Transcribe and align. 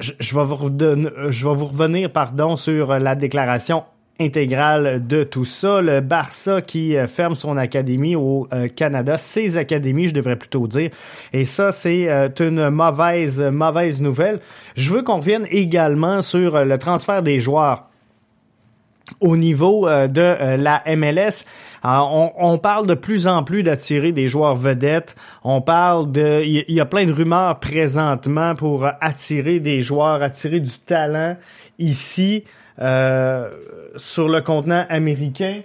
Je, 0.00 0.34
vais 0.34 0.44
vous 0.44 0.56
vous 0.56 1.66
revenir 1.66 2.10
pardon 2.10 2.56
sur 2.56 2.98
la 2.98 3.14
déclaration 3.14 3.84
intégrale 4.20 5.06
de 5.06 5.24
tout 5.24 5.44
ça. 5.44 5.80
Le 5.80 6.00
Barça 6.00 6.60
qui 6.60 6.96
euh, 6.96 7.06
ferme 7.06 7.34
son 7.34 7.56
académie 7.56 8.16
au 8.16 8.48
euh, 8.52 8.68
Canada, 8.68 9.16
ses 9.16 9.56
académies, 9.56 10.08
je 10.08 10.14
devrais 10.14 10.36
plutôt 10.36 10.66
dire. 10.66 10.90
Et 11.32 11.44
ça, 11.44 11.72
c'est 11.72 12.10
euh, 12.10 12.28
une 12.40 12.70
mauvaise, 12.70 13.40
mauvaise 13.40 14.02
nouvelle. 14.02 14.40
Je 14.76 14.92
veux 14.92 15.02
qu'on 15.02 15.18
revienne 15.18 15.46
également 15.50 16.22
sur 16.22 16.64
le 16.64 16.78
transfert 16.78 17.22
des 17.22 17.40
joueurs 17.40 17.84
au 19.20 19.38
niveau 19.38 19.88
de 19.88 20.56
la 20.56 20.82
MLS. 20.94 21.44
on, 21.82 22.30
on, 22.36 22.58
parle 22.58 22.86
de 22.86 22.92
plus 22.92 23.26
en 23.26 23.42
plus 23.42 23.62
d'attirer 23.62 24.12
des 24.12 24.28
joueurs 24.28 24.54
vedettes. 24.54 25.16
On 25.44 25.62
parle 25.62 26.12
de, 26.12 26.42
il 26.44 26.74
y, 26.74 26.78
a 26.80 26.84
plein 26.84 27.06
de 27.06 27.12
rumeurs 27.12 27.58
présentement 27.58 28.54
pour 28.54 28.86
attirer 29.00 29.60
des 29.60 29.80
joueurs, 29.80 30.22
attirer 30.22 30.60
du 30.60 30.78
talent 30.78 31.38
ici. 31.78 32.44
Euh, 32.80 33.48
sur 33.96 34.28
le 34.28 34.40
continent 34.40 34.86
américain, 34.88 35.62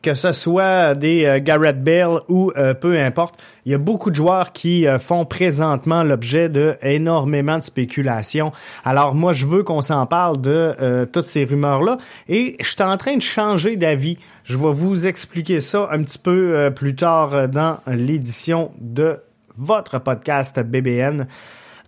que 0.00 0.14
ce 0.14 0.30
soit 0.30 0.94
des 0.94 1.24
euh, 1.24 1.40
Garrett 1.42 1.82
Bale 1.82 2.20
ou 2.28 2.52
euh, 2.56 2.72
peu 2.72 2.96
importe, 2.96 3.42
il 3.66 3.72
y 3.72 3.74
a 3.74 3.78
beaucoup 3.78 4.10
de 4.10 4.14
joueurs 4.14 4.52
qui 4.52 4.86
font 5.00 5.24
présentement 5.24 6.04
l'objet 6.04 6.48
de 6.48 6.76
énormément 6.82 7.58
de 7.58 7.62
spéculations. 7.62 8.52
Alors 8.84 9.14
moi, 9.14 9.32
je 9.32 9.46
veux 9.46 9.64
qu'on 9.64 9.80
s'en 9.80 10.06
parle 10.06 10.40
de 10.40 11.06
toutes 11.12 11.26
ces 11.26 11.44
rumeurs-là 11.44 11.98
et 12.28 12.56
je 12.60 12.66
suis 12.66 12.82
en 12.82 12.96
train 12.96 13.16
de 13.16 13.22
changer 13.22 13.76
d'avis. 13.76 14.18
Je 14.44 14.56
vais 14.56 14.72
vous 14.72 15.06
expliquer 15.06 15.60
ça 15.60 15.88
un 15.90 16.02
petit 16.02 16.18
peu 16.18 16.72
plus 16.74 16.94
tard 16.94 17.48
dans 17.48 17.78
l'édition 17.86 18.72
de 18.80 19.18
votre 19.56 20.00
podcast 20.00 20.60
BBN 20.60 21.26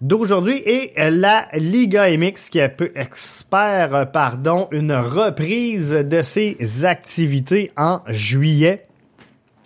d'aujourd'hui 0.05 0.59
et 0.67 0.93
la 1.11 1.47
Liga 1.55 2.15
MX 2.15 2.51
qui 2.51 2.59
espère 2.59 4.11
pardon, 4.13 4.69
une 4.71 4.93
reprise 4.93 5.93
de 5.93 6.21
ses 6.21 6.85
activités 6.85 7.73
en 7.79 8.01
juillet. 8.09 8.87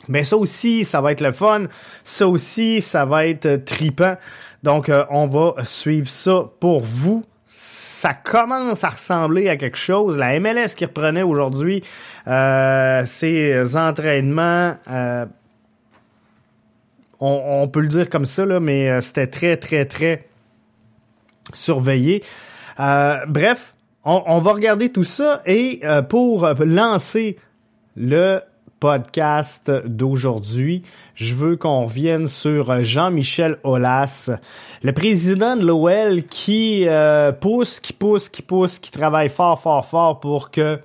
Mais 0.07 0.23
ça 0.23 0.37
aussi, 0.37 0.85
ça 0.85 1.01
va 1.01 1.11
être 1.11 1.23
le 1.23 1.33
fun. 1.33 1.65
Ça 2.05 2.29
aussi, 2.29 2.81
ça 2.81 3.05
va 3.05 3.27
être 3.27 3.65
tripant. 3.65 4.17
Donc, 4.63 4.89
euh, 4.89 5.05
on 5.11 5.27
va 5.27 5.65
suivre 5.65 6.09
ça 6.09 6.45
pour 6.61 6.81
vous. 6.85 7.25
Ça 7.49 8.15
commence 8.15 8.85
à 8.85 8.91
ressembler 8.91 9.49
à 9.49 9.57
quelque 9.57 9.77
chose. 9.77 10.17
La 10.17 10.39
MLS 10.39 10.75
qui 10.77 10.85
reprenait 10.85 11.23
aujourd'hui 11.23 11.83
euh, 12.29 13.05
ses 13.07 13.77
entraînements 13.77 14.77
euh, 14.89 15.27
on, 17.21 17.67
peut 17.67 17.81
le 17.81 17.89
dire 17.89 18.09
comme 18.09 18.27
ça, 18.27 18.47
là, 18.47 18.61
mais 18.61 19.01
c'était 19.01 19.27
très, 19.27 19.57
très, 19.57 19.87
très 19.87 20.28
surveillé. 21.55 22.23
Euh, 22.81 23.19
bref, 23.27 23.75
on, 24.05 24.41
va 24.41 24.53
regarder 24.53 24.91
tout 24.91 25.05
ça 25.05 25.43
et 25.45 25.81
euh, 25.85 26.03
pour 26.03 26.49
lancer 26.61 27.37
le 27.97 28.41
podcast 28.81 29.73
d'aujourd'hui, 29.87 30.83
je 31.15 31.35
veux 31.35 31.57
qu'on 31.57 31.85
revienne 31.85 32.29
sur 32.29 32.83
Jean-Michel 32.83 33.59
Aulas, 33.65 34.31
le 34.83 34.93
président 34.93 35.57
de 35.57 35.67
l'OL 35.67 36.23
qui 36.23 36.87
euh, 36.87 37.33
pousse, 37.33 37.81
qui 37.81 37.93
pousse, 37.93 38.29
qui 38.29 38.43
pousse, 38.43 38.79
qui 38.79 38.91
travaille 38.91 39.29
fort, 39.29 39.61
fort, 39.61 39.85
fort 39.85 40.21
pour 40.21 40.51
que 40.51 40.79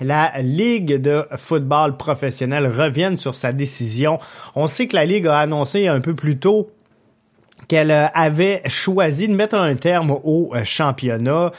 la 0.00 0.32
Ligue 0.40 1.00
de 1.00 1.26
football 1.36 1.96
professionnel 1.96 2.66
revienne 2.66 3.16
sur 3.16 3.34
sa 3.34 3.52
décision. 3.52 4.18
On 4.54 4.66
sait 4.66 4.86
que 4.86 4.96
la 4.96 5.04
Ligue 5.04 5.26
a 5.26 5.38
annoncé 5.38 5.88
un 5.88 6.00
peu 6.00 6.14
plus 6.14 6.38
tôt 6.38 6.70
qu'elle 7.68 7.90
euh, 7.90 8.06
avait 8.14 8.62
choisi 8.66 9.28
de 9.28 9.34
mettre 9.34 9.56
un 9.56 9.74
terme 9.76 10.10
au 10.10 10.52
euh, 10.54 10.64
championnat. 10.64 11.52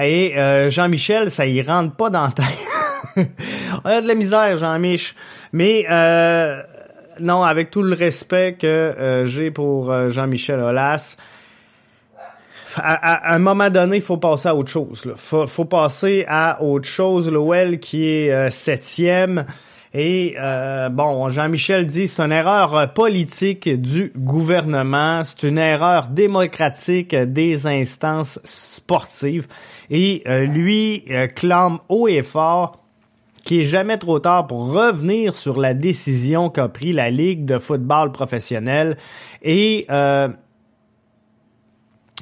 Et 0.00 0.38
euh, 0.38 0.70
Jean-Michel, 0.70 1.30
ça 1.30 1.46
y 1.46 1.60
rentre 1.62 1.94
pas 1.96 2.10
dans 2.10 2.30
tête. 2.30 2.46
On 3.84 3.88
a 3.88 4.00
de 4.00 4.06
la 4.06 4.14
misère, 4.14 4.56
Jean-Mich. 4.56 5.14
Mais 5.52 5.86
non, 7.20 7.42
avec 7.42 7.70
tout 7.70 7.82
le 7.82 7.96
respect 7.96 8.56
que 8.60 9.24
j'ai 9.26 9.50
pour 9.50 10.08
Jean-Michel 10.08 10.60
Aulas, 10.60 11.16
à, 12.76 13.34
un 13.34 13.38
moment 13.38 13.70
donné, 13.70 13.96
il 13.96 14.02
faut 14.02 14.18
passer 14.18 14.48
à 14.48 14.54
autre 14.54 14.70
chose. 14.70 15.02
Il 15.04 15.12
faut, 15.16 15.46
faut, 15.48 15.64
passer 15.64 16.24
à 16.28 16.62
autre 16.62 16.86
chose. 16.86 17.28
L'OL 17.28 17.78
qui 17.78 18.06
est 18.06 18.50
septième. 18.50 19.46
Et 19.94 20.34
euh, 20.38 20.90
bon, 20.90 21.30
Jean-Michel 21.30 21.86
dit 21.86 22.08
c'est 22.08 22.22
une 22.22 22.32
erreur 22.32 22.92
politique 22.92 23.68
du 23.68 24.12
gouvernement, 24.16 25.24
c'est 25.24 25.44
une 25.44 25.58
erreur 25.58 26.08
démocratique 26.08 27.14
des 27.14 27.66
instances 27.66 28.38
sportives. 28.44 29.46
Et 29.90 30.22
euh, 30.26 30.44
lui 30.44 31.04
euh, 31.10 31.26
clame 31.26 31.78
haut 31.88 32.06
et 32.06 32.22
fort 32.22 32.84
qu'il 33.44 33.62
est 33.62 33.64
jamais 33.64 33.96
trop 33.96 34.18
tard 34.18 34.46
pour 34.46 34.74
revenir 34.74 35.34
sur 35.34 35.58
la 35.58 35.72
décision 35.72 36.50
qu'a 36.50 36.68
pris 36.68 36.92
la 36.92 37.08
Ligue 37.08 37.46
de 37.46 37.58
football 37.58 38.12
professionnel 38.12 38.98
et 39.42 39.86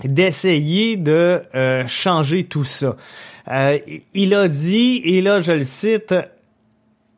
d'essayer 0.05 0.97
de 0.97 1.43
changer 1.89 2.45
tout 2.45 2.63
ça. 2.63 2.97
il 4.15 4.35
a 4.35 4.47
dit, 4.47 5.01
et 5.05 5.21
là 5.21 5.41
je 5.41 5.53
le 5.53 5.65
cite, 5.65 6.15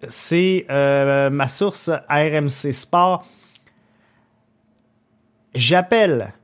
c'est 0.06 0.66
euh, 0.70 1.30
ma 1.30 1.48
source 1.48 1.90
RMC 2.08 2.72
Sport. 2.72 3.26
J'appelle 5.54 6.34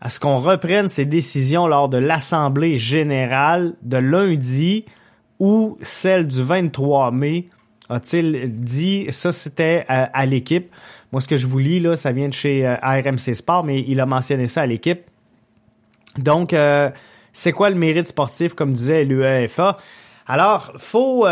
à 0.00 0.10
ce 0.10 0.20
qu'on 0.20 0.36
reprenne 0.36 0.88
ces 0.88 1.06
décisions 1.06 1.66
lors 1.66 1.88
de 1.88 1.96
l'Assemblée 1.96 2.76
générale 2.76 3.74
de 3.82 3.96
lundi 3.96 4.84
ou 5.40 5.78
celle 5.80 6.26
du 6.26 6.42
23 6.42 7.10
mai, 7.10 7.48
a-t-il 7.88 8.60
dit, 8.60 9.06
ça 9.08 9.32
c'était 9.32 9.86
euh, 9.90 10.06
à, 10.12 10.26
l'équipe. 10.26 10.70
Moi, 11.10 11.20
ce 11.20 11.28
que 11.28 11.36
je 11.36 11.46
vous 11.46 11.58
lis, 11.58 11.80
là, 11.80 11.96
ça 11.96 12.12
vient 12.12 12.28
de 12.28 12.34
chez 12.34 12.66
euh, 12.66 12.76
RMC 12.82 13.34
Sport, 13.34 13.64
mais 13.64 13.82
il 13.86 14.00
a 14.00 14.06
mentionné 14.06 14.46
ça 14.46 14.62
à 14.62 14.66
l'équipe. 14.66 15.02
Donc, 16.18 16.54
c'est 17.32 17.50
quoi 17.50 17.70
le 17.70 17.74
mérite 17.74 18.06
sportif, 18.06 18.54
comme 18.54 18.72
disait 18.72 19.04
l'UEFA? 19.04 19.78
Alors, 20.28 20.72
faut 20.76 21.26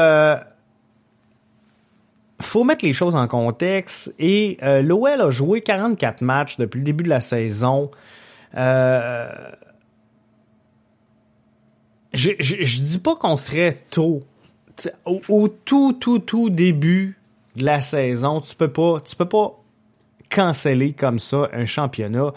faut 2.43 2.65
mettre 2.65 2.85
les 2.85 2.93
choses 2.93 3.15
en 3.15 3.27
contexte 3.29 4.15
et 4.19 4.59
euh, 4.62 4.83
l'OL 4.83 5.21
a 5.21 5.31
joué 5.31 5.61
44 5.61 6.23
matchs 6.23 6.56
depuis 6.59 6.79
le 6.79 6.85
début 6.85 7.05
de 7.05 7.09
la 7.09 7.21
saison. 7.21 7.91
Euh, 8.56 9.31
je, 12.12 12.31
je, 12.39 12.81
dis 12.81 12.99
pas 12.99 13.17
qu'on 13.17 13.37
serait 13.37 13.85
tôt. 13.91 14.23
au, 15.06 15.49
tout, 15.49 15.94
tout, 15.94 16.19
tout 16.19 16.50
début 16.50 17.19
de 17.56 17.65
la 17.65 17.81
saison, 17.81 18.41
tu 18.41 18.55
peux 18.55 18.73
pas, 18.73 19.00
tu 19.00 19.17
peux 19.17 19.29
pas 19.29 19.59
canceller 20.31 20.93
comme 20.93 21.19
ça 21.19 21.49
un 21.53 21.65
championnat. 21.65 22.33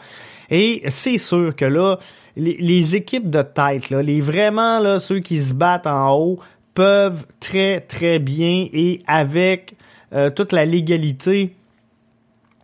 Et 0.49 0.83
c'est 0.89 1.17
sûr 1.17 1.55
que 1.55 1.65
là, 1.65 1.97
les, 2.35 2.95
équipes 2.95 3.29
de 3.29 3.41
tête, 3.41 3.89
là, 3.89 4.01
les 4.01 4.21
vraiment 4.21 4.79
là, 4.79 4.99
ceux 4.99 5.19
qui 5.19 5.41
se 5.41 5.53
battent 5.53 5.87
en 5.87 6.13
haut, 6.13 6.39
peuvent 6.73 7.25
très 7.39 7.79
très 7.79 8.19
bien 8.19 8.67
et 8.73 9.01
avec 9.07 9.73
euh, 10.15 10.29
toute 10.29 10.53
la 10.53 10.65
légalité 10.65 11.55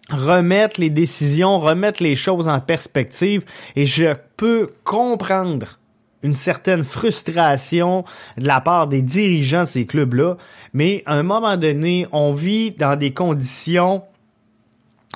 remettre 0.09 0.80
les 0.80 0.89
décisions, 0.89 1.59
remettre 1.59 2.03
les 2.03 2.15
choses 2.15 2.48
en 2.48 2.59
perspective. 2.59 3.45
Et 3.75 3.86
je 3.86 4.13
peux 4.38 4.69
comprendre 4.83 5.80
une 6.24 6.33
certaine 6.33 6.83
frustration 6.83 8.03
de 8.38 8.45
la 8.45 8.62
part 8.62 8.88
des 8.88 9.01
dirigeants 9.01 9.62
de 9.62 9.68
ces 9.68 9.86
clubs-là, 9.86 10.38
mais 10.74 11.01
à 11.06 11.15
un 11.15 11.24
moment 11.24 11.57
donné, 11.57 12.07
on 12.12 12.33
vit 12.33 12.71
dans 12.71 12.95
des 12.95 13.12
conditions 13.12 14.04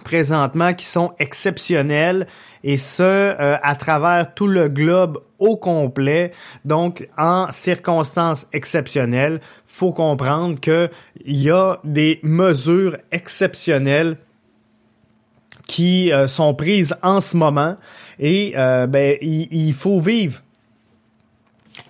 présentement 0.05 0.73
qui 0.73 0.85
sont 0.85 1.11
exceptionnelles 1.19 2.27
et 2.63 2.77
ce 2.77 3.03
euh, 3.03 3.57
à 3.61 3.75
travers 3.75 4.33
tout 4.33 4.47
le 4.47 4.69
globe 4.69 5.21
au 5.37 5.57
complet. 5.57 6.31
Donc 6.63 7.09
en 7.17 7.47
circonstances 7.51 8.47
exceptionnelles, 8.53 9.41
faut 9.65 9.91
comprendre 9.91 10.61
que 10.61 10.89
il 11.25 11.41
y 11.41 11.51
a 11.51 11.79
des 11.83 12.21
mesures 12.23 12.95
exceptionnelles 13.11 14.17
qui 15.67 16.13
euh, 16.13 16.27
sont 16.27 16.53
prises 16.53 16.95
en 17.03 17.19
ce 17.19 17.35
moment 17.35 17.75
et 18.17 18.53
euh, 18.55 18.87
ben 18.87 19.17
il 19.21 19.73
faut 19.73 19.99
vivre 19.99 20.41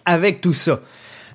avec 0.06 0.42
tout 0.42 0.54
ça. 0.54 0.80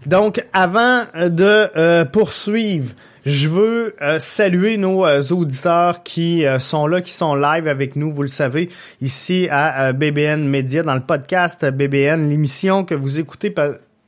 Donc, 0.07 0.45
avant 0.53 1.05
de 1.15 1.71
euh, 1.77 2.05
poursuivre, 2.05 2.95
je 3.25 3.49
veux 3.49 3.95
euh, 4.03 4.19
saluer 4.19 4.77
nos 4.77 5.07
euh, 5.07 5.23
auditeurs 5.31 6.03
qui 6.03 6.45
sont 6.59 6.87
là, 6.87 7.01
qui 7.01 7.13
sont 7.13 7.35
live 7.35 7.69
avec 7.69 7.97
nous, 7.97 8.13
vous 8.13 8.23
le 8.23 8.29
savez, 8.29 8.69
ici 9.01 9.49
à 9.51 9.93
BBN 9.93 10.45
Media, 10.45 10.83
dans 10.83 10.95
le 10.95 11.01
podcast 11.01 11.65
BBN, 11.65 12.29
l'émission 12.29 12.85
que 12.85 12.95
vous 12.95 13.21
écoutez 13.21 13.55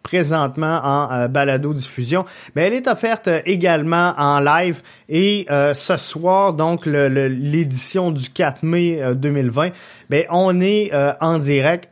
présentement 0.03 0.81
en 0.83 1.29
balado 1.29 1.73
diffusion, 1.73 2.25
mais 2.55 2.63
elle 2.63 2.75
est 2.75 2.89
offerte 2.89 3.29
également 3.47 4.15
en 4.19 4.41
live 4.41 4.83
et 5.09 5.47
ce 5.49 5.97
soir 5.97 6.55
donc 6.55 6.87
l'édition 6.87 8.11
du 8.11 8.29
4 8.31 8.63
mai 8.65 9.01
2020, 9.15 9.71
ben 10.11 10.25
on 10.31 10.61
est 10.61 10.91
en 11.21 11.39
direct 11.39 11.92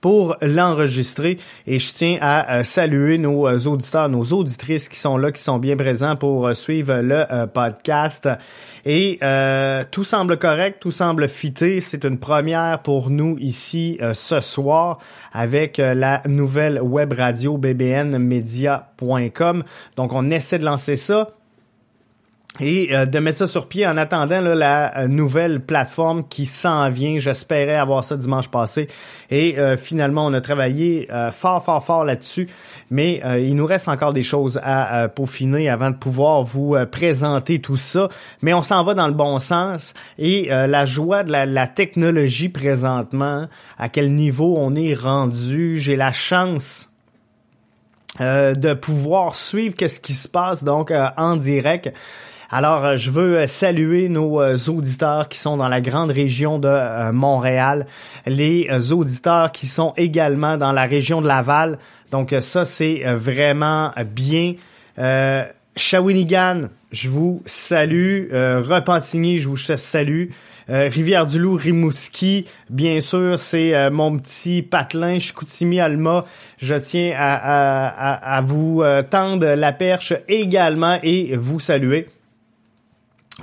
pour 0.00 0.36
l'enregistrer 0.40 1.38
et 1.66 1.78
je 1.78 1.92
tiens 1.92 2.16
à 2.20 2.58
euh, 2.58 2.62
saluer 2.62 3.18
nos 3.18 3.48
euh, 3.48 3.58
auditeurs, 3.66 4.08
nos 4.08 4.24
auditrices 4.24 4.88
qui 4.88 4.98
sont 4.98 5.16
là, 5.16 5.32
qui 5.32 5.42
sont 5.42 5.58
bien 5.58 5.76
présents 5.76 6.14
pour 6.16 6.46
euh, 6.46 6.54
suivre 6.54 7.00
le 7.00 7.46
podcast. 7.46 8.28
Et 8.84 9.20
tout 9.90 10.04
semble 10.04 10.36
correct, 10.38 10.80
tout 10.80 10.90
semble 10.90 11.28
fité. 11.28 11.80
C'est 11.80 12.04
une 12.04 12.18
première 12.18 12.82
pour 12.82 13.10
nous 13.10 13.36
ici 13.38 14.00
ce 14.12 14.40
soir 14.40 14.98
avec 15.32 15.78
la 15.78 16.20
nouvelle 16.26 16.82
web 16.82 17.12
radio 17.12 17.56
bbnmedia.com. 17.58 19.62
Donc 19.96 20.12
on 20.12 20.30
essaie 20.30 20.58
de 20.58 20.64
lancer 20.64 20.96
ça 20.96 21.36
et 22.60 22.94
euh, 22.94 23.06
de 23.06 23.18
mettre 23.18 23.38
ça 23.38 23.46
sur 23.46 23.66
pied 23.66 23.86
en 23.86 23.96
attendant 23.96 24.40
la 24.40 24.98
euh, 24.98 25.08
nouvelle 25.08 25.60
plateforme 25.60 26.28
qui 26.28 26.44
s'en 26.44 26.90
vient. 26.90 27.18
J'espérais 27.18 27.76
avoir 27.76 28.04
ça 28.04 28.16
dimanche 28.16 28.48
passé 28.48 28.88
et 29.30 29.58
euh, 29.58 29.76
finalement 29.78 30.26
on 30.26 30.34
a 30.34 30.40
travaillé 30.40 31.08
fort 31.32 31.64
fort 31.64 31.84
fort 31.84 32.04
là-dessus, 32.04 32.48
mais 32.90 33.22
il 33.40 33.54
nous 33.54 33.66
reste 33.66 33.88
encore 33.88 34.12
des 34.12 34.22
choses 34.22 34.60
à 34.62 35.08
peaufiner 35.08 35.68
avant 35.68 35.90
de 35.90 35.96
pouvoir 35.96 36.42
vous 36.42 36.76
présenter 36.90 37.60
tout 37.60 37.76
ça. 37.76 38.08
Mais 38.42 38.52
on 38.52 38.62
s'en 38.62 38.82
va 38.84 38.94
dans 38.94 39.06
le 39.06 39.14
bon 39.14 39.38
sens 39.38 39.94
et 40.18 40.48
la 40.48 40.84
joie 40.84 41.22
de 41.22 41.32
la, 41.32 41.46
la, 41.46 41.66
technologie 41.66 42.48
présentement, 42.48 43.48
à 43.78 43.88
quel 43.88 44.12
niveau 44.12 44.56
on 44.58 44.74
est 44.74 44.94
rendu, 44.94 45.78
j'ai 45.78 45.96
la 45.96 46.12
chance 46.12 46.90
de 48.20 48.74
pouvoir 48.74 49.34
suivre 49.34 49.74
qu'est-ce 49.74 50.00
qui 50.00 50.12
se 50.12 50.28
passe 50.28 50.64
donc 50.64 50.92
en 51.16 51.36
direct. 51.36 51.92
Alors, 52.54 52.84
euh, 52.84 52.96
je 52.96 53.10
veux 53.10 53.38
euh, 53.38 53.46
saluer 53.46 54.10
nos 54.10 54.38
euh, 54.42 54.58
auditeurs 54.68 55.30
qui 55.30 55.38
sont 55.38 55.56
dans 55.56 55.68
la 55.68 55.80
grande 55.80 56.10
région 56.10 56.58
de 56.58 57.10
Montréal, 57.10 57.86
les 58.26 58.92
auditeurs 58.92 59.52
qui 59.52 59.66
sont 59.66 59.94
également 59.96 60.58
dans 60.58 60.72
la 60.72 60.82
région 60.82 61.22
de 61.22 61.28
Laval. 61.28 61.78
Donc, 62.10 62.34
ça, 62.40 62.66
c'est 62.66 63.04
vraiment 63.14 63.92
bien. 64.14 64.54
Shawinigan, 65.74 66.68
je 66.90 67.08
vous 67.08 67.42
salue. 67.46 68.30
Repentigny, 68.30 69.38
je 69.38 69.48
vous 69.48 69.56
salue. 69.56 70.26
Rivière-du-Loup, 70.68 71.54
Rimouski, 71.54 72.46
bien 72.68 73.00
sûr, 73.00 73.40
c'est 73.40 73.90
mon 73.90 74.18
petit 74.18 74.60
patelin, 74.60 75.18
Chicoutimi, 75.18 75.80
Alma. 75.80 76.26
Je 76.58 76.74
tiens 76.74 77.14
à, 77.16 77.86
à, 77.86 78.36
à 78.36 78.42
vous 78.42 78.82
tendre 79.08 79.46
la 79.46 79.72
perche 79.72 80.12
également 80.28 80.98
et 81.02 81.34
vous 81.36 81.58
saluer. 81.58 82.08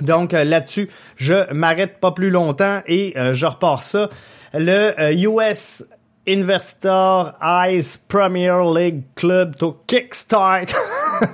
Donc 0.02 0.34
euh, 0.34 0.44
là-dessus, 0.44 0.88
je 1.16 1.52
m'arrête 1.52 1.98
pas 2.00 2.12
plus 2.12 2.30
longtemps 2.30 2.82
et 2.86 3.14
euh, 3.16 3.34
je 3.34 3.46
repars 3.46 3.82
ça. 3.82 4.08
Le 4.54 5.14
US 5.26 5.82
euh, 5.82 5.94
Investor 6.28 7.32
Eyes 7.42 7.98
Premier 8.08 8.52
League 8.74 9.02
Club 9.14 9.56
to 9.56 9.82
Kickstart. 9.86 10.66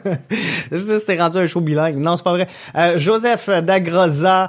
C'était 0.72 1.20
rendu 1.20 1.38
un 1.38 1.46
show 1.46 1.60
bilingue. 1.60 1.96
Non, 1.96 2.16
c'est 2.16 2.24
pas 2.24 2.32
vrai. 2.32 2.48
Joseph 2.96 3.48
Dagrosa 3.48 4.48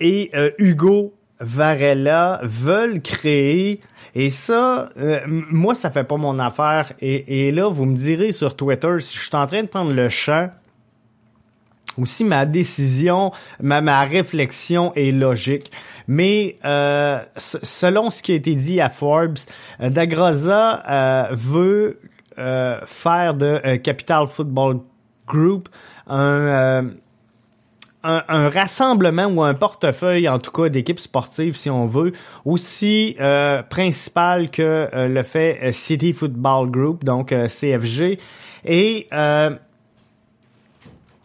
et 0.00 0.30
Hugo 0.58 1.14
Varela 1.40 2.40
veulent 2.42 3.00
créer 3.00 3.80
et 4.16 4.30
ça, 4.30 4.90
moi, 5.26 5.74
ça 5.74 5.90
fait 5.90 6.04
pas 6.04 6.16
mon 6.16 6.38
affaire. 6.38 6.92
Et, 7.00 7.46
et, 7.46 7.52
là, 7.52 7.68
vous 7.68 7.84
me 7.84 7.96
direz 7.96 8.32
sur 8.32 8.56
Twitter 8.56 8.96
si 9.00 9.16
je 9.16 9.22
suis 9.22 9.36
en 9.36 9.46
train 9.46 9.62
de 9.62 9.68
prendre 9.68 9.92
le 9.92 10.08
champ 10.08 10.50
aussi 11.98 12.24
ma 12.24 12.46
décision, 12.46 13.32
ma, 13.60 13.80
ma 13.80 14.02
réflexion 14.02 14.92
est 14.94 15.10
logique. 15.10 15.70
Mais 16.06 16.58
euh, 16.64 17.18
selon 17.36 18.10
ce 18.10 18.22
qui 18.22 18.32
a 18.32 18.34
été 18.34 18.54
dit 18.54 18.80
à 18.80 18.90
Forbes, 18.90 19.38
euh, 19.80 19.90
Dagrosa 19.90 20.82
euh, 20.88 21.34
veut 21.34 22.00
euh, 22.38 22.80
faire 22.84 23.34
de 23.34 23.60
euh, 23.64 23.78
Capital 23.78 24.26
Football 24.28 24.80
Group 25.26 25.68
un, 26.06 26.90
un, 28.02 28.22
un, 28.28 28.48
rassemblement 28.50 29.24
ou 29.26 29.42
un 29.42 29.54
portefeuille, 29.54 30.28
en 30.28 30.38
tout 30.38 30.50
cas, 30.50 30.68
d'équipes 30.68 31.00
sportives, 31.00 31.56
si 31.56 31.70
on 31.70 31.86
veut, 31.86 32.12
aussi 32.44 33.16
principal 33.70 34.50
que 34.50 34.90
le 34.92 35.22
fait 35.22 35.72
City 35.72 36.12
Football 36.12 36.70
Group, 36.70 37.04
donc 37.04 37.28
CFG. 37.28 38.18
Et 38.66 39.08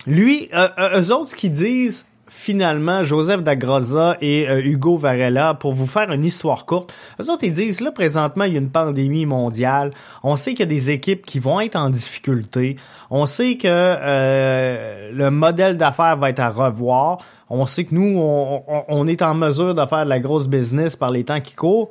lui, 0.07 0.49
euh, 0.53 0.67
euh, 0.77 1.01
eux 1.01 1.13
autres 1.13 1.35
qui 1.35 1.49
disent 1.49 2.05
finalement 2.27 3.01
Joseph 3.01 3.41
Dagrosa 3.41 4.15
et 4.21 4.47
euh, 4.47 4.61
Hugo 4.63 4.97
Varela 4.97 5.55
pour 5.55 5.73
vous 5.73 5.87
faire 5.87 6.11
une 6.11 6.23
histoire 6.23 6.65
courte. 6.65 6.93
Eux 7.19 7.29
autres 7.29 7.43
ils 7.43 7.51
disent 7.51 7.81
là 7.81 7.91
présentement 7.91 8.43
il 8.43 8.53
y 8.53 8.55
a 8.55 8.59
une 8.59 8.69
pandémie 8.69 9.25
mondiale. 9.25 9.91
On 10.23 10.35
sait 10.35 10.51
qu'il 10.51 10.61
y 10.61 10.63
a 10.63 10.65
des 10.67 10.91
équipes 10.91 11.25
qui 11.25 11.39
vont 11.39 11.59
être 11.59 11.75
en 11.75 11.89
difficulté. 11.89 12.77
On 13.09 13.25
sait 13.25 13.57
que 13.57 13.67
le 15.11 15.29
modèle 15.31 15.75
d'affaires 15.75 16.17
va 16.17 16.29
être 16.29 16.39
à 16.39 16.49
revoir. 16.49 17.17
On 17.49 17.65
sait 17.65 17.85
que 17.85 17.95
nous 17.95 18.19
on, 18.19 18.63
on 18.87 19.07
est 19.07 19.23
en 19.23 19.33
mesure 19.33 19.73
de 19.73 19.85
faire 19.87 20.05
de 20.05 20.09
la 20.09 20.19
grosse 20.19 20.47
business 20.47 20.95
par 20.95 21.09
les 21.09 21.23
temps 21.23 21.41
qui 21.41 21.55
courent. 21.55 21.89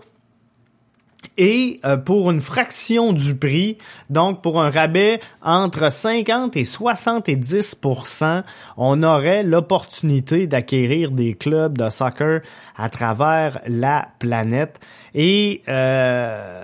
Et 1.36 1.80
euh, 1.84 1.96
pour 1.96 2.30
une 2.30 2.40
fraction 2.40 3.12
du 3.12 3.36
prix, 3.36 3.78
donc 4.08 4.40
pour 4.40 4.62
un 4.62 4.70
rabais 4.70 5.20
entre 5.42 5.90
50 5.90 6.56
et 6.56 6.62
70% 6.62 8.44
on 8.76 9.02
aurait 9.02 9.42
l'opportunité 9.42 10.46
d'acquérir 10.46 11.10
des 11.10 11.34
clubs 11.34 11.76
de 11.76 11.90
soccer 11.90 12.42
à 12.76 12.88
travers 12.88 13.60
la 13.66 14.08
planète. 14.20 14.78
Et 15.14 15.62
euh, 15.68 16.62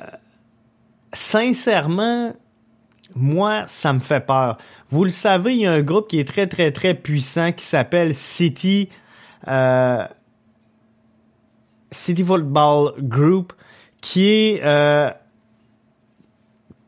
sincèrement, 1.13 2.33
moi, 3.17 3.65
ça 3.67 3.93
me 3.93 4.01
fait 4.01 4.25
peur. 4.25 4.59
Vous 4.91 5.05
le 5.05 5.11
savez, 5.11 5.55
il 5.55 5.63
y 5.63 5.67
a 5.67 5.73
un 5.73 5.83
groupe 5.83 6.09
qui 6.09 6.21
est 6.21 6.29
très, 6.29 6.47
très, 6.47 6.71
très 6.71 6.95
puissant 6.95 7.53
qui 7.53 7.65
s'appelle 7.65 8.15
City, 8.15 8.89
euh, 9.49 10.05
City 11.91 12.23
Football 12.25 12.95
Group 13.01 13.53
qui 14.05 14.29
est 14.29 14.61
euh, 14.63 15.09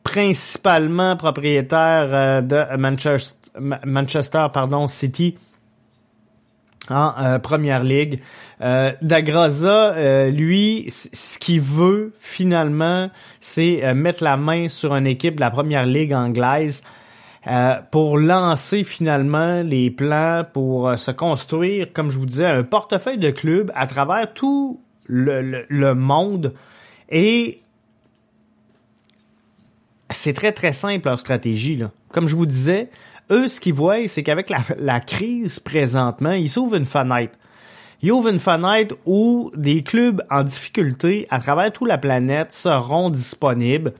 principalement 0.03 1.15
propriétaire 1.17 2.09
euh, 2.11 2.41
de 2.41 2.77
Manchester, 2.77 3.49
Manchester 3.59 4.45
pardon, 4.53 4.85
City. 4.87 5.35
en 6.91 7.39
première 7.39 7.83
ligue. 7.83 8.21
Euh, 8.61 8.91
Dagraza, 9.01 10.29
lui, 10.29 10.85
ce 10.89 11.39
qu'il 11.39 11.59
veut 11.59 12.13
finalement, 12.19 13.09
c'est 13.41 13.95
mettre 13.95 14.23
la 14.23 14.37
main 14.37 14.67
sur 14.67 14.95
une 14.95 15.07
équipe 15.07 15.37
de 15.37 15.41
la 15.41 15.49
première 15.49 15.87
ligue 15.87 16.13
anglaise 16.13 16.83
pour 17.89 18.19
lancer 18.19 18.83
finalement 18.83 19.63
les 19.63 19.89
plans 19.89 20.45
pour 20.53 20.99
se 20.99 21.09
construire, 21.09 21.91
comme 21.93 22.11
je 22.11 22.19
vous 22.19 22.27
disais, 22.27 22.45
un 22.45 22.63
portefeuille 22.63 23.17
de 23.17 23.31
clubs 23.31 23.71
à 23.73 23.87
travers 23.87 24.31
tout 24.33 24.79
le 25.07 25.93
monde 25.93 26.53
et 27.09 27.61
c'est 30.09 30.33
très, 30.33 30.51
très 30.51 30.71
simple 30.71 31.07
leur 31.07 31.19
stratégie. 31.19 31.75
Là. 31.75 31.91
Comme 32.11 32.27
je 32.27 32.35
vous 32.35 32.45
disais, 32.45 32.89
eux, 33.31 33.47
ce 33.47 33.59
qu'ils 33.59 33.73
voient, 33.73 34.07
c'est 34.07 34.23
qu'avec 34.23 34.51
la, 34.77 34.99
crise 34.99 35.59
présentement, 35.59 36.31
ils 36.31 36.49
s'ouvrent 36.49 36.75
une 36.75 36.85
fenêtre. 36.85 37.33
Ils 38.01 38.11
ouvrent 38.11 38.29
une 38.29 38.39
fenêtre 38.39 38.95
où 39.05 39.51
des 39.55 39.83
clubs 39.83 40.23
en 40.29 40.43
difficulté 40.43 41.27
à 41.29 41.39
travers 41.39 41.71
toute 41.71 41.87
la 41.87 41.97
planète 41.97 42.51
seront 42.51 43.09
disponibles 43.09 43.93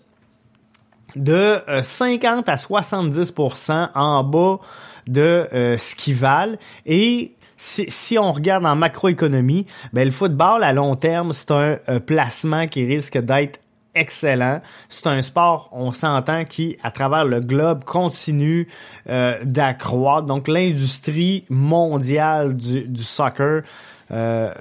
de 1.16 1.60
50 1.82 2.48
euh, 2.48 2.52
à 2.52 2.56
70% 2.56 3.90
en 3.96 4.24
bas 4.24 4.60
de 5.08 5.48
euh, 5.52 5.78
ce 5.78 5.96
qu'ils 5.96 6.16
valent. 6.16 6.58
Et 6.86 7.34
si, 7.58 8.18
on 8.20 8.32
regarde 8.32 8.66
en 8.66 8.76
macroéconomie, 8.76 9.66
ben, 9.92 10.06
le 10.06 10.12
football 10.12 10.64
à 10.64 10.74
long 10.74 10.96
terme, 10.96 11.32
c'est 11.34 11.52
un 11.52 11.80
euh, 11.90 12.00
placement 12.00 12.68
qui 12.68 12.86
risque 12.86 13.18
d'être 13.18 13.60
excellent. 13.96 14.62
C'est 14.90 15.08
un 15.08 15.22
sport, 15.22 15.70
on 15.72 15.92
s'entend, 15.92 16.46
qui, 16.46 16.78
à 16.84 16.92
travers 16.92 17.26
le 17.26 17.40
globe, 17.40 17.84
continue 17.84 18.68
euh, 19.10 19.38
d'accroître. 19.44 20.28
Donc, 20.28 20.48
l'industrie 20.48 21.46
mondiale 21.50 22.56
du, 22.56 23.02
soccer 23.02 23.64
euh, 24.12 24.54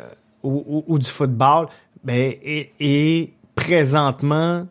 ou, 0.43 0.99
du 0.99 1.11
football 1.11 1.67
ben, 2.03 2.33
est, 2.43 3.33
présentement 3.55 4.67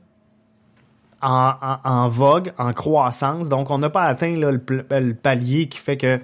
en, 1.21 2.07
vogue, 2.09 2.53
en 2.57 2.73
croissance. 2.73 3.49
Donc, 3.49 3.69
on 3.69 3.77
n'a 3.77 3.89
pas 3.89 4.03
atteint 4.03 4.35
le, 4.35 4.61
le, 4.89 5.13
palier 5.13 5.67
qui 5.67 5.79
fait 5.79 5.97
que 5.97 6.19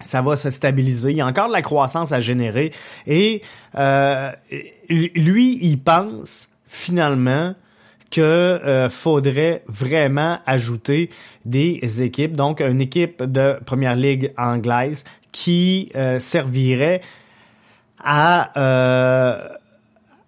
ça 0.00 0.22
va 0.22 0.36
se 0.36 0.50
stabiliser. 0.50 1.10
Il 1.10 1.16
y 1.16 1.20
a 1.20 1.26
encore 1.26 1.48
de 1.48 1.52
la 1.52 1.62
croissance 1.62 2.12
à 2.12 2.20
générer. 2.20 2.72
Et 3.06 3.42
euh, 3.76 4.30
lui, 4.88 5.58
il 5.62 5.78
pense 5.78 6.48
finalement 6.66 7.54
que 8.10 8.20
euh, 8.20 8.88
faudrait 8.88 9.62
vraiment 9.66 10.38
ajouter 10.46 11.10
des 11.44 12.02
équipes, 12.02 12.36
donc 12.36 12.60
une 12.60 12.80
équipe 12.80 13.22
de 13.22 13.58
première 13.64 13.96
ligue 13.96 14.32
anglaise 14.38 15.04
qui 15.32 15.90
euh, 15.94 16.18
servirait 16.18 17.02
à 18.02 18.58
euh, 18.58 19.48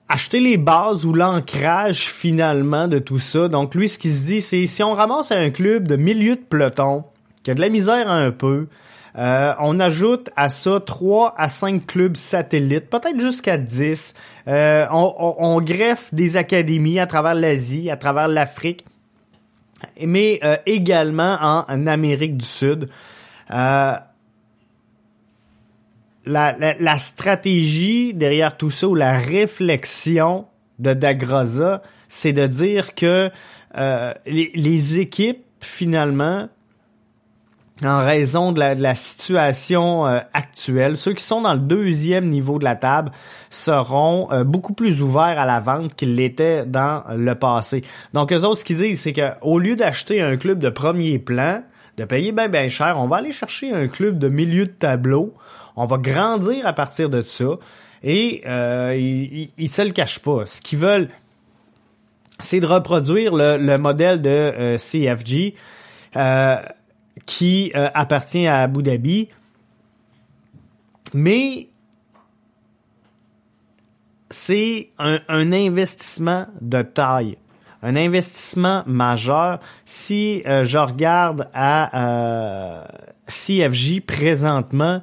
acheter 0.09 0.41
les 0.41 0.57
bases 0.57 1.07
ou 1.07 1.15
l'ancrage 1.15 2.01
finalement 2.01 2.89
de 2.89 2.99
tout 2.99 3.19
ça. 3.19 3.49
Donc 3.49 3.75
lui, 3.75 3.89
ce 3.89 3.99
qu'il 3.99 4.13
se 4.13 4.27
dit, 4.27 4.41
c'est 4.41 4.67
si 4.67 4.83
on 4.83 4.93
ramasse 4.93 5.33
un 5.33 5.51
club 5.51 5.89
de 5.89 5.97
milieu 5.97 6.37
de 6.37 6.43
peloton, 6.43 7.05
qui 7.43 7.51
a 7.51 7.55
de 7.55 7.61
la 7.61 7.69
misère 7.71 8.11
un 8.11 8.31
peu, 8.31 8.67
euh, 9.19 9.55
on 9.59 9.81
ajoute 9.81 10.31
à 10.37 10.49
ça 10.49 10.81
3 10.81 11.35
à 11.37 11.49
5 11.49 11.87
clubs 11.87 12.17
satellites, 12.17 12.89
peut-être 12.89 13.19
jusqu'à 13.21 13.59
10. 13.59 14.15
Euh, 14.49 14.87
on, 14.91 15.61
greffe 15.61 16.15
des 16.15 16.37
académies 16.37 17.01
à 17.01 17.07
travers 17.07 17.35
l'Asie, 17.35 17.91
à 17.91 17.97
travers 17.97 18.29
l'Afrique, 18.29 18.85
mais 20.01 20.41
euh, 20.45 20.57
également 20.67 21.37
en, 21.41 21.87
Amérique 21.87 22.37
du 22.37 22.47
Sud. 22.47 22.89
La, 23.49 24.07
la, 26.27 26.99
stratégie 26.99 28.15
derrière 28.15 28.57
tout 28.57 28.71
ça, 28.71 28.87
ou 28.87 28.95
la 28.95 29.19
réflexion 29.19 30.47
de 30.79 30.93
Dagrosa, 30.93 31.83
c'est 32.09 32.33
de 32.33 32.47
dire 32.47 32.95
que 32.95 33.31
les 34.27 34.99
équipes, 34.99 35.45
finalement, 35.61 36.49
en 37.85 38.05
raison 38.05 38.53
de 38.53 38.61
la, 38.61 38.95
situation 38.95 40.07
euh, 40.07 40.21
actuelle. 40.35 40.97
Ceux 40.97 41.15
qui 41.15 41.25
sont 41.25 41.43
dans 41.43 41.55
le 41.55 41.61
deuxième 41.61 42.29
niveau 42.29 42.59
de 42.59 42.65
la 42.65 42.77
table 42.77 43.11
seront 43.49 44.29
euh, 44.33 44.45
beaucoup 44.45 44.75
plus 44.75 45.03
ouverts 45.03 45.39
à 45.39 45.47
la 45.47 45.61
vente 45.61 45.95
qu'ils 45.95 46.15
l'étaient 46.15 46.65
dans 46.67 47.03
le 47.15 47.35
passé. 47.35 47.83
Donc, 48.13 48.33
eux 48.33 48.45
autres, 48.45 48.59
ce 48.59 48.65
qu'ils 48.65 48.79
disent, 48.79 49.01
c'est 49.01 49.13
qu'au 49.13 49.59
lieu 49.59 49.77
d'acheter 49.77 50.21
un 50.21 50.37
club 50.37 50.59
de 50.59 50.69
premier 50.69 51.19
plan, 51.19 51.63
de 51.97 52.05
payer 52.05 52.33
bien, 52.33 52.49
bien 52.49 52.69
cher, 52.69 52.97
on 52.99 53.07
va 53.07 53.17
aller 53.17 53.33
chercher 53.33 53.73
un 53.73 53.89
club 53.89 54.19
de 54.19 54.29
milieu 54.29 54.67
de 54.67 54.73
tableau. 54.73 55.35
On 55.77 55.87
va 55.87 55.97
grandir 55.97 56.67
à 56.67 56.73
partir 56.73 57.09
de 57.09 57.23
ça. 57.23 57.57
Et 58.03 58.43
euh, 58.47 58.95
ils, 58.99 59.51
ils, 59.59 59.69
se 59.69 59.83
le 59.83 59.91
cachent 59.91 60.21
pas. 60.21 60.47
Ce 60.47 60.61
qu'ils 60.61 60.79
veulent, 60.79 61.09
c'est 62.39 62.61
de 62.61 62.67
reproduire 62.67 63.35
le, 63.35 63.57
le 63.59 63.79
modèle 63.79 64.21
de 64.21 64.77
CFG. 64.77 65.55
Euh, 66.17 66.57
qui 67.27 67.73
euh, 67.75 67.89
appartient 67.95 68.47
à 68.47 68.63
Abu 68.63 68.83
Dhabi. 68.83 69.29
Mais 71.15 71.69
c'est 74.31 74.91
un, 74.99 75.21
investissement 75.29 76.47
de 76.61 76.83
taille, 76.83 77.37
un 77.83 77.97
investissement 77.97 78.85
majeur. 78.87 79.59
Si 79.85 80.43
euh, 80.47 80.65
je 80.65 80.79
regarde 80.79 81.49
à 81.53 81.99
euh, 81.99 82.85
CFJ 83.27 84.01
présentement 84.01 85.03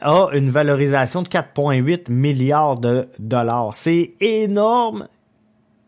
a 0.00 0.28
une 0.32 0.50
valorisation 0.50 1.22
de 1.22 1.28
4,8 1.28 2.10
milliards 2.10 2.78
de 2.78 3.08
dollars. 3.18 3.74
C'est 3.74 4.12
énorme. 4.20 5.08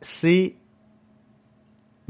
C'est 0.00 0.54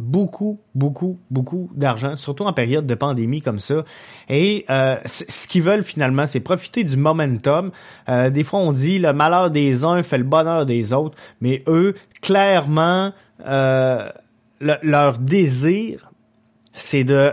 beaucoup, 0.00 0.60
beaucoup, 0.74 1.18
beaucoup 1.30 1.70
d'argent, 1.74 2.16
surtout 2.16 2.44
en 2.44 2.52
période 2.52 2.86
de 2.86 2.94
pandémie 2.94 3.42
comme 3.42 3.58
ça. 3.58 3.84
Et 4.28 4.64
euh, 4.70 4.96
ce 5.04 5.46
qu'ils 5.46 5.62
veulent 5.62 5.84
finalement, 5.84 6.26
c'est 6.26 6.40
profiter 6.40 6.84
du 6.84 6.96
momentum. 6.96 7.70
Euh, 8.08 8.30
des 8.30 8.44
fois, 8.44 8.60
on 8.60 8.72
dit 8.72 8.98
le 8.98 9.12
malheur 9.12 9.50
des 9.50 9.84
uns 9.84 10.02
fait 10.02 10.18
le 10.18 10.24
bonheur 10.24 10.66
des 10.66 10.92
autres, 10.92 11.16
mais 11.40 11.62
eux, 11.68 11.94
clairement, 12.20 13.12
euh, 13.46 14.08
leur 14.60 15.18
désir, 15.18 16.10
c'est 16.74 17.04
de 17.04 17.32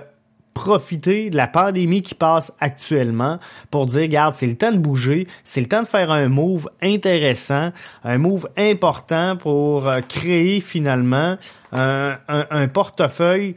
profiter 0.57 1.29
de 1.29 1.37
la 1.37 1.45
pandémie 1.45 2.01
qui 2.01 2.15
passe 2.15 2.51
actuellement 2.59 3.39
pour 3.69 3.85
dire, 3.85 4.01
regarde, 4.01 4.33
c'est 4.33 4.47
le 4.47 4.57
temps 4.57 4.71
de 4.71 4.77
bouger, 4.77 5.27
c'est 5.43 5.61
le 5.61 5.67
temps 5.67 5.83
de 5.83 5.87
faire 5.87 6.09
un 6.09 6.29
move 6.29 6.67
intéressant, 6.81 7.71
un 8.03 8.17
move 8.17 8.49
important 8.57 9.37
pour 9.37 9.87
euh, 9.87 9.99
créer 10.09 10.59
finalement 10.59 11.37
un, 11.71 12.67
portefeuille 12.73 13.55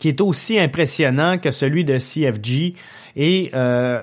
qui 0.00 0.08
est 0.08 0.20
aussi 0.20 0.58
impressionnant 0.58 1.38
que 1.38 1.50
celui 1.50 1.84
de 1.84 1.98
CFG 1.98 2.74
et 3.16 3.50
euh, 3.54 4.02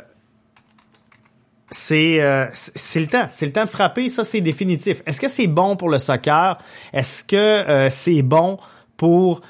euh, 1.92 2.48
c'est 2.54 3.00
le 3.00 3.08
temps, 3.08 3.28
c'est 3.30 3.46
le 3.46 3.52
temps 3.52 3.66
de 3.66 3.70
frapper, 3.70 4.10
ça 4.10 4.24
c'est 4.24 4.42
définitif. 4.42 5.04
Est-ce 5.06 5.22
que 5.22 5.28
c'est 5.28 5.48
bon 5.48 5.76
pour 5.76 5.90
le 5.90 6.00
soccer? 6.00 6.58
Est-ce 6.92 7.24
que 7.24 7.88
c'est 7.90 8.24
bon 8.24 8.58
pour 8.98 9.42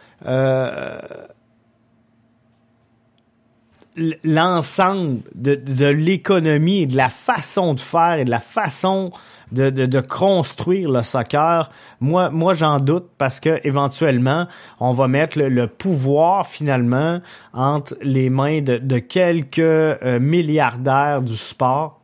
l'ensemble 4.23 5.21
de, 5.35 5.55
de 5.55 5.85
l'économie 5.85 6.81
et 6.81 6.85
de 6.85 6.97
la 6.97 7.09
façon 7.09 7.73
de 7.73 7.79
faire 7.79 8.19
et 8.19 8.25
de 8.25 8.31
la 8.31 8.39
façon 8.39 9.11
de, 9.51 9.69
de, 9.69 10.01
construire 10.01 10.89
le 10.89 11.03
soccer, 11.03 11.69
moi, 11.99 12.29
moi 12.31 12.53
j'en 12.53 12.79
doute 12.79 13.09
parce 13.17 13.39
que 13.39 13.59
éventuellement, 13.63 14.47
on 14.79 14.93
va 14.93 15.07
mettre 15.07 15.39
le, 15.39 15.67
pouvoir 15.67 16.47
finalement 16.47 17.19
entre 17.53 17.95
les 18.01 18.29
mains 18.29 18.61
de, 18.61 18.77
de 18.77 18.97
quelques 18.97 19.59
euh, 19.59 20.19
milliardaires 20.19 21.21
du 21.21 21.37
sport 21.37 22.02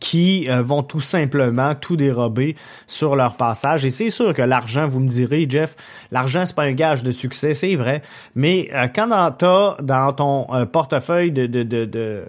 qui 0.00 0.46
euh, 0.48 0.62
vont 0.62 0.82
tout 0.82 1.00
simplement 1.00 1.74
tout 1.74 1.96
dérober 1.96 2.56
sur 2.86 3.16
leur 3.16 3.36
passage. 3.36 3.84
Et 3.84 3.90
c'est 3.90 4.10
sûr 4.10 4.34
que 4.34 4.42
l'argent, 4.42 4.86
vous 4.86 5.00
me 5.00 5.08
direz, 5.08 5.46
Jeff, 5.48 5.76
l'argent, 6.10 6.44
c'est 6.44 6.54
pas 6.54 6.64
un 6.64 6.72
gage 6.72 7.02
de 7.02 7.10
succès, 7.10 7.54
c'est 7.54 7.76
vrai. 7.76 8.02
Mais 8.34 8.70
euh, 8.72 8.86
quand 8.94 9.08
t'as 9.38 9.76
dans 9.82 10.12
ton 10.12 10.46
euh, 10.54 10.66
portefeuille 10.66 11.32
de, 11.32 11.46
de, 11.46 11.62
de, 11.62 11.84
de 11.84 12.24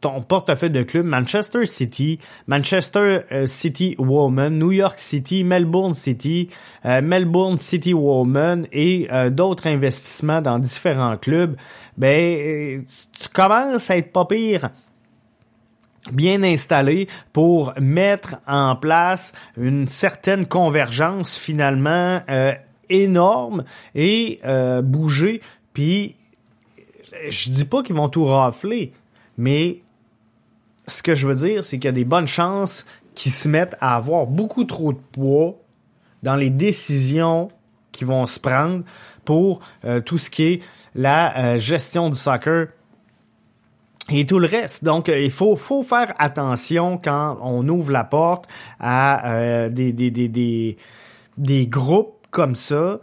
ton 0.00 0.20
portefeuille 0.20 0.70
de 0.70 0.82
club, 0.82 1.06
Manchester 1.06 1.64
City, 1.64 2.18
Manchester 2.46 3.20
City 3.46 3.96
Woman, 3.98 4.58
New 4.58 4.70
York 4.70 4.98
City, 4.98 5.44
Melbourne 5.44 5.94
City, 5.94 6.50
Melbourne 6.84 7.56
City 7.56 7.94
Woman 7.94 8.66
et 8.70 9.08
d'autres 9.30 9.66
investissements 9.66 10.42
dans 10.42 10.58
différents 10.58 11.16
clubs, 11.16 11.56
ben 11.96 12.84
tu 12.84 13.28
commences 13.32 13.90
à 13.90 13.96
être 13.96 14.12
pas 14.12 14.26
pire 14.26 14.68
bien 16.12 16.42
installé 16.42 17.08
pour 17.32 17.72
mettre 17.80 18.36
en 18.46 18.76
place 18.76 19.32
une 19.56 19.88
certaine 19.88 20.46
convergence 20.46 21.36
finalement 21.36 22.20
euh, 22.28 22.52
énorme 22.88 23.64
et 23.94 24.40
euh, 24.44 24.82
bouger. 24.82 25.40
Puis 25.72 26.16
je 27.28 27.50
dis 27.50 27.64
pas 27.64 27.82
qu'ils 27.82 27.96
vont 27.96 28.08
tout 28.08 28.24
rafler, 28.24 28.92
mais 29.38 29.80
ce 30.86 31.02
que 31.02 31.14
je 31.14 31.26
veux 31.26 31.34
dire, 31.34 31.64
c'est 31.64 31.78
qu'il 31.78 31.86
y 31.86 31.88
a 31.88 31.92
des 31.92 32.04
bonnes 32.04 32.26
chances 32.26 32.84
qu'ils 33.14 33.32
se 33.32 33.48
mettent 33.48 33.76
à 33.80 33.96
avoir 33.96 34.26
beaucoup 34.26 34.64
trop 34.64 34.92
de 34.92 34.98
poids 35.12 35.54
dans 36.22 36.36
les 36.36 36.50
décisions 36.50 37.48
qui 37.92 38.04
vont 38.04 38.26
se 38.26 38.40
prendre 38.40 38.82
pour 39.24 39.60
euh, 39.84 40.00
tout 40.00 40.18
ce 40.18 40.28
qui 40.28 40.44
est 40.44 40.62
la 40.94 41.56
gestion 41.58 42.10
du 42.10 42.16
soccer 42.16 42.68
et 44.10 44.26
tout 44.26 44.38
le 44.38 44.46
reste. 44.46 44.84
Donc, 44.84 45.08
il 45.08 45.30
faut, 45.30 45.56
faut 45.56 45.82
faire 45.82 46.14
attention 46.18 46.98
quand 47.02 47.38
on 47.40 47.66
ouvre 47.68 47.90
la 47.90 48.04
porte 48.04 48.46
à 48.78 49.68
des, 49.70 49.92
des, 49.92 50.10
des, 50.10 50.28
des, 50.28 50.76
des 51.38 51.66
groupes 51.66 52.26
comme 52.30 52.54
ça 52.54 52.98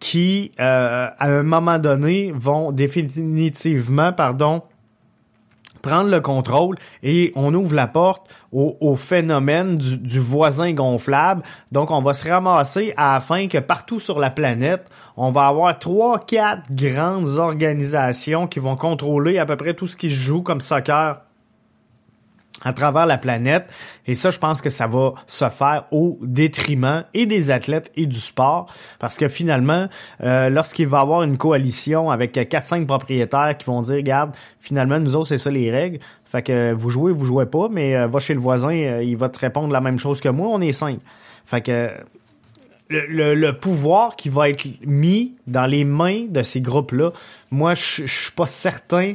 qui, 0.00 0.50
à 0.58 1.14
un 1.20 1.42
moment 1.42 1.78
donné, 1.78 2.32
vont 2.34 2.72
définitivement, 2.72 4.12
pardon, 4.12 4.62
prendre 5.86 6.10
le 6.10 6.20
contrôle 6.20 6.76
et 7.02 7.32
on 7.36 7.54
ouvre 7.54 7.74
la 7.74 7.86
porte 7.86 8.28
au, 8.52 8.96
phénomène 8.96 9.76
du, 9.76 10.18
voisin 10.18 10.72
gonflable. 10.72 11.42
Donc, 11.72 11.90
on 11.90 12.00
va 12.00 12.14
se 12.14 12.28
ramasser 12.28 12.94
afin 12.96 13.48
que 13.48 13.58
partout 13.58 14.00
sur 14.00 14.18
la 14.18 14.30
planète, 14.30 14.88
on 15.16 15.30
va 15.30 15.46
avoir 15.46 15.78
trois, 15.78 16.18
quatre 16.18 16.62
grandes 16.70 17.38
organisations 17.38 18.46
qui 18.46 18.58
vont 18.58 18.76
contrôler 18.76 19.38
à 19.38 19.44
peu 19.44 19.56
près 19.56 19.74
tout 19.74 19.86
ce 19.86 19.96
qui 19.96 20.08
se 20.08 20.14
joue 20.14 20.42
comme 20.42 20.60
soccer 20.60 21.25
à 22.64 22.72
travers 22.72 23.06
la 23.06 23.18
planète. 23.18 23.70
Et 24.06 24.14
ça, 24.14 24.30
je 24.30 24.38
pense 24.38 24.60
que 24.60 24.70
ça 24.70 24.86
va 24.86 25.14
se 25.26 25.48
faire 25.48 25.84
au 25.90 26.18
détriment 26.22 27.04
et 27.14 27.26
des 27.26 27.50
athlètes 27.50 27.90
et 27.96 28.06
du 28.06 28.18
sport. 28.18 28.72
Parce 28.98 29.16
que 29.16 29.28
finalement, 29.28 29.88
euh, 30.22 30.48
lorsqu'il 30.48 30.88
va 30.88 30.98
y 30.98 31.02
avoir 31.02 31.22
une 31.22 31.36
coalition 31.36 32.10
avec 32.10 32.34
4-5 32.36 32.86
propriétaires 32.86 33.56
qui 33.58 33.66
vont 33.66 33.82
dire, 33.82 33.96
regarde, 33.96 34.32
finalement, 34.60 34.98
nous 34.98 35.16
autres, 35.16 35.28
c'est 35.28 35.38
ça 35.38 35.50
les 35.50 35.70
règles. 35.70 35.98
Fait 36.24 36.42
que 36.42 36.72
vous 36.72 36.90
jouez, 36.90 37.12
vous 37.12 37.24
jouez 37.24 37.46
pas, 37.46 37.68
mais 37.70 37.96
euh, 37.96 38.06
va 38.06 38.18
chez 38.18 38.34
le 38.34 38.40
voisin, 38.40 38.74
euh, 38.74 39.02
il 39.02 39.16
va 39.16 39.28
te 39.28 39.38
répondre 39.38 39.72
la 39.72 39.80
même 39.80 39.98
chose 39.98 40.20
que 40.20 40.28
moi, 40.28 40.48
on 40.50 40.60
est 40.60 40.72
cinq. 40.72 40.98
Fait 41.44 41.60
que 41.60 41.90
le, 42.88 43.34
le, 43.34 43.52
pouvoir 43.52 44.16
qui 44.16 44.28
va 44.28 44.48
être 44.48 44.66
mis 44.84 45.34
dans 45.46 45.66
les 45.66 45.84
mains 45.84 46.26
de 46.28 46.42
ces 46.42 46.60
groupes-là, 46.60 47.10
moi, 47.50 47.74
je 47.74 48.06
suis 48.06 48.32
pas 48.32 48.46
certain 48.46 49.14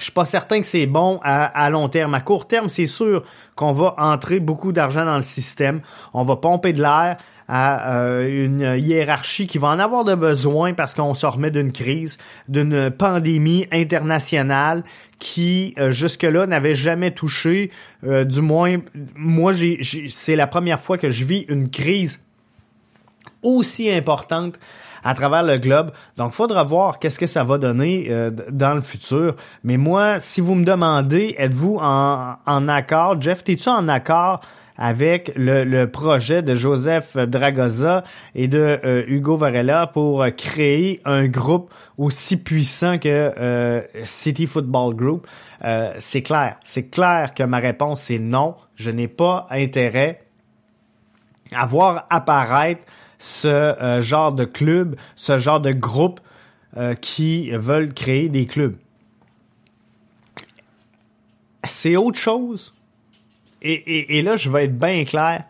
je 0.00 0.04
suis 0.04 0.12
pas 0.12 0.24
certain 0.24 0.60
que 0.60 0.66
c'est 0.66 0.86
bon 0.86 1.20
à, 1.22 1.68
long 1.68 1.88
terme. 1.88 2.14
À 2.14 2.20
court 2.20 2.48
terme, 2.48 2.70
c'est 2.70 2.86
sûr 2.86 3.22
qu'on 3.54 3.72
va 3.72 3.94
entrer 3.98 4.40
beaucoup 4.40 4.72
d'argent 4.72 5.04
dans 5.04 5.16
le 5.16 5.22
système. 5.22 5.82
On 6.14 6.24
va 6.24 6.36
pomper 6.36 6.72
de 6.72 6.80
l'air 6.80 7.18
à 7.48 7.96
euh, 7.96 8.46
une 8.46 8.80
hiérarchie 8.80 9.46
qui 9.46 9.58
va 9.58 9.68
en 9.68 9.78
avoir 9.78 10.04
de 10.04 10.14
besoin 10.14 10.72
parce 10.72 10.94
qu'on 10.94 11.14
se 11.14 11.26
remet 11.26 11.50
d'une 11.50 11.70
crise, 11.70 12.16
d'une 12.48 12.90
pandémie 12.90 13.66
internationale 13.72 14.84
qui 15.18 15.74
euh, 15.76 15.90
jusque-là 15.90 16.46
n'avait 16.46 16.74
jamais 16.74 17.10
touché, 17.10 17.70
euh, 18.04 18.24
du 18.24 18.40
moins 18.40 18.78
moi 19.16 19.52
c'est 20.08 20.36
la 20.36 20.46
première 20.46 20.80
fois 20.80 20.96
que 20.96 21.10
je 21.10 21.24
vis 21.24 21.44
une 21.48 21.68
crise 21.68 22.20
aussi 23.42 23.90
importante 23.90 24.58
à 25.02 25.14
travers 25.14 25.42
le 25.42 25.58
globe. 25.58 25.92
Donc, 26.16 26.32
faudra 26.32 26.64
voir 26.64 26.98
qu'est-ce 26.98 27.18
que 27.18 27.26
ça 27.26 27.44
va 27.44 27.58
donner 27.58 28.06
euh, 28.10 28.30
dans 28.50 28.74
le 28.74 28.82
futur. 28.82 29.36
Mais 29.64 29.76
moi, 29.76 30.18
si 30.18 30.40
vous 30.40 30.54
me 30.54 30.64
demandez, 30.64 31.34
êtes-vous 31.38 31.78
en, 31.80 32.36
en 32.46 32.68
accord, 32.68 33.20
Jeff, 33.20 33.42
es-tu 33.46 33.68
en 33.68 33.88
accord 33.88 34.40
avec 34.82 35.32
le, 35.36 35.64
le, 35.64 35.90
projet 35.90 36.40
de 36.40 36.54
Joseph 36.54 37.14
Dragoza 37.14 38.02
et 38.34 38.48
de 38.48 38.80
euh, 38.82 39.04
Hugo 39.06 39.36
Varela 39.36 39.86
pour 39.86 40.24
créer 40.38 41.00
un 41.04 41.26
groupe 41.28 41.70
aussi 41.98 42.38
puissant 42.38 42.98
que 42.98 43.08
euh, 43.08 43.82
City 44.04 44.46
Football 44.46 44.94
Group? 44.94 45.26
c'est 45.98 46.22
clair. 46.22 46.56
C'est 46.64 46.88
clair 46.88 47.34
que 47.34 47.42
ma 47.42 47.58
réponse 47.58 48.00
c'est 48.00 48.18
non. 48.18 48.54
Je 48.76 48.90
n'ai 48.90 49.08
pas 49.08 49.46
intérêt 49.50 50.22
à 51.54 51.66
voir 51.66 52.06
apparaître 52.08 52.86
ce 53.20 53.48
euh, 53.48 54.00
genre 54.00 54.32
de 54.32 54.44
club, 54.44 54.96
ce 55.14 55.38
genre 55.38 55.60
de 55.60 55.72
groupe 55.72 56.20
euh, 56.76 56.94
qui 56.94 57.50
veulent 57.50 57.92
créer 57.92 58.28
des 58.28 58.46
clubs. 58.46 58.76
C'est 61.64 61.96
autre 61.96 62.18
chose. 62.18 62.74
Et, 63.62 64.18
et, 64.18 64.22
là, 64.22 64.36
je 64.36 64.48
vais 64.48 64.64
être 64.64 64.78
bien 64.78 65.04
clair. 65.04 65.44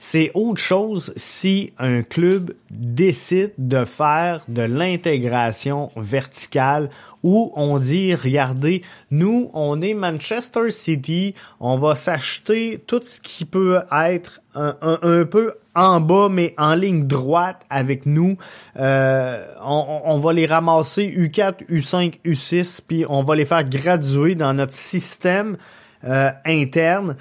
C'est 0.00 0.32
autre 0.34 0.60
chose 0.60 1.14
si 1.16 1.72
un 1.78 2.02
club 2.02 2.52
décide 2.70 3.52
de 3.56 3.84
faire 3.84 4.44
de 4.48 4.62
l'intégration 4.62 5.90
verticale 5.96 6.90
où 7.26 7.50
on 7.56 7.78
dit, 7.78 8.14
regardez, 8.14 8.82
nous, 9.10 9.50
on 9.52 9.80
est 9.80 9.94
Manchester 9.94 10.70
City, 10.70 11.34
on 11.58 11.76
va 11.76 11.96
s'acheter 11.96 12.80
tout 12.86 13.00
ce 13.02 13.20
qui 13.20 13.44
peut 13.44 13.80
être 13.90 14.40
un, 14.54 15.24
peu 15.24 15.54
en 15.74 16.00
bas, 16.00 16.28
mais 16.30 16.54
en 16.56 16.76
ligne 16.76 17.08
droite 17.08 17.66
avec 17.68 18.06
nous. 18.06 18.38
Euh, 18.76 19.44
on, 19.60 20.02
on, 20.04 20.20
va 20.20 20.32
les 20.32 20.46
ramasser 20.46 21.02
U4, 21.02 21.66
U5, 21.68 22.20
U6, 22.24 22.80
puis 22.86 23.04
on 23.08 23.24
va 23.24 23.34
les 23.34 23.44
faire 23.44 23.64
graduer 23.64 24.36
dans 24.36 24.54
notre 24.54 24.72
système 24.72 25.56
euh, 26.04 26.30
interne. 26.44 27.16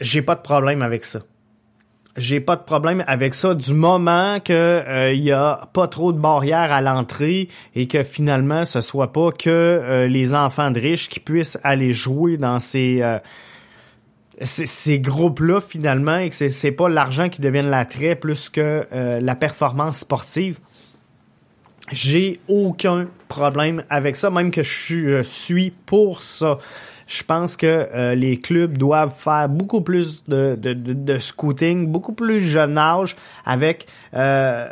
J'ai 0.00 0.22
pas 0.22 0.36
de 0.36 0.42
problème 0.42 0.82
avec 0.82 1.02
ça 1.02 1.22
j'ai 2.18 2.40
pas 2.40 2.56
de 2.56 2.62
problème 2.62 3.04
avec 3.06 3.34
ça 3.34 3.54
du 3.54 3.72
moment 3.72 4.40
que 4.40 4.52
euh, 4.52 5.12
il 5.12 5.22
y 5.22 5.32
a 5.32 5.68
pas 5.72 5.86
trop 5.86 6.12
de 6.12 6.18
barrières 6.18 6.72
à 6.72 6.80
l'entrée 6.80 7.48
et 7.74 7.88
que 7.88 8.02
finalement 8.02 8.64
ce 8.64 8.80
soit 8.80 9.12
pas 9.12 9.30
que 9.30 9.48
euh, 9.48 10.08
les 10.08 10.34
enfants 10.34 10.70
de 10.70 10.80
riches 10.80 11.08
qui 11.08 11.20
puissent 11.20 11.58
aller 11.62 11.92
jouer 11.92 12.36
dans 12.36 12.60
ces 12.60 13.02
euh, 13.02 13.18
ces, 14.42 15.00
groupes-là 15.00 15.60
finalement 15.60 16.16
et 16.18 16.28
que 16.28 16.34
c'est, 16.34 16.50
c'est 16.50 16.72
pas 16.72 16.88
l'argent 16.88 17.28
qui 17.28 17.40
devienne 17.40 17.68
l'attrait 17.68 18.14
plus 18.14 18.48
que 18.48 18.86
la 18.92 19.34
performance 19.34 19.98
sportive. 19.98 20.60
J'ai 21.90 22.38
aucun 22.46 23.08
problème 23.26 23.82
avec 23.90 24.14
ça, 24.14 24.30
même 24.30 24.52
que 24.52 24.62
je 24.62 25.22
suis 25.22 25.72
pour 25.86 26.22
ça. 26.22 26.58
Je 27.08 27.22
pense 27.22 27.56
que 27.56 27.66
euh, 27.66 28.14
les 28.14 28.36
clubs 28.36 28.76
doivent 28.76 29.14
faire 29.14 29.48
beaucoup 29.48 29.80
plus 29.80 30.24
de, 30.28 30.56
de, 30.60 30.74
de, 30.74 31.18
scouting, 31.18 31.88
beaucoup 31.88 32.12
plus 32.12 32.42
jeune 32.42 32.76
âge, 32.76 33.16
avec 33.46 33.86
euh, 34.12 34.68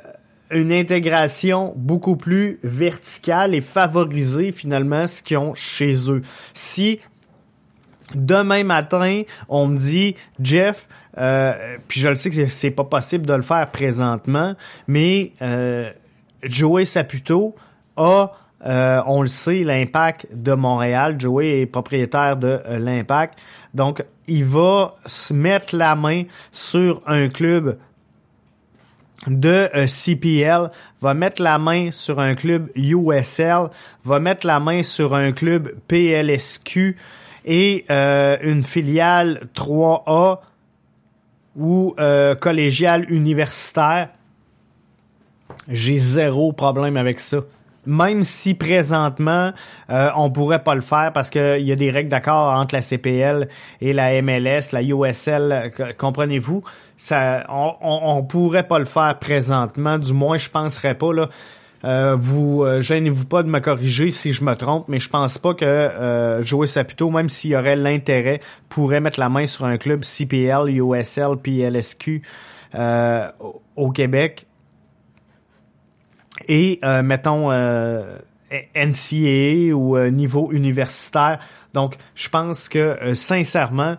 une 0.50 0.70
intégration 0.70 1.72
beaucoup 1.76 2.16
plus 2.16 2.60
verticale 2.62 3.54
et 3.54 3.62
favoriser 3.62 4.52
finalement 4.52 5.06
ce 5.06 5.22
qu'ils 5.22 5.38
ont 5.38 5.54
chez 5.54 6.10
eux. 6.10 6.20
Si 6.52 7.00
demain 8.14 8.64
matin, 8.64 9.22
on 9.48 9.66
me 9.66 9.78
dit, 9.78 10.14
Jeff, 10.38 10.88
euh, 11.16 11.78
puis 11.88 12.00
je 12.00 12.08
le 12.10 12.16
sais 12.16 12.28
que 12.28 12.48
c'est 12.48 12.70
pas 12.70 12.84
possible 12.84 13.24
de 13.24 13.32
le 13.32 13.42
faire 13.42 13.70
présentement, 13.70 14.54
mais 14.86 15.32
euh, 15.40 15.90
Joey 16.42 16.84
Saputo 16.84 17.56
a 17.96 18.32
euh, 18.66 19.00
on 19.06 19.20
le 19.20 19.28
sait, 19.28 19.62
l'impact 19.62 20.26
de 20.32 20.52
Montréal. 20.52 21.16
Joey 21.18 21.60
est 21.60 21.66
propriétaire 21.66 22.36
de 22.36 22.60
euh, 22.66 22.78
l'impact. 22.78 23.38
Donc, 23.74 24.04
il 24.26 24.44
va 24.44 24.96
se 25.06 25.32
mettre 25.32 25.76
la 25.76 25.94
main 25.94 26.24
sur 26.50 27.02
un 27.06 27.28
club 27.28 27.78
de 29.28 29.68
euh, 29.74 29.86
CPL, 29.86 30.70
va 31.00 31.14
mettre 31.14 31.42
la 31.42 31.58
main 31.58 31.90
sur 31.92 32.18
un 32.18 32.34
club 32.34 32.70
USL, 32.74 33.68
va 34.04 34.18
mettre 34.18 34.46
la 34.46 34.58
main 34.58 34.82
sur 34.82 35.14
un 35.14 35.32
club 35.32 35.74
PLSQ 35.86 36.96
et 37.44 37.84
une 37.88 38.64
filiale 38.64 39.42
3A 39.54 40.40
ou 41.54 41.94
collégiale 42.40 43.08
universitaire. 43.08 44.08
J'ai 45.68 45.96
zéro 45.96 46.52
problème 46.52 46.96
avec 46.96 47.20
ça 47.20 47.38
même 47.86 48.22
si 48.22 48.54
présentement 48.54 49.52
euh, 49.90 50.10
on 50.16 50.30
pourrait 50.30 50.62
pas 50.62 50.74
le 50.74 50.80
faire 50.80 51.12
parce 51.14 51.30
qu'il 51.30 51.62
y 51.62 51.72
a 51.72 51.76
des 51.76 51.90
règles 51.90 52.10
d'accord 52.10 52.54
entre 52.54 52.74
la 52.74 52.82
CPL 52.82 53.48
et 53.80 53.92
la 53.92 54.20
MLS, 54.22 54.72
la 54.72 54.82
USL, 54.82 55.70
comprenez-vous, 55.96 56.62
ça, 56.96 57.44
on, 57.48 57.74
on, 57.80 58.22
pourrait 58.22 58.66
pas 58.66 58.78
le 58.78 58.84
faire 58.84 59.18
présentement, 59.18 59.98
du 59.98 60.12
moins 60.12 60.38
je 60.38 60.50
penserais 60.50 60.94
pas 60.94 61.12
là. 61.12 61.28
Euh, 61.84 62.16
vous 62.18 62.64
euh, 62.64 62.80
gênez-vous 62.80 63.26
pas 63.26 63.42
de 63.42 63.48
me 63.48 63.60
corriger 63.60 64.10
si 64.10 64.32
je 64.32 64.42
me 64.42 64.54
trompe, 64.56 64.88
mais 64.88 64.98
je 64.98 65.08
pense 65.08 65.38
pas 65.38 65.54
que 65.54 65.64
euh, 65.64 66.42
Joey 66.42 66.66
Saputo, 66.66 67.10
même 67.10 67.28
s'il 67.28 67.50
y 67.50 67.56
aurait 67.56 67.76
l'intérêt, 67.76 68.40
pourrait 68.68 69.00
mettre 69.00 69.20
la 69.20 69.28
main 69.28 69.46
sur 69.46 69.66
un 69.66 69.76
club 69.76 70.02
CPL, 70.02 70.70
USL, 70.70 71.36
PLSQ 71.42 72.22
euh, 72.74 73.28
au 73.76 73.90
Québec 73.90 74.46
et 76.48 76.78
euh, 76.84 77.02
mettons 77.02 77.50
euh, 77.50 78.18
NCAA 78.74 79.74
ou 79.74 79.96
euh, 79.96 80.10
niveau 80.10 80.50
universitaire. 80.52 81.38
Donc, 81.74 81.96
je 82.14 82.28
pense 82.28 82.68
que 82.68 83.14
sincèrement, 83.14 83.96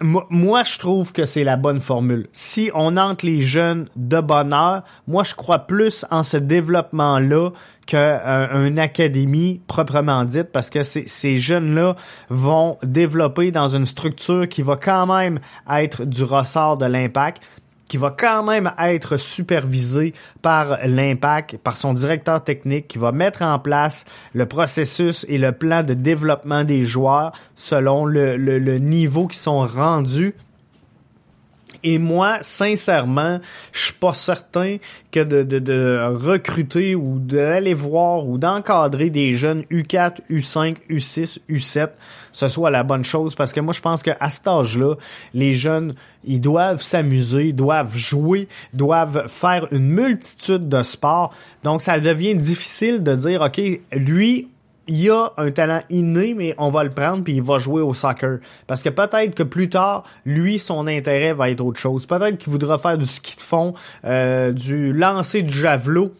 Moi, 0.00 0.64
je 0.64 0.78
trouve 0.78 1.12
que 1.12 1.24
c'est 1.24 1.44
la 1.44 1.56
bonne 1.56 1.80
formule. 1.80 2.28
Si 2.32 2.70
on 2.74 2.96
entre 2.96 3.24
les 3.24 3.40
jeunes 3.40 3.86
de 3.96 4.20
bonheur, 4.20 4.82
moi, 5.08 5.24
je 5.24 5.34
crois 5.34 5.60
plus 5.60 6.04
en 6.10 6.22
ce 6.22 6.36
développement-là 6.36 7.50
qu'une 7.86 7.98
euh, 7.98 8.76
académie 8.76 9.60
proprement 9.66 10.24
dite, 10.24 10.52
parce 10.52 10.68
que 10.70 10.82
ces 10.82 11.36
jeunes-là 11.36 11.96
vont 12.28 12.78
développer 12.82 13.50
dans 13.50 13.68
une 13.68 13.86
structure 13.86 14.48
qui 14.48 14.62
va 14.62 14.76
quand 14.76 15.06
même 15.06 15.40
être 15.70 16.04
du 16.04 16.22
ressort 16.22 16.76
de 16.76 16.86
l'impact 16.86 17.42
qui 17.92 17.98
va 17.98 18.10
quand 18.10 18.42
même 18.42 18.72
être 18.78 19.18
supervisé 19.18 20.14
par 20.40 20.78
l'impact, 20.82 21.58
par 21.58 21.76
son 21.76 21.92
directeur 21.92 22.42
technique, 22.42 22.88
qui 22.88 22.96
va 22.96 23.12
mettre 23.12 23.42
en 23.42 23.58
place 23.58 24.06
le 24.32 24.46
processus 24.46 25.26
et 25.28 25.36
le 25.36 25.52
plan 25.52 25.82
de 25.82 25.92
développement 25.92 26.64
des 26.64 26.86
joueurs 26.86 27.32
selon 27.54 28.06
le, 28.06 28.78
niveau 28.78 29.26
qui 29.26 29.36
sont 29.36 29.58
rendus 29.58 30.34
et 31.84 31.98
moi, 31.98 32.38
sincèrement, 32.42 33.40
je 33.72 33.84
suis 33.86 33.92
pas 33.94 34.12
certain 34.12 34.76
que 35.10 35.20
de, 35.20 35.42
de, 35.42 35.58
de 35.58 36.00
recruter 36.10 36.94
ou 36.94 37.18
d'aller 37.18 37.74
voir 37.74 38.26
ou 38.26 38.38
d'encadrer 38.38 39.10
des 39.10 39.32
jeunes 39.32 39.62
U4, 39.70 40.18
U5, 40.30 40.76
U6, 40.88 41.38
U7, 41.50 41.90
ce 42.32 42.48
soit 42.48 42.70
la 42.70 42.82
bonne 42.82 43.04
chose 43.04 43.34
parce 43.34 43.52
que 43.52 43.60
moi, 43.60 43.74
je 43.74 43.80
pense 43.80 44.02
qu'à 44.02 44.30
cet 44.30 44.46
âge-là, 44.46 44.94
les 45.34 45.54
jeunes, 45.54 45.94
ils 46.24 46.40
doivent 46.40 46.82
s'amuser, 46.82 47.52
doivent 47.52 47.94
jouer, 47.94 48.48
doivent 48.72 49.28
faire 49.28 49.66
une 49.72 49.88
multitude 49.88 50.68
de 50.68 50.82
sports. 50.82 51.34
Donc, 51.64 51.82
ça 51.82 51.98
devient 52.00 52.36
difficile 52.36 53.02
de 53.02 53.14
dire, 53.14 53.42
OK, 53.42 53.60
lui, 53.92 54.48
il 54.88 55.10
a 55.10 55.32
un 55.36 55.50
talent 55.50 55.82
inné, 55.90 56.34
mais 56.34 56.54
on 56.58 56.70
va 56.70 56.84
le 56.84 56.90
prendre 56.90 57.22
puis 57.22 57.34
il 57.34 57.42
va 57.42 57.58
jouer 57.58 57.82
au 57.82 57.94
soccer. 57.94 58.38
Parce 58.66 58.82
que 58.82 58.88
peut-être 58.88 59.34
que 59.34 59.42
plus 59.42 59.68
tard, 59.68 60.04
lui, 60.24 60.58
son 60.58 60.86
intérêt 60.86 61.32
va 61.32 61.50
être 61.50 61.60
autre 61.60 61.78
chose. 61.78 62.06
Peut-être 62.06 62.38
qu'il 62.38 62.50
voudra 62.50 62.78
faire 62.78 62.98
du 62.98 63.06
ski 63.06 63.36
de 63.36 63.42
fond, 63.42 63.74
euh, 64.04 64.52
du 64.52 64.92
lancer 64.92 65.42
du 65.42 65.52
javelot. 65.52 66.12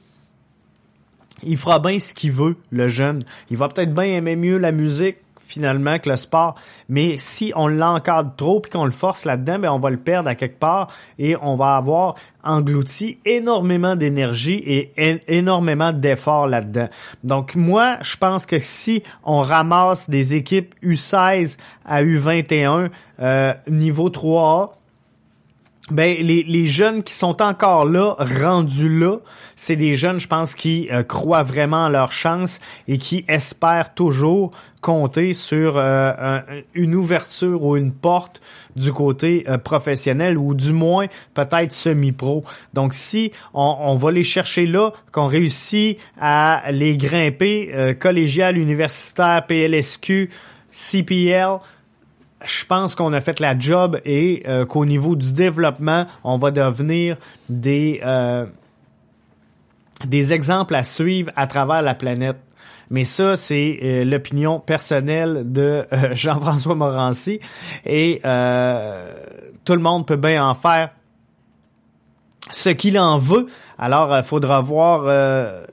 Il 1.42 1.56
fera 1.56 1.80
bien 1.80 1.98
ce 1.98 2.14
qu'il 2.14 2.30
veut, 2.30 2.56
le 2.70 2.86
jeune. 2.86 3.24
Il 3.50 3.56
va 3.56 3.68
peut-être 3.68 3.92
bien 3.92 4.04
aimer 4.04 4.36
mieux 4.36 4.58
la 4.58 4.70
musique, 4.70 5.16
finalement 5.52 5.98
que 5.98 6.08
le 6.08 6.16
sport. 6.16 6.54
Mais 6.88 7.16
si 7.18 7.52
on 7.54 7.68
l'encadre 7.68 8.32
trop 8.36 8.60
puis 8.60 8.70
qu'on 8.70 8.84
le 8.84 8.90
force 8.90 9.24
là-dedans, 9.24 9.58
ben 9.58 9.70
on 9.70 9.78
va 9.78 9.90
le 9.90 9.98
perdre 9.98 10.28
à 10.28 10.34
quelque 10.34 10.58
part 10.58 10.88
et 11.18 11.36
on 11.40 11.56
va 11.56 11.76
avoir 11.76 12.14
englouti 12.42 13.18
énormément 13.24 13.94
d'énergie 13.94 14.62
et 14.66 14.92
énormément 15.28 15.92
d'efforts 15.92 16.46
là-dedans. 16.46 16.88
Donc 17.22 17.54
moi, 17.54 17.98
je 18.02 18.16
pense 18.16 18.46
que 18.46 18.58
si 18.58 19.02
on 19.24 19.38
ramasse 19.38 20.10
des 20.10 20.34
équipes 20.34 20.74
U16 20.82 21.58
à 21.84 22.02
U21 22.02 22.90
euh, 23.20 23.54
niveau 23.68 24.08
3A, 24.08 24.70
ben 25.90 26.16
les, 26.20 26.42
les, 26.44 26.66
jeunes 26.66 27.02
qui 27.02 27.12
sont 27.12 27.42
encore 27.42 27.84
là, 27.84 28.14
rendus 28.18 28.88
là, 28.88 29.18
c'est 29.56 29.76
des 29.76 29.94
jeunes, 29.94 30.20
je 30.20 30.28
pense, 30.28 30.54
qui 30.54 30.88
euh, 30.90 31.02
croient 31.02 31.42
vraiment 31.42 31.86
à 31.86 31.90
leur 31.90 32.12
chance 32.12 32.60
et 32.88 32.98
qui 32.98 33.24
espèrent 33.28 33.92
toujours 33.92 34.52
compter 34.82 35.32
sur 35.32 35.78
euh, 35.78 36.40
une 36.74 36.94
ouverture 36.94 37.64
ou 37.64 37.78
une 37.78 37.92
porte 37.92 38.42
du 38.76 38.92
côté 38.92 39.44
euh, 39.48 39.56
professionnel 39.56 40.36
ou 40.36 40.52
du 40.54 40.74
moins 40.74 41.06
peut-être 41.32 41.72
semi-pro. 41.72 42.44
Donc 42.74 42.92
si 42.92 43.32
on, 43.54 43.76
on, 43.80 43.96
va 43.96 44.10
les 44.10 44.24
chercher 44.24 44.66
là, 44.66 44.90
qu'on 45.12 45.26
réussit 45.28 45.96
à 46.20 46.64
les 46.70 46.98
grimper 46.98 47.96
collégial, 47.98 48.58
universitaire, 48.58 49.46
PLSQ, 49.46 50.28
CPL, 50.70 51.58
je 52.44 52.64
pense 52.64 52.94
qu'on 52.94 53.12
a 53.12 53.20
fait 53.20 53.40
la 53.40 53.58
job 53.58 54.00
et 54.04 54.42
euh, 54.46 54.64
qu'au 54.64 54.84
niveau 54.84 55.16
du 55.16 55.32
développement, 55.32 56.06
on 56.24 56.38
va 56.38 56.50
devenir 56.50 57.16
des 57.48 58.00
euh, 58.04 58.46
des 60.04 60.32
exemples 60.32 60.74
à 60.74 60.82
suivre 60.82 61.30
à 61.36 61.46
travers 61.46 61.82
la 61.82 61.94
planète. 61.94 62.36
Mais 62.92 63.02
ça, 63.04 63.34
c'est 63.34 63.80
euh, 63.82 64.04
l'opinion 64.04 64.60
personnelle 64.60 65.50
de 65.50 65.84
Jean-François 66.12 66.76
Morancy 66.76 67.40
et 67.84 68.20
tout 68.22 69.72
le 69.74 69.80
monde 69.80 70.06
peut 70.06 70.16
bien 70.16 70.46
en 70.46 70.54
faire 70.54 70.90
ce 72.50 72.68
qu'il 72.68 72.98
en 72.98 73.18
veut. 73.18 73.46
Alors, 73.78 74.16
il 74.16 74.22
faudra 74.22 74.60
voir 74.60 75.64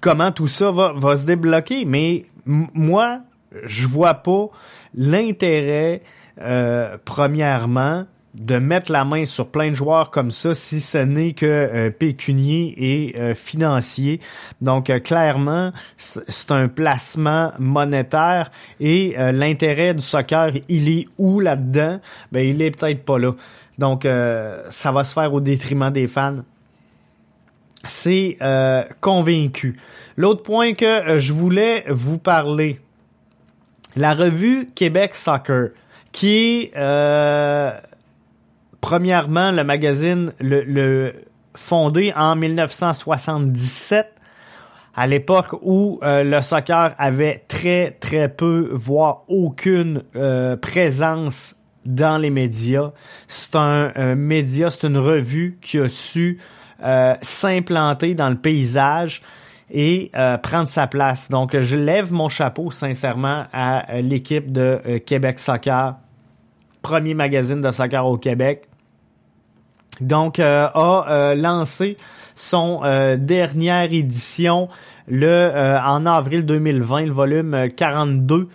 comment 0.00 0.32
tout 0.32 0.46
ça 0.46 0.70
va, 0.70 0.92
va 0.94 1.16
se 1.16 1.24
débloquer. 1.24 1.84
Mais 1.84 2.26
moi, 2.44 3.20
je 3.64 3.86
vois 3.86 4.14
pas 4.14 4.46
l'intérêt, 4.94 6.02
euh, 6.40 6.96
premièrement, 7.04 8.06
de 8.38 8.58
mettre 8.58 8.92
la 8.92 9.04
main 9.04 9.24
sur 9.24 9.48
plein 9.48 9.70
de 9.70 9.74
joueurs 9.74 10.10
comme 10.10 10.30
ça 10.30 10.54
si 10.54 10.80
ce 10.80 10.98
n'est 10.98 11.32
que 11.32 11.46
euh, 11.46 11.90
pécunier 11.90 12.74
et 12.76 13.18
euh, 13.18 13.34
financier. 13.34 14.20
Donc 14.60 14.92
clairement, 15.02 15.72
c'est 15.96 16.50
un 16.50 16.68
placement 16.68 17.52
monétaire 17.58 18.50
et 18.80 19.14
l'intérêt 19.32 19.94
du 19.94 20.02
soccer, 20.02 20.52
il 20.68 20.88
est 20.88 21.06
où 21.18 21.40
là-dedans? 21.40 22.00
Ben 22.32 22.46
il 22.46 22.62
est 22.62 22.70
peut-être 22.70 23.04
pas 23.04 23.18
là. 23.18 23.32
Donc 23.78 24.06
ça 24.70 24.92
va 24.92 25.04
se 25.04 25.12
faire 25.12 25.32
au 25.32 25.40
détriment 25.40 25.90
des 25.90 26.06
fans. 26.06 26.38
C'est 27.84 28.38
convaincu. 29.00 29.76
L'autre 30.16 30.42
point 30.42 30.74
que 30.74 31.18
je 31.18 31.32
voulais 31.32 31.84
vous 31.88 32.18
parler, 32.18 32.80
la 33.96 34.14
revue 34.14 34.68
Québec 34.74 35.14
Soccer, 35.14 35.70
qui 36.12 36.70
euh, 36.76 37.70
premièrement 38.80 39.50
le 39.50 39.64
magazine 39.64 40.32
le, 40.40 41.12
fondé 41.54 42.12
en 42.16 42.36
1977 42.36 44.06
à 44.94 45.06
l'époque 45.06 45.54
où 45.62 46.00
euh, 46.02 46.24
le 46.24 46.40
soccer 46.40 46.94
avait 46.98 47.44
très 47.48 47.92
très 47.92 48.28
peu 48.28 48.70
voire 48.72 49.24
aucune 49.28 50.02
euh, 50.16 50.56
présence 50.56 51.54
dans 51.84 52.18
les 52.18 52.30
médias. 52.30 52.92
C'est 53.28 53.56
un, 53.56 54.14
média, 54.14 54.70
c'est 54.70 54.86
une 54.86 54.98
revue 54.98 55.58
qui 55.62 55.78
a 55.78 55.88
su 55.88 56.38
s'implanter 57.22 58.14
dans 58.14 58.28
le 58.28 58.36
paysage 58.36 59.22
et 59.70 60.10
euh, 60.16 60.38
prendre 60.38 60.68
sa 60.68 60.86
place. 60.86 61.28
Donc, 61.28 61.58
je 61.58 61.76
lève 61.76 62.12
mon 62.12 62.28
chapeau 62.28 62.70
sincèrement 62.70 63.44
à 63.52 63.92
euh, 63.92 64.00
l'équipe 64.00 64.50
de 64.50 64.80
euh, 64.86 64.98
Québec 64.98 65.38
Soccer, 65.38 65.96
premier 66.82 67.14
magazine 67.14 67.60
de 67.60 67.70
soccer 67.70 68.06
au 68.06 68.16
Québec. 68.16 68.67
Donc, 70.00 70.38
a 70.38 71.34
lancé 71.34 71.96
son 72.36 72.82
dernière 73.18 73.92
édition 73.92 74.68
le 75.06 75.50
en 75.84 76.06
avril 76.06 76.44
2020, 76.44 77.06
le 77.06 77.12
volume 77.12 77.68
42 77.76 78.48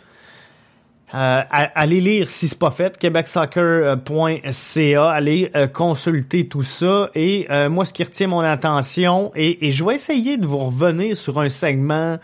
euh, 1.15 1.41
allez 1.51 2.01
lire 2.01 2.27
si 2.27 2.47
c'est 2.47 2.57
pas 2.57 2.71
fait, 2.71 2.97
quebecsoccer.ca, 2.97 5.11
allez 5.11 5.51
euh, 5.55 5.67
consulter 5.67 6.47
tout 6.47 6.63
ça. 6.63 7.11
Et 7.13 7.45
euh, 7.51 7.69
moi, 7.69 7.85
ce 7.85 7.93
qui 7.93 8.03
retient 8.03 8.25
mon 8.27 8.39
attention, 8.39 9.31
et, 9.35 9.67
et, 9.67 9.71
je 9.71 9.83
vais 9.83 9.93
essayer 9.93 10.37
de 10.37 10.47
vous 10.47 10.57
revenir 10.57 11.15
sur 11.15 11.39
un 11.39 11.49
segment 11.49 12.17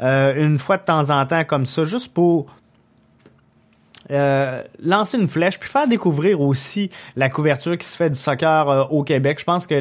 une 0.00 0.58
fois 0.58 0.76
de 0.76 0.84
temps 0.84 1.10
en 1.10 1.26
temps 1.26 1.42
comme 1.42 1.66
ça, 1.66 1.82
juste 1.82 2.14
pour 2.14 2.46
euh, 4.10 4.62
lancer 4.82 5.18
une 5.18 5.28
flèche, 5.28 5.58
puis 5.58 5.68
faire 5.68 5.86
découvrir 5.86 6.40
aussi 6.40 6.90
la 7.16 7.28
couverture 7.28 7.76
qui 7.76 7.86
se 7.86 7.96
fait 7.96 8.10
du 8.10 8.18
soccer 8.18 8.68
euh, 8.68 8.84
au 8.84 9.02
Québec. 9.02 9.38
Je 9.38 9.44
pense 9.44 9.66
que 9.66 9.74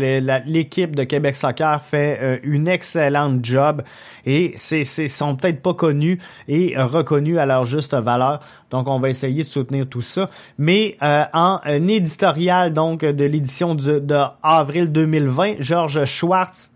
l'équipe 0.45 0.95
de 0.95 1.03
Québec 1.03 1.35
Soccer 1.35 1.81
fait 1.81 2.19
euh, 2.21 2.37
une 2.43 2.67
excellente 2.67 3.43
job 3.45 3.83
et 4.25 4.53
c'est 4.57 4.83
sont 4.83 5.35
peut-être 5.35 5.61
pas 5.61 5.73
connus 5.73 6.19
et 6.47 6.75
reconnus 6.77 7.37
à 7.37 7.45
leur 7.45 7.65
juste 7.65 7.93
valeur. 7.93 8.41
Donc 8.69 8.87
on 8.87 8.99
va 8.99 9.09
essayer 9.09 9.43
de 9.43 9.47
soutenir 9.47 9.87
tout 9.87 10.01
ça. 10.01 10.29
Mais 10.57 10.97
en 11.01 11.59
éditorial 11.65 12.73
donc 12.73 13.01
de 13.01 13.23
l'édition 13.23 13.75
de, 13.75 13.99
de 13.99 14.19
avril 14.43 14.91
2020, 14.91 15.55
Georges 15.59 16.03
Schwartz 16.05 16.69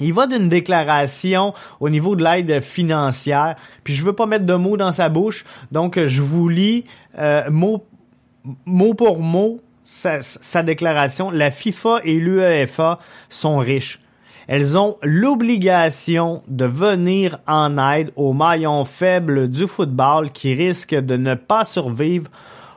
il 0.00 0.12
va 0.12 0.26
d'une 0.26 0.48
déclaration 0.48 1.54
au 1.80 1.88
niveau 1.90 2.16
de 2.16 2.24
l'aide 2.24 2.60
financière, 2.60 3.56
puis 3.84 3.94
je 3.94 4.04
veux 4.04 4.12
pas 4.12 4.26
mettre 4.26 4.46
de 4.46 4.54
mots 4.54 4.76
dans 4.76 4.92
sa 4.92 5.08
bouche, 5.08 5.44
donc 5.72 6.02
je 6.02 6.22
vous 6.22 6.48
lis 6.48 6.84
euh, 7.18 7.50
mot, 7.50 7.84
mot 8.64 8.94
pour 8.94 9.20
mot 9.20 9.60
sa, 9.84 10.22
sa 10.22 10.62
déclaration. 10.62 11.30
La 11.30 11.50
FIFA 11.50 12.00
et 12.04 12.18
l'UEFA 12.18 12.98
sont 13.28 13.58
riches. 13.58 14.00
Elles 14.48 14.76
ont 14.76 14.96
l'obligation 15.02 16.42
de 16.48 16.64
venir 16.64 17.38
en 17.46 17.78
aide 17.92 18.10
aux 18.16 18.32
maillons 18.32 18.84
faibles 18.84 19.48
du 19.48 19.68
football 19.68 20.32
qui 20.32 20.54
risquent 20.54 20.96
de 20.96 21.16
ne 21.16 21.34
pas 21.34 21.64
survivre 21.64 22.28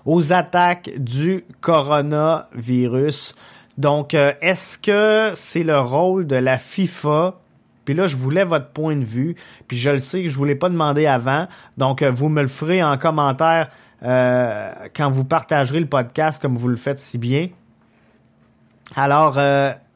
aux 0.06 0.34
attaques 0.34 0.92
du 0.98 1.46
coronavirus. 1.62 3.36
Donc, 3.78 4.14
euh, 4.14 4.34
est-ce 4.42 4.78
que 4.78 5.32
c'est 5.36 5.64
le 5.64 5.80
rôle 5.80 6.28
de 6.28 6.36
la 6.36 6.58
FIFA? 6.58 7.40
Puis 7.86 7.94
là, 7.94 8.08
je 8.08 8.16
voulais 8.16 8.44
votre 8.44 8.70
point 8.70 8.96
de 8.96 9.04
vue. 9.04 9.36
Puis 9.68 9.78
je 9.78 9.90
le 9.90 10.00
sais 10.00 10.22
que 10.22 10.30
je 10.30 10.34
ne 10.34 10.38
vous 10.38 10.46
l'ai 10.46 10.56
pas 10.56 10.70
demandé 10.70 11.06
avant. 11.06 11.48
Donc, 11.78 12.02
euh, 12.02 12.12
vous 12.12 12.30
me 12.30 12.42
le 12.42 12.48
ferez 12.48 12.84
en 12.84 12.98
commentaire 12.98 13.70
quand 14.06 15.10
vous 15.12 15.24
partagerez 15.24 15.80
le 15.80 15.86
podcast 15.86 16.42
comme 16.42 16.58
vous 16.58 16.68
le 16.68 16.76
faites 16.76 17.00
si 17.00 17.18
bien. 17.18 17.48
Alors, 18.98 19.40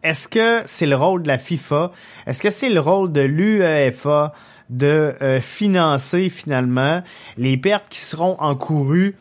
est-ce 0.01 0.29
que 0.29 0.61
c'est 0.63 0.85
le 0.85 0.95
rôle 0.95 1.23
de 1.23 1.27
la 1.27 1.37
FIFA? 1.37 1.91
Est-ce 2.25 2.41
que 2.41 2.49
c'est 2.49 2.69
le 2.69 2.79
rôle 2.79 3.11
de 3.11 3.19
l'UEFA 3.19 4.31
de 4.69 5.13
financer 5.41 6.29
finalement 6.29 7.03
les 7.35 7.57
pertes 7.57 7.89
qui 7.89 7.99
seront 7.99 8.39
encourues 8.39 9.17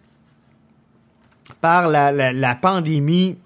par 1.60 1.88
la 1.88 2.54
pandémie 2.54 3.36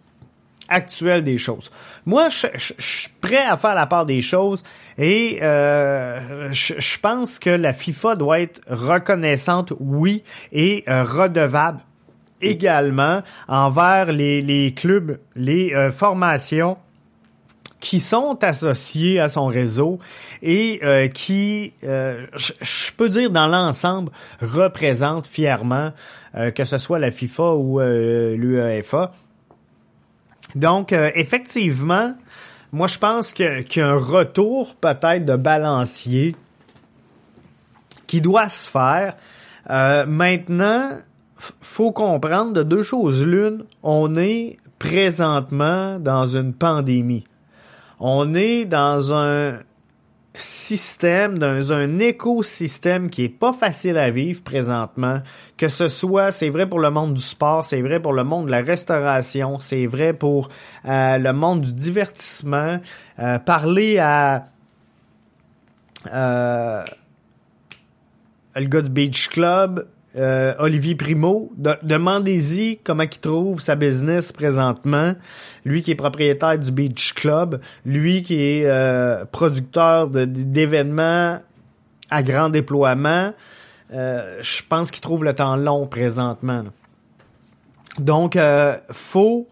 actuelle 0.71 1.23
des 1.25 1.37
choses. 1.37 1.71
Moi, 2.07 2.29
je, 2.29 2.47
suis 2.79 3.11
prêt 3.21 3.45
à 3.45 3.57
faire 3.57 3.75
la 3.75 3.87
part 3.87 4.07
des 4.07 4.23
choses 4.23 4.63
et 4.97 5.41
euh, 5.43 6.51
je, 6.53 6.99
pense 6.99 7.39
que 7.39 7.51
la 7.51 7.73
FIFA 7.73 8.17
doit 8.17 8.41
être 8.41 8.61
reconnaissante, 8.69 9.73
oui, 9.79 10.23
et 10.53 10.85
euh, 10.89 11.05
redevable 11.05 11.81
également 12.41 13.23
envers 13.49 14.13
les, 14.13 14.41
les 14.41 14.73
clubs, 14.73 15.19
les 15.35 15.75
euh, 15.75 15.91
formations 15.91 16.77
qui 17.81 17.99
sont 17.99 18.43
associés 18.45 19.21
à 19.21 19.29
son 19.29 19.47
réseau 19.47 19.99
et 20.43 20.81
euh, 20.83 21.09
qui, 21.09 21.73
euh, 21.85 22.27
je 22.37 22.93
peux 22.93 23.09
dire 23.09 23.31
dans 23.31 23.47
l'ensemble, 23.47 24.13
représentent 24.43 25.27
fièrement, 25.27 25.93
que 26.55 26.63
ce 26.63 26.79
soit 26.79 27.01
la 27.01 27.11
FIFA 27.11 27.55
ou 27.55 27.81
l'UEFA, 27.81 29.13
donc, 30.55 30.93
euh, 30.93 31.11
effectivement, 31.15 32.15
moi, 32.73 32.87
je 32.87 32.99
pense 32.99 33.33
qu'il 33.33 33.65
y 33.77 33.81
a 33.81 33.89
un 33.89 33.99
retour 33.99 34.75
peut-être 34.77 35.25
de 35.25 35.37
balancier 35.37 36.37
qui 38.07 38.21
doit 38.21 38.49
se 38.49 38.69
faire. 38.69 39.17
Euh, 39.71 40.07
maintenant, 40.07 40.99
faut 41.37 41.93
comprendre 41.93 42.53
de 42.53 42.63
deux 42.63 42.83
choses 42.83 43.27
l'une. 43.27 43.65
On 43.83 44.17
est 44.17 44.59
présentement 44.79 45.99
dans 45.99 46.27
une 46.27 46.53
pandémie. 46.53 47.25
On 47.99 48.35
est 48.35 48.65
dans 48.65 49.15
un 49.15 49.59
système, 50.35 51.39
dans 51.39 51.73
un 51.73 51.99
écosystème 51.99 53.11
qui 53.11 53.25
est 53.25 53.29
pas 53.29 53.53
facile 53.53 53.99
à 53.99 54.11
vivre 54.11 54.43
présentement, 54.43 55.21
que 55.57 55.69
ce 55.69 55.89
soit, 55.89 56.31
c'est 56.31 56.51
vrai 56.51 56.69
pour 56.69 56.79
le 56.79 56.91
monde 56.91 57.15
du 57.15 57.23
sport, 57.23 57.65
c'est 57.65 57.83
vrai 57.83 58.01
pour 58.01 58.13
le 58.13 58.23
monde 58.23 58.47
de 58.47 58.51
la 58.53 58.63
restauration, 58.63 59.59
c'est 59.59 59.87
vrai 59.87 60.13
pour 60.13 60.49
euh, 60.87 61.19
le 61.19 61.33
monde 61.33 61.63
du 61.63 61.73
divertissement, 61.73 62.79
euh, 63.19 63.39
parler 63.41 63.99
à 63.99 64.47
euh, 66.13 66.85
le 68.55 68.67
gars 68.67 68.83
du 68.83 68.91
Beach 68.91 69.29
Club, 69.29 69.87
euh, 70.17 70.55
Olivier 70.59 70.97
Primo. 70.97 71.53
Demandez-y 71.57 72.79
comment 72.79 73.05
il 73.05 73.19
trouve 73.21 73.61
sa 73.61 73.77
business 73.77 74.33
présentement. 74.33 75.15
Lui 75.65 75.83
qui 75.83 75.93
est 75.93 75.97
propriétaire 75.97 76.59
du 76.59 76.73
Beach 76.73 77.15
Club, 77.15 77.61
lui 77.85 78.23
qui 78.23 78.43
est 78.43 78.65
euh, 78.65 79.25
producteur 79.25 80.09
d'événements 80.09 81.41
à 82.11 82.23
grand 82.25 82.49
déploiement. 82.49 83.33
Euh, 83.93 84.39
je 84.41 84.63
pense 84.69 84.91
qu'il 84.91 85.01
trouve 85.01 85.23
le 85.23 85.35
temps 85.35 85.57
long 85.57 85.87
présentement. 85.87 86.65
Donc, 87.99 88.37
faut. 88.91 89.49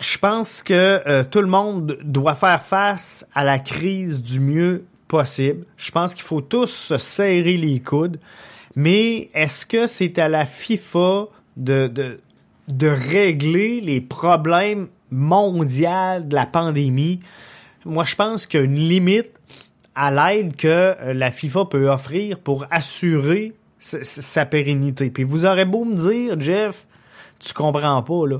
Je 0.00 0.16
pense 0.18 0.62
que 0.62 1.24
tout 1.24 1.40
le 1.40 1.48
monde 1.48 1.98
doit 2.04 2.36
faire 2.36 2.62
face 2.62 3.26
à 3.34 3.42
la 3.42 3.58
crise 3.58 4.22
du 4.22 4.38
mieux 4.38 4.84
possible. 5.08 5.64
Je 5.76 5.90
pense 5.90 6.14
qu'il 6.14 6.24
faut 6.24 6.40
tous 6.40 6.66
se 6.66 6.98
serrer 6.98 7.56
les 7.56 7.80
coudes. 7.80 8.20
Mais 8.76 9.30
est-ce 9.34 9.66
que 9.66 9.86
c'est 9.86 10.18
à 10.18 10.28
la 10.28 10.44
FIFA 10.44 11.26
de, 11.56 11.88
de, 11.88 12.20
de 12.68 12.86
régler 12.86 13.80
les 13.80 14.00
problèmes 14.00 14.88
mondiaux 15.10 16.20
de 16.22 16.34
la 16.34 16.46
pandémie? 16.46 17.20
Moi, 17.84 18.04
je 18.04 18.14
pense 18.14 18.46
qu'il 18.46 18.60
y 18.60 18.62
a 18.62 18.66
une 18.66 18.74
limite 18.74 19.30
à 19.94 20.10
l'aide 20.10 20.54
que 20.54 20.68
euh, 20.68 21.14
la 21.14 21.32
FIFA 21.32 21.64
peut 21.64 21.90
offrir 21.90 22.38
pour 22.38 22.66
assurer 22.70 23.54
sa 23.80 24.44
pérennité. 24.44 25.10
Puis 25.10 25.24
vous 25.24 25.46
aurez 25.46 25.64
beau 25.64 25.84
me 25.84 25.94
dire, 25.94 26.38
Jeff, 26.40 26.86
tu 27.38 27.54
comprends 27.54 28.02
pas, 28.02 28.26
là 28.26 28.38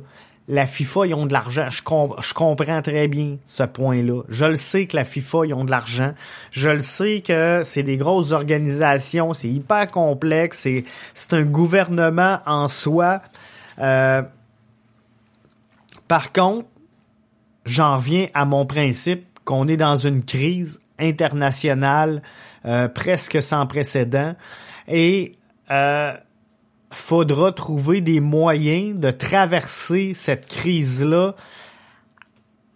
la 0.49 0.67
FIFA, 0.67 1.07
ils 1.07 1.15
ont 1.15 1.27
de 1.27 1.33
l'argent. 1.33 1.69
Je, 1.69 1.83
comprends 1.83 2.83
très 2.83 3.07
bien 3.07 3.37
ce 3.45 3.63
point-là. 3.65 4.23
Je 4.29 4.47
le 4.47 4.55
sais 4.55 4.87
que 4.87 4.97
la 4.97 5.05
FIFA, 5.05 5.47
ils 5.47 5.55
ont 5.55 5.65
de 5.65 5.71
l'argent. 5.71 6.15
Je 6.51 6.71
le 6.71 6.81
sais 6.81 7.21
que 7.21 7.61
c'est 7.65 7.83
des 7.83 7.99
grosses 7.99 8.33
organisations, 8.33 9.35
c'est 9.35 9.51
hyper 9.51 9.91
complexe, 9.91 10.61
c'est, 10.61 10.85
c'est 11.13 11.35
un 11.35 11.43
gouvernement 11.43 12.41
en 12.47 12.69
soi. 12.69 13.21
Euh, 13.79 14.23
par 16.09 16.33
contre, 16.33 16.67
j'en 17.67 17.97
viens 17.97 18.29
à 18.33 18.47
mon 18.47 18.65
principe 18.65 19.27
qu'on 19.45 19.69
est 19.69 19.77
dans 19.77 19.97
une 19.97 20.25
crise 20.25 20.81
internationale 20.99 22.23
euh, 22.65 22.89
presque 22.89 23.43
sans 23.43 23.67
précédent. 23.67 24.35
Et 24.89 25.37
euh, 25.71 26.15
faudra 26.91 27.53
trouver 27.53 28.01
des 28.01 28.21
moyens 28.21 28.99
de 28.99 29.11
traverser 29.11 30.15
cette 30.15 30.47
crise-là 30.47 31.35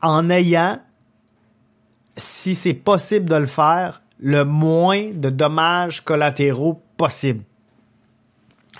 en 0.03 0.29
ayant, 0.31 0.81
si 2.17 2.55
c'est 2.55 2.75
possible 2.75 3.29
de 3.29 3.37
le 3.37 3.47
faire, 3.47 4.03
le 4.19 4.45
moins 4.45 5.11
de 5.13 5.31
dommages 5.31 6.03
collatéraux 6.03 6.83
possible. 6.97 7.43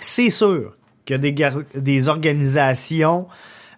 C'est 0.01 0.31
sûr 0.31 0.77
qu'il 1.05 1.25
y 1.25 1.45
a 1.45 1.53
des, 1.75 2.09
organisations 2.09 3.27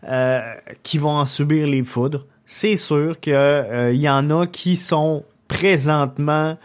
euh, 0.05 0.40
qui 0.83 0.99
vont 0.99 1.17
en 1.17 1.27
subir 1.27 1.67
les 1.67 1.83
foudres. 1.83 2.27
C'est 2.47 2.77
sûr 2.77 3.21
qu'il 3.21 3.35
euh, 3.35 3.93
y 3.93 4.09
en 4.09 4.29
a 4.31 4.47
qui 4.47 4.77
sont 4.77 5.25
présentement 5.49 6.59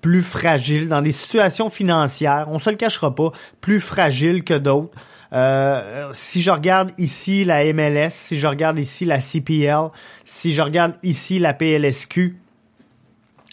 plus 0.00 0.22
fragiles, 0.22 0.88
dans 0.88 1.02
des 1.02 1.12
situations 1.12 1.70
financières, 1.70 2.46
on 2.50 2.58
se 2.58 2.70
le 2.70 2.76
cachera 2.76 3.14
pas, 3.14 3.30
plus 3.60 3.80
fragiles 3.80 4.44
que 4.44 4.54
d'autres. 4.54 4.96
Euh, 5.32 6.10
si 6.12 6.42
je 6.42 6.50
regarde 6.50 6.90
ici 6.98 7.44
la 7.44 7.64
MLS, 7.72 8.10
si 8.10 8.38
je 8.38 8.46
regarde 8.46 8.78
ici 8.78 9.04
la 9.04 9.20
CPL, 9.20 9.90
si 10.24 10.52
je 10.52 10.62
regarde 10.62 10.94
ici 11.02 11.38
la 11.38 11.54
PLSQ, 11.54 12.36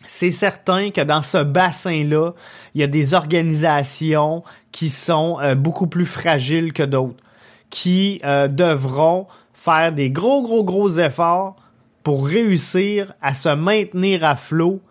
c'est 0.08 0.32
certain 0.32 0.90
que 0.90 1.02
dans 1.02 1.22
ce 1.22 1.44
bassin-là, 1.44 2.32
il 2.74 2.82
y 2.82 2.84
a 2.84 2.88
des 2.88 3.14
organisations 3.14 4.42
qui 4.72 4.90
sont 4.90 5.38
euh, 5.42 5.54
beaucoup 5.54 5.88
plus 5.88 6.06
fragiles 6.06 6.74
que 6.74 6.84
d'autres, 6.84 7.22
qui 7.70 8.22
euh, 8.24 8.48
devront 8.48 9.28
faire 9.54 9.92
des 9.92 10.10
gros, 10.10 10.42
gros, 10.42 10.64
gros 10.64 10.90
efforts 10.98 11.58
pour 12.04 12.26
réussir 12.26 13.14
à 13.22 13.34
se 13.34 13.50
maintenir 13.50 14.24
à 14.24 14.36
flot 14.36 14.82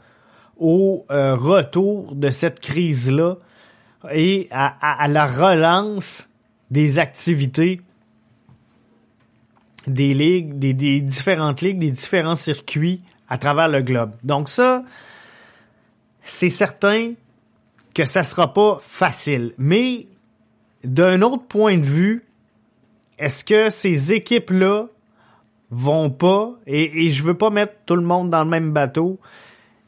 au 0.59 1.05
euh, 1.11 1.35
retour 1.35 2.15
de 2.15 2.31
cette 2.31 2.61
crise-là 2.61 3.37
et 4.13 4.49
à, 4.51 5.09
la 5.09 5.27
relance 5.27 6.29
des 6.71 6.99
activités 6.99 7.81
des 9.87 10.15
ligues, 10.15 10.59
des, 10.59 11.01
différentes 11.01 11.61
ligues, 11.61 11.79
des 11.79 11.91
différents 11.91 12.37
circuits 12.37 13.03
à 13.29 13.39
travers 13.39 13.69
le 13.69 13.83
globe. 13.83 14.13
Donc 14.25 14.49
ça, 14.49 14.85
c'est 16.23 16.51
certain 16.51 17.13
que 17.95 18.05
ça 18.05 18.25
sera 18.25 18.53
pas 18.53 18.79
facile. 18.81 19.55
Mais 19.59 20.07
d'un 20.83 21.23
autre 21.23 21.45
point 21.45 21.79
de 21.79 21.87
vue, 21.87 22.25
est-ce 23.19 23.45
que 23.45 23.71
ces 23.71 24.13
équipes-là 24.13 24.87
vont 25.71 26.11
pas, 26.11 26.53
et, 26.67 27.07
et 27.07 27.11
je 27.11 27.23
veux 27.23 27.37
pas 27.37 27.51
mettre 27.51 27.75
tout 27.87 27.97
le 27.97 28.03
monde 28.03 28.31
dans 28.31 28.45
le 28.45 28.51
même 28.51 28.73
bateau, 28.73 29.19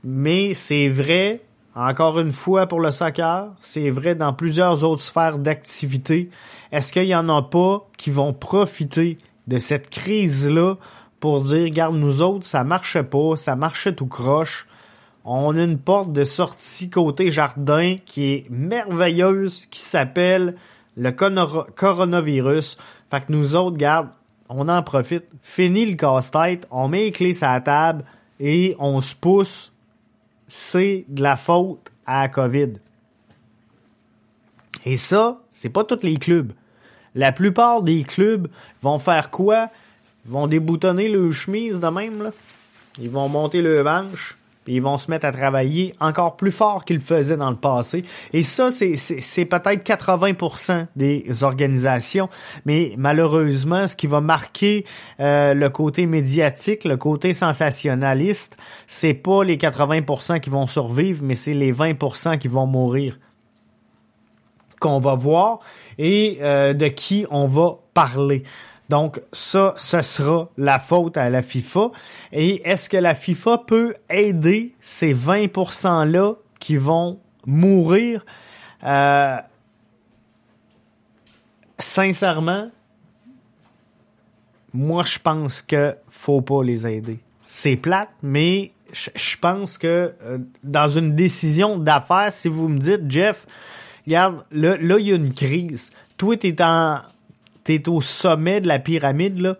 mais 0.04 0.54
c'est 0.54 0.88
vrai, 0.88 1.40
encore 1.74 2.18
une 2.18 2.32
fois 2.32 2.66
pour 2.66 2.80
le 2.80 2.90
soccer, 2.90 3.48
c'est 3.60 3.90
vrai 3.90 4.14
dans 4.14 4.32
plusieurs 4.32 4.84
autres 4.84 5.02
sphères 5.02 5.38
d'activité. 5.38 6.30
Est-ce 6.72 6.92
qu'il 6.92 7.04
y 7.04 7.14
en 7.14 7.28
a 7.28 7.42
pas 7.42 7.86
qui 7.96 8.10
vont 8.10 8.32
profiter 8.32 9.18
de 9.46 9.58
cette 9.58 9.90
crise-là 9.90 10.76
pour 11.20 11.42
dire, 11.42 11.64
regarde, 11.64 11.96
nous 11.96 12.22
autres, 12.22 12.46
ça 12.46 12.62
marchait 12.64 13.02
pas, 13.02 13.36
ça 13.36 13.56
marchait 13.56 13.94
tout 13.94 14.06
croche. 14.06 14.66
On 15.24 15.56
a 15.56 15.62
une 15.62 15.78
porte 15.78 16.12
de 16.12 16.24
sortie 16.24 16.90
côté 16.90 17.30
jardin 17.30 17.96
qui 18.06 18.32
est 18.32 18.46
merveilleuse, 18.50 19.62
qui 19.70 19.80
s'appelle 19.80 20.54
le 20.96 21.10
coronavirus. 21.10 22.78
Fait 23.10 23.20
que 23.20 23.32
nous 23.32 23.56
autres, 23.56 23.76
garde, 23.76 24.08
on 24.48 24.68
en 24.68 24.82
profite. 24.82 25.24
Fini 25.42 25.86
le 25.86 25.96
casse-tête, 25.96 26.66
on 26.70 26.88
met 26.88 27.04
les 27.04 27.12
clés 27.12 27.32
sur 27.32 27.48
la 27.48 27.60
table 27.60 28.04
et 28.40 28.76
on 28.78 29.00
se 29.00 29.14
pousse 29.14 29.72
c'est 30.48 31.04
de 31.08 31.22
la 31.22 31.36
faute 31.36 31.92
à 32.06 32.22
la 32.22 32.28
COVID. 32.28 32.72
Et 34.84 34.96
ça, 34.96 35.42
c'est 35.50 35.68
pas 35.68 35.84
tous 35.84 36.02
les 36.02 36.16
clubs. 36.16 36.52
La 37.14 37.32
plupart 37.32 37.82
des 37.82 38.04
clubs 38.04 38.48
vont 38.82 38.98
faire 38.98 39.30
quoi? 39.30 39.70
Ils 40.24 40.30
vont 40.30 40.46
déboutonner 40.46 41.08
le 41.08 41.30
chemise 41.30 41.80
de 41.80 41.88
même, 41.88 42.22
là. 42.22 42.30
Ils 42.98 43.10
vont 43.10 43.28
monter 43.28 43.60
le 43.60 43.82
manche, 43.82 44.36
ils 44.68 44.82
vont 44.82 44.98
se 44.98 45.10
mettre 45.10 45.24
à 45.24 45.32
travailler 45.32 45.94
encore 46.00 46.36
plus 46.36 46.52
fort 46.52 46.84
qu'ils 46.84 46.96
le 46.96 47.02
faisaient 47.02 47.36
dans 47.36 47.50
le 47.50 47.56
passé. 47.56 48.04
Et 48.32 48.42
ça, 48.42 48.70
c'est 48.70 49.44
peut-être 49.44 49.84
80% 49.84 50.86
des 50.96 51.42
organisations, 51.42 52.28
mais 52.64 52.94
malheureusement, 52.96 53.86
ce 53.86 53.96
qui 53.96 54.06
va 54.06 54.20
marquer 54.20 54.84
euh, 55.20 55.54
le 55.54 55.70
côté 55.70 56.06
médiatique, 56.06 56.84
le 56.84 56.96
côté 56.96 57.32
sensationnaliste, 57.32 58.56
c'est 58.86 59.14
pas 59.14 59.44
les 59.44 59.56
80% 59.56 60.40
qui 60.40 60.50
vont 60.50 60.66
survivre, 60.66 61.22
mais 61.24 61.34
c'est 61.34 61.54
les 61.54 61.72
20% 61.72 62.38
qui 62.38 62.48
vont 62.48 62.66
mourir 62.66 63.18
qu'on 64.80 65.00
va 65.00 65.14
voir 65.14 65.60
et 65.98 66.38
euh, 66.40 66.72
de 66.72 66.86
qui 66.88 67.26
on 67.30 67.46
va 67.46 67.78
parler. 67.94 68.44
Donc 68.88 69.20
ça, 69.32 69.74
ce 69.76 70.00
sera 70.00 70.48
la 70.56 70.78
faute 70.78 71.16
à 71.16 71.28
la 71.28 71.42
FIFA. 71.42 71.90
Et 72.32 72.68
est-ce 72.68 72.88
que 72.88 72.96
la 72.96 73.14
FIFA 73.14 73.58
peut 73.66 73.94
aider 74.08 74.74
ces 74.80 75.14
20%-là 75.14 76.34
qui 76.58 76.76
vont 76.76 77.20
mourir? 77.44 78.24
Euh, 78.84 79.36
sincèrement, 81.78 82.70
moi 84.72 85.02
je 85.04 85.18
pense 85.18 85.60
que 85.60 85.96
faut 86.08 86.40
pas 86.40 86.62
les 86.62 86.86
aider. 86.86 87.18
C'est 87.44 87.76
plate, 87.76 88.10
mais 88.22 88.72
je 88.92 89.36
pense 89.36 89.76
que 89.78 90.14
euh, 90.22 90.38
dans 90.62 90.88
une 90.88 91.14
décision 91.14 91.78
d'affaires, 91.78 92.32
si 92.32 92.48
vous 92.48 92.68
me 92.68 92.78
dites, 92.78 93.10
Jeff, 93.10 93.46
regarde, 94.06 94.44
là, 94.50 94.76
il 94.80 95.06
y 95.06 95.12
a 95.12 95.16
une 95.16 95.32
crise. 95.32 95.90
Toi, 96.16 96.36
t'es 96.36 96.60
en 96.62 97.00
t'es 97.68 97.86
au 97.90 98.00
sommet 98.00 98.62
de 98.62 98.66
la 98.66 98.78
pyramide, 98.78 99.40
là, 99.40 99.58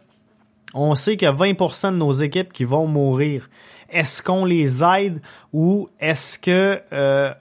on 0.72 0.94
sait 0.94 1.18
qu'il 1.18 1.26
y 1.26 1.30
a 1.30 1.34
20% 1.34 1.92
de 1.92 1.96
nos 1.96 2.12
équipes 2.12 2.54
qui 2.54 2.64
vont 2.64 2.86
mourir. 2.86 3.50
Est-ce 3.90 4.22
qu'on 4.22 4.46
les 4.46 4.82
aide 4.82 5.20
ou 5.52 5.90
est-ce 6.00 6.38
que 6.38 6.80
euh, 6.90 7.34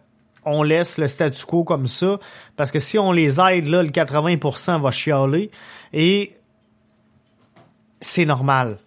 on 0.44 0.64
laisse 0.64 0.98
le 0.98 1.08
statu 1.08 1.46
quo 1.46 1.64
comme 1.64 1.88
ça? 1.88 2.20
Parce 2.58 2.72
que 2.72 2.80
si 2.80 3.00
on 3.00 3.14
les 3.14 3.40
aide, 3.40 3.70
le 3.70 3.84
80% 3.84 4.82
va 4.82 4.92
chialer 4.92 5.52
et 5.94 6.36
c'est 8.02 8.26
normal. 8.26 8.78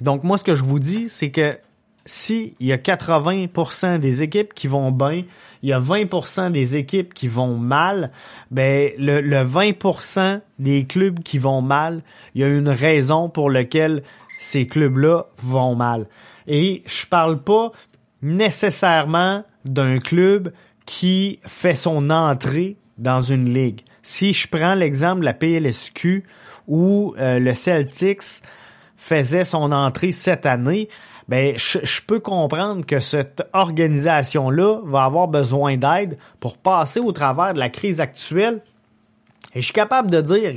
Donc 0.00 0.22
moi, 0.22 0.38
ce 0.38 0.44
que 0.44 0.54
je 0.54 0.62
vous 0.62 0.78
dis, 0.78 1.08
c'est 1.08 1.32
que 1.32 1.58
si 2.04 2.54
il 2.60 2.66
y 2.66 2.72
a 2.72 2.76
80% 2.76 3.98
des 3.98 4.22
équipes 4.22 4.54
qui 4.54 4.66
vont 4.66 4.90
bien, 4.90 5.24
il 5.62 5.68
y 5.68 5.72
a 5.72 5.80
20% 5.80 6.50
des 6.50 6.76
équipes 6.76 7.14
qui 7.14 7.28
vont 7.28 7.56
mal, 7.56 8.10
ben 8.50 8.90
le, 8.98 9.20
le 9.20 9.44
20% 9.44 10.40
des 10.58 10.84
clubs 10.84 11.20
qui 11.20 11.38
vont 11.38 11.62
mal, 11.62 12.02
il 12.34 12.40
y 12.40 12.44
a 12.44 12.48
une 12.48 12.68
raison 12.68 13.28
pour 13.28 13.50
laquelle 13.50 14.02
ces 14.38 14.66
clubs-là 14.66 15.26
vont 15.38 15.76
mal. 15.76 16.08
Et 16.48 16.82
je 16.86 17.06
parle 17.06 17.40
pas 17.42 17.70
nécessairement 18.22 19.44
d'un 19.64 19.98
club 19.98 20.52
qui 20.86 21.38
fait 21.46 21.76
son 21.76 22.10
entrée 22.10 22.76
dans 22.98 23.20
une 23.20 23.52
ligue. 23.52 23.80
Si 24.02 24.32
je 24.32 24.48
prends 24.48 24.74
l'exemple 24.74 25.20
de 25.20 25.26
la 25.26 25.34
PLSQ 25.34 26.24
où 26.66 27.14
euh, 27.18 27.38
le 27.38 27.54
Celtics 27.54 28.42
faisait 28.96 29.44
son 29.44 29.72
entrée 29.72 30.12
cette 30.12 30.46
année, 30.46 30.88
ben 31.32 31.56
je, 31.56 32.00
peux 32.06 32.20
comprendre 32.20 32.84
que 32.84 33.00
cette 33.00 33.42
organisation-là 33.54 34.80
va 34.84 35.04
avoir 35.04 35.28
besoin 35.28 35.78
d'aide 35.78 36.18
pour 36.40 36.58
passer 36.58 37.00
au 37.00 37.10
travers 37.10 37.54
de 37.54 37.58
la 37.58 37.70
crise 37.70 38.02
actuelle. 38.02 38.60
Et 39.54 39.62
je 39.62 39.64
suis 39.64 39.72
capable 39.72 40.10
de 40.10 40.20
dire, 40.20 40.52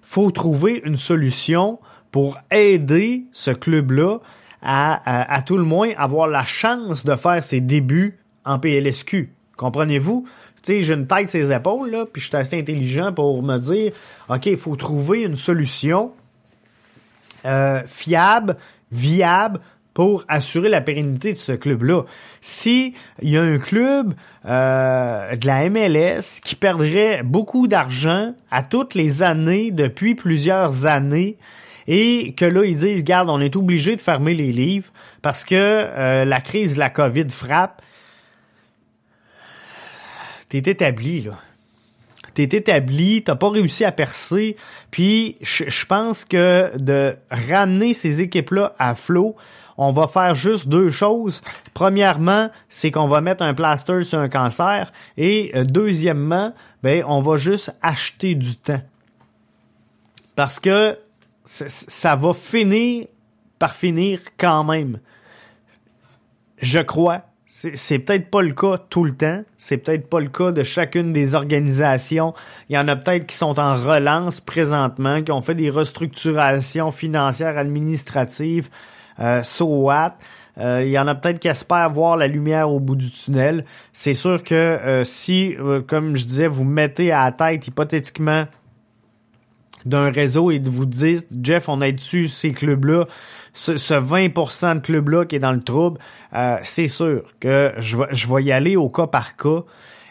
faut 0.00 0.30
trouver 0.30 0.80
une 0.86 0.96
solution 0.96 1.78
pour 2.10 2.38
aider 2.50 3.24
ce 3.32 3.50
club-là 3.50 4.20
à, 4.62 5.34
à, 5.36 5.42
tout 5.42 5.58
le 5.58 5.64
moins 5.64 5.90
avoir 5.98 6.26
la 6.26 6.44
chance 6.46 7.04
de 7.04 7.16
faire 7.16 7.42
ses 7.42 7.60
débuts 7.60 8.16
en 8.46 8.58
PLSQ. 8.58 9.30
Comprenez-vous? 9.58 10.26
Tu 10.62 10.72
sais, 10.72 10.80
j'ai 10.80 10.94
une 10.94 11.06
tête 11.06 11.28
ses 11.28 11.52
épaules, 11.52 11.90
là, 11.90 12.06
puis 12.10 12.22
je 12.22 12.28
suis 12.28 12.36
assez 12.38 12.58
intelligent 12.58 13.12
pour 13.12 13.42
me 13.42 13.58
dire, 13.58 13.92
OK, 14.30 14.46
il 14.46 14.56
faut 14.56 14.74
trouver 14.76 15.24
une 15.24 15.36
solution 15.36 16.12
euh, 17.44 17.82
fiable, 17.84 18.56
viable, 18.90 19.60
pour 19.94 20.24
assurer 20.28 20.68
la 20.68 20.80
pérennité 20.80 21.32
de 21.32 21.38
ce 21.38 21.52
club-là. 21.52 22.02
Si 22.40 22.94
il 23.22 23.30
y 23.30 23.38
a 23.38 23.42
un 23.42 23.58
club 23.58 24.14
euh, 24.44 25.36
de 25.36 25.46
la 25.46 25.70
MLS 25.70 26.40
qui 26.44 26.56
perdrait 26.56 27.22
beaucoup 27.22 27.68
d'argent 27.68 28.34
à 28.50 28.62
toutes 28.64 28.94
les 28.94 29.22
années 29.22 29.70
depuis 29.70 30.16
plusieurs 30.16 30.86
années 30.86 31.36
et 31.86 32.34
que 32.36 32.44
là 32.44 32.64
ils 32.64 32.76
disent 32.76 33.04
garde 33.04 33.30
on 33.30 33.40
est 33.40 33.56
obligé 33.56 33.94
de 33.94 34.00
fermer 34.00 34.34
les 34.34 34.52
livres 34.52 34.90
parce 35.22 35.44
que 35.44 35.54
euh, 35.54 36.24
la 36.24 36.40
crise 36.40 36.74
de 36.74 36.80
la 36.80 36.90
Covid 36.90 37.28
frappe. 37.30 37.80
T'es 40.48 40.58
établi 40.58 41.22
là. 41.22 41.38
T'es 42.34 42.42
établi, 42.42 43.22
t'as 43.22 43.36
pas 43.36 43.48
réussi 43.48 43.84
à 43.84 43.92
percer, 43.92 44.56
puis 44.90 45.36
je 45.40 45.86
pense 45.86 46.24
que 46.24 46.76
de 46.76 47.14
ramener 47.30 47.94
ces 47.94 48.22
équipes-là 48.22 48.74
à 48.80 48.96
flot, 48.96 49.36
on 49.76 49.92
va 49.92 50.06
faire 50.08 50.34
juste 50.34 50.68
deux 50.68 50.90
choses. 50.90 51.42
Premièrement, 51.72 52.50
c'est 52.68 52.90
qu'on 52.90 53.08
va 53.08 53.20
mettre 53.20 53.42
un 53.42 53.54
plaster 53.54 54.02
sur 54.02 54.18
un 54.18 54.28
cancer. 54.28 54.92
Et 55.16 55.52
euh, 55.54 55.64
deuxièmement, 55.64 56.54
ben, 56.82 57.04
on 57.06 57.20
va 57.20 57.36
juste 57.36 57.76
acheter 57.82 58.34
du 58.34 58.56
temps. 58.56 58.82
Parce 60.36 60.60
que 60.60 60.98
ça 61.44 62.16
va 62.16 62.32
finir 62.32 63.06
par 63.58 63.74
finir 63.74 64.20
quand 64.38 64.64
même. 64.64 64.98
Je 66.60 66.80
crois. 66.80 67.22
C'est 67.46 68.00
peut-être 68.00 68.30
pas 68.30 68.42
le 68.42 68.52
cas 68.52 68.78
tout 68.78 69.04
le 69.04 69.14
temps. 69.14 69.44
C'est 69.56 69.76
peut-être 69.76 70.08
pas 70.10 70.18
le 70.18 70.28
cas 70.28 70.50
de 70.50 70.64
chacune 70.64 71.12
des 71.12 71.36
organisations. 71.36 72.34
Il 72.68 72.74
y 72.74 72.78
en 72.78 72.88
a 72.88 72.96
peut-être 72.96 73.26
qui 73.26 73.36
sont 73.36 73.60
en 73.60 73.76
relance 73.76 74.40
présentement, 74.40 75.22
qui 75.22 75.30
ont 75.30 75.40
fait 75.40 75.54
des 75.54 75.70
restructurations 75.70 76.90
financières, 76.90 77.56
administratives, 77.56 78.70
euh, 79.20 79.42
so 79.42 79.66
what? 79.66 80.16
Euh, 80.56 80.82
il 80.84 80.90
y 80.90 80.98
en 80.98 81.08
a 81.08 81.14
peut-être 81.14 81.40
qui 81.40 81.48
espèrent 81.48 81.90
voir 81.90 82.16
la 82.16 82.28
lumière 82.28 82.70
au 82.70 82.78
bout 82.78 82.94
du 82.94 83.10
tunnel. 83.10 83.64
C'est 83.92 84.14
sûr 84.14 84.42
que 84.42 84.54
euh, 84.54 85.04
si, 85.04 85.56
comme 85.88 86.14
je 86.14 86.24
disais, 86.24 86.46
vous 86.46 86.64
mettez 86.64 87.10
à 87.10 87.24
la 87.24 87.32
tête 87.32 87.66
hypothétiquement 87.66 88.44
d'un 89.84 90.10
réseau 90.10 90.50
et 90.50 90.60
de 90.60 90.70
vous 90.70 90.86
dire, 90.86 91.20
Jeff, 91.42 91.68
on 91.68 91.80
est 91.80 91.92
dessus 91.92 92.28
ces 92.28 92.52
clubs-là, 92.52 93.04
ce, 93.52 93.72
20% 93.72 94.76
de 94.76 94.80
clubs-là 94.80 95.26
qui 95.26 95.36
est 95.36 95.40
dans 95.40 95.52
le 95.52 95.62
trouble, 95.62 95.98
c'est 96.62 96.88
sûr 96.88 97.24
que 97.38 97.74
je 97.78 97.98
vais, 97.98 98.06
je 98.12 98.32
vais 98.32 98.44
y 98.44 98.52
aller 98.52 98.76
au 98.76 98.88
cas 98.88 99.06
par 99.06 99.36
cas 99.36 99.60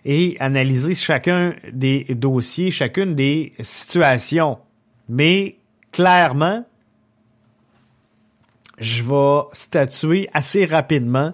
et 0.05 0.37
analyser 0.39 0.93
chacun 0.93 1.55
des 1.71 2.05
dossiers, 2.11 2.69
chacune 2.69 3.15
des 3.15 3.53
situations. 3.61 4.59
Mais 5.09 5.57
clairement, 5.91 6.65
je 8.77 9.03
vais 9.03 9.41
statuer 9.53 10.29
assez 10.33 10.65
rapidement 10.65 11.33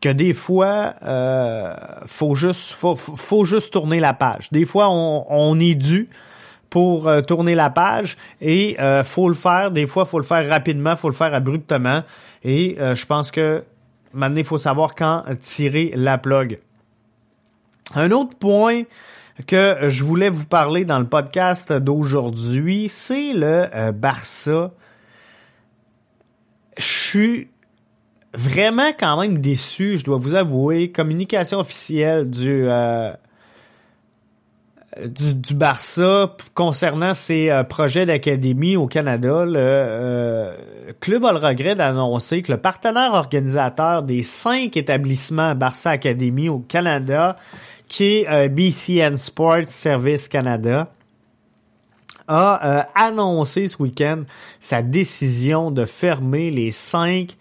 que 0.00 0.08
des 0.10 0.34
fois, 0.34 0.94
euh, 1.02 1.74
faut 2.06 2.34
juste, 2.34 2.72
faut, 2.72 2.94
faut 2.94 3.44
juste 3.44 3.72
tourner 3.72 4.00
la 4.00 4.12
page. 4.12 4.50
Des 4.52 4.66
fois, 4.66 4.88
on, 4.90 5.24
on 5.28 5.58
est 5.58 5.74
dû 5.74 6.08
pour 6.70 7.08
euh, 7.08 7.22
tourner 7.22 7.54
la 7.54 7.70
page 7.70 8.16
et 8.40 8.76
euh, 8.80 9.04
faut 9.04 9.28
le 9.28 9.34
faire. 9.34 9.70
Des 9.70 9.86
fois, 9.86 10.04
faut 10.04 10.18
le 10.18 10.24
faire 10.24 10.48
rapidement, 10.48 10.96
faut 10.96 11.08
le 11.08 11.14
faire 11.14 11.34
abruptement. 11.34 12.02
Et 12.44 12.76
euh, 12.78 12.94
je 12.94 13.06
pense 13.06 13.30
que 13.30 13.64
maintenant, 14.12 14.40
il 14.40 14.44
faut 14.44 14.58
savoir 14.58 14.94
quand 14.94 15.24
tirer 15.40 15.92
la 15.94 16.18
plug. 16.18 16.58
Un 17.94 18.10
autre 18.10 18.36
point 18.36 18.82
que 19.46 19.88
je 19.88 20.02
voulais 20.04 20.28
vous 20.28 20.46
parler 20.46 20.84
dans 20.84 20.98
le 20.98 21.06
podcast 21.06 21.72
d'aujourd'hui, 21.72 22.88
c'est 22.88 23.32
le 23.32 23.92
Barça 23.92 24.72
je 26.78 26.84
suis 26.84 27.48
vraiment 28.34 28.90
quand 28.98 29.20
même 29.20 29.38
déçu, 29.38 29.96
je 29.96 30.04
dois 30.04 30.18
vous 30.18 30.34
avouer. 30.34 30.92
Communication 30.92 31.58
officielle 31.58 32.30
du, 32.30 32.66
euh, 32.68 33.12
du, 35.06 35.54
Barça 35.54 36.36
concernant 36.54 37.14
ses 37.14 37.50
euh, 37.50 37.64
projets 37.64 38.06
d'académie 38.06 38.76
au 38.76 38.86
Canada. 38.86 39.44
Le 39.44 39.54
euh, 39.56 40.54
club 41.00 41.24
a 41.24 41.32
le 41.32 41.38
regret 41.38 41.74
d'annoncer 41.74 42.42
que 42.42 42.52
le 42.52 42.58
partenaire 42.58 43.14
organisateur 43.14 44.02
des 44.02 44.22
cinq 44.22 44.76
établissements 44.76 45.54
Barça 45.54 45.90
Académie 45.90 46.48
au 46.48 46.58
Canada, 46.58 47.36
qui 47.88 48.04
est 48.04 48.48
BCN 48.48 49.16
Sports 49.16 49.68
Service 49.68 50.28
Canada, 50.28 50.88
a 52.28 52.78
euh, 52.78 52.82
annoncé 52.94 53.68
ce 53.68 53.82
week-end 53.82 54.22
sa 54.60 54.82
décision 54.82 55.70
de 55.70 55.84
fermer 55.84 56.50
les 56.50 56.70
cinq 56.70 57.36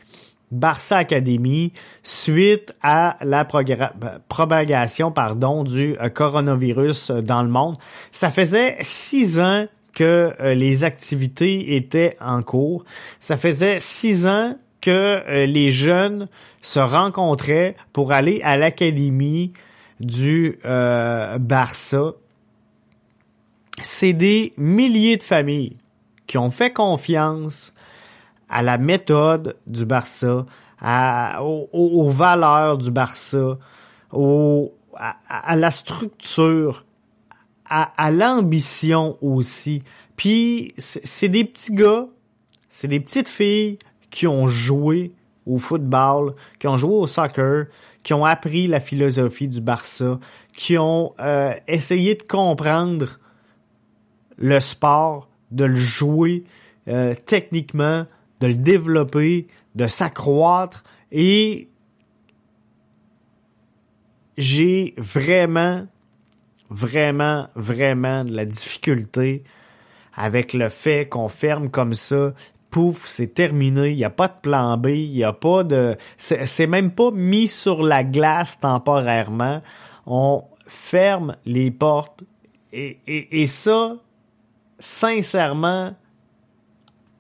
Barça 0.52 0.98
Academy 0.98 1.74
suite 2.04 2.74
à 2.82 3.18
la 3.22 3.46
propagation 3.46 5.12
pardon, 5.12 5.64
du 5.64 5.98
euh, 6.00 6.10
coronavirus 6.10 7.12
dans 7.12 7.44
le 7.44 7.50
monde. 7.50 7.78
Ça 8.12 8.30
faisait 8.30 8.78
six 8.82 9.40
ans 9.40 9.66
que 9.96 10.34
euh, 10.40 10.54
les 10.54 10.84
activités 10.84 11.76
étaient 11.76 12.18
en 12.22 12.44
cours. 12.44 12.86
Ça 13.20 13.38
faisait 13.38 13.80
six 13.80 14.28
ans 14.28 14.56
que 14.82 14.92
euh, 14.92 15.48
les 15.48 15.72
jeunes 15.72 16.28
se 16.62 16.80
rencontraient 16.80 17.76
pour 17.94 18.12
aller 18.12 18.42
à 18.44 18.58
l'académie 18.58 19.54
du 20.00 20.60
euh, 20.66 21.40
Barça. 21.40 22.14
C'est 23.82 24.14
des 24.14 24.54
milliers 24.58 25.18
de 25.18 25.24
familles 25.24 25.78
qui 26.28 26.38
ont 26.38 26.52
fait 26.52 26.72
confiance 26.72 27.74
à 28.50 28.62
la 28.62 28.78
méthode 28.78 29.58
du 29.68 29.86
Barça, 29.86 30.46
aux, 31.42 32.10
valeurs 32.10 32.78
du 32.78 32.92
Barça, 32.92 33.58
à, 34.14 35.56
la 35.56 35.72
structure, 35.72 36.86
à, 37.66 38.12
l'ambition 38.12 39.18
aussi. 39.22 39.84
Puis 40.16 40.74
c'est 40.78 41.30
des 41.30 41.44
petits 41.44 41.74
gars, 41.74 42.08
c'est 42.70 42.88
des 42.88 43.00
petites 43.00 43.28
filles 43.28 43.78
qui 44.10 44.28
ont 44.28 44.48
joué 44.48 45.12
au 45.46 45.58
football, 45.58 46.36
qui 46.60 46.68
ont 46.68 46.78
joué 46.78 46.94
au 46.94 47.08
soccer, 47.08 47.66
qui 48.04 48.14
ont 48.14 48.26
appris 48.26 48.68
la 48.68 48.80
philosophie 48.80 49.48
du 49.48 49.62
Barça, 49.62 50.20
qui 50.56 50.78
ont 50.78 51.14
euh, 51.20 51.54
essayé 51.68 52.16
de 52.16 52.24
comprendre 52.24 53.20
le 54.38 54.60
sport, 54.60 55.30
de 55.52 55.66
le 55.66 55.76
jouer 55.76 56.44
euh, 56.88 57.16
techniquement, 57.26 58.06
de 58.42 58.48
le 58.48 58.56
développer, 58.56 59.48
de 59.76 59.88
s'accroître 59.88 60.84
et 61.12 61.70
j'ai 64.38 64.94
vraiment, 64.98 65.88
vraiment, 66.70 67.48
vraiment 67.56 68.24
de 68.26 68.34
la 68.34 68.46
difficulté 68.46 69.44
avec 70.14 70.54
le 70.54 70.70
fait 70.70 71.08
qu'on 71.08 71.30
ferme 71.30 71.70
comme 71.70 71.94
ça. 71.94 72.34
Pouf, 72.70 73.06
c'est 73.06 73.34
terminé. 73.34 73.92
Il 73.92 73.98
n'y 73.98 74.04
a 74.04 74.10
pas 74.10 74.28
de 74.28 74.36
plan 74.42 74.78
B. 74.78 74.88
Il 74.88 75.12
n'y 75.12 75.24
a 75.24 75.32
pas 75.32 75.64
de. 75.64 75.96
C'est 76.18 76.68
même 76.68 76.92
pas 76.92 77.12
mis 77.12 77.48
sur 77.48 77.84
la 77.84 78.04
glace 78.04 78.60
temporairement. 78.60 79.62
On 80.06 80.44
ferme 80.68 81.38
les 81.46 81.72
portes. 81.72 82.24
Et, 82.74 83.00
et, 83.08 83.42
et 83.42 83.48
ça, 83.48 83.96
sincèrement, 84.80 85.96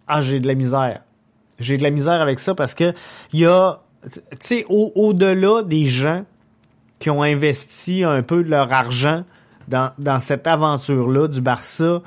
ah, 0.07 0.21
j'ai 0.21 0.39
de 0.39 0.47
la 0.47 0.55
misère. 0.55 1.01
J'ai 1.59 1.77
de 1.77 1.83
la 1.83 1.89
misère 1.89 2.21
avec 2.21 2.39
ça 2.39 2.53
parce 2.53 2.73
que 2.73 2.93
il 3.33 3.39
y 3.39 3.45
a, 3.45 3.79
tu 4.11 4.19
sais, 4.39 4.65
au-delà 4.69 5.63
des 5.63 5.85
gens 5.85 6.25
qui 6.99 7.09
ont 7.09 7.23
investi 7.23 8.03
un 8.03 8.21
peu 8.23 8.43
de 8.43 8.49
leur 8.49 8.71
argent 8.71 9.23
dans, 9.67 9.91
dans 9.97 10.19
cette 10.19 10.47
aventure-là 10.47 11.27
du 11.27 11.41
Barça, 11.41 12.01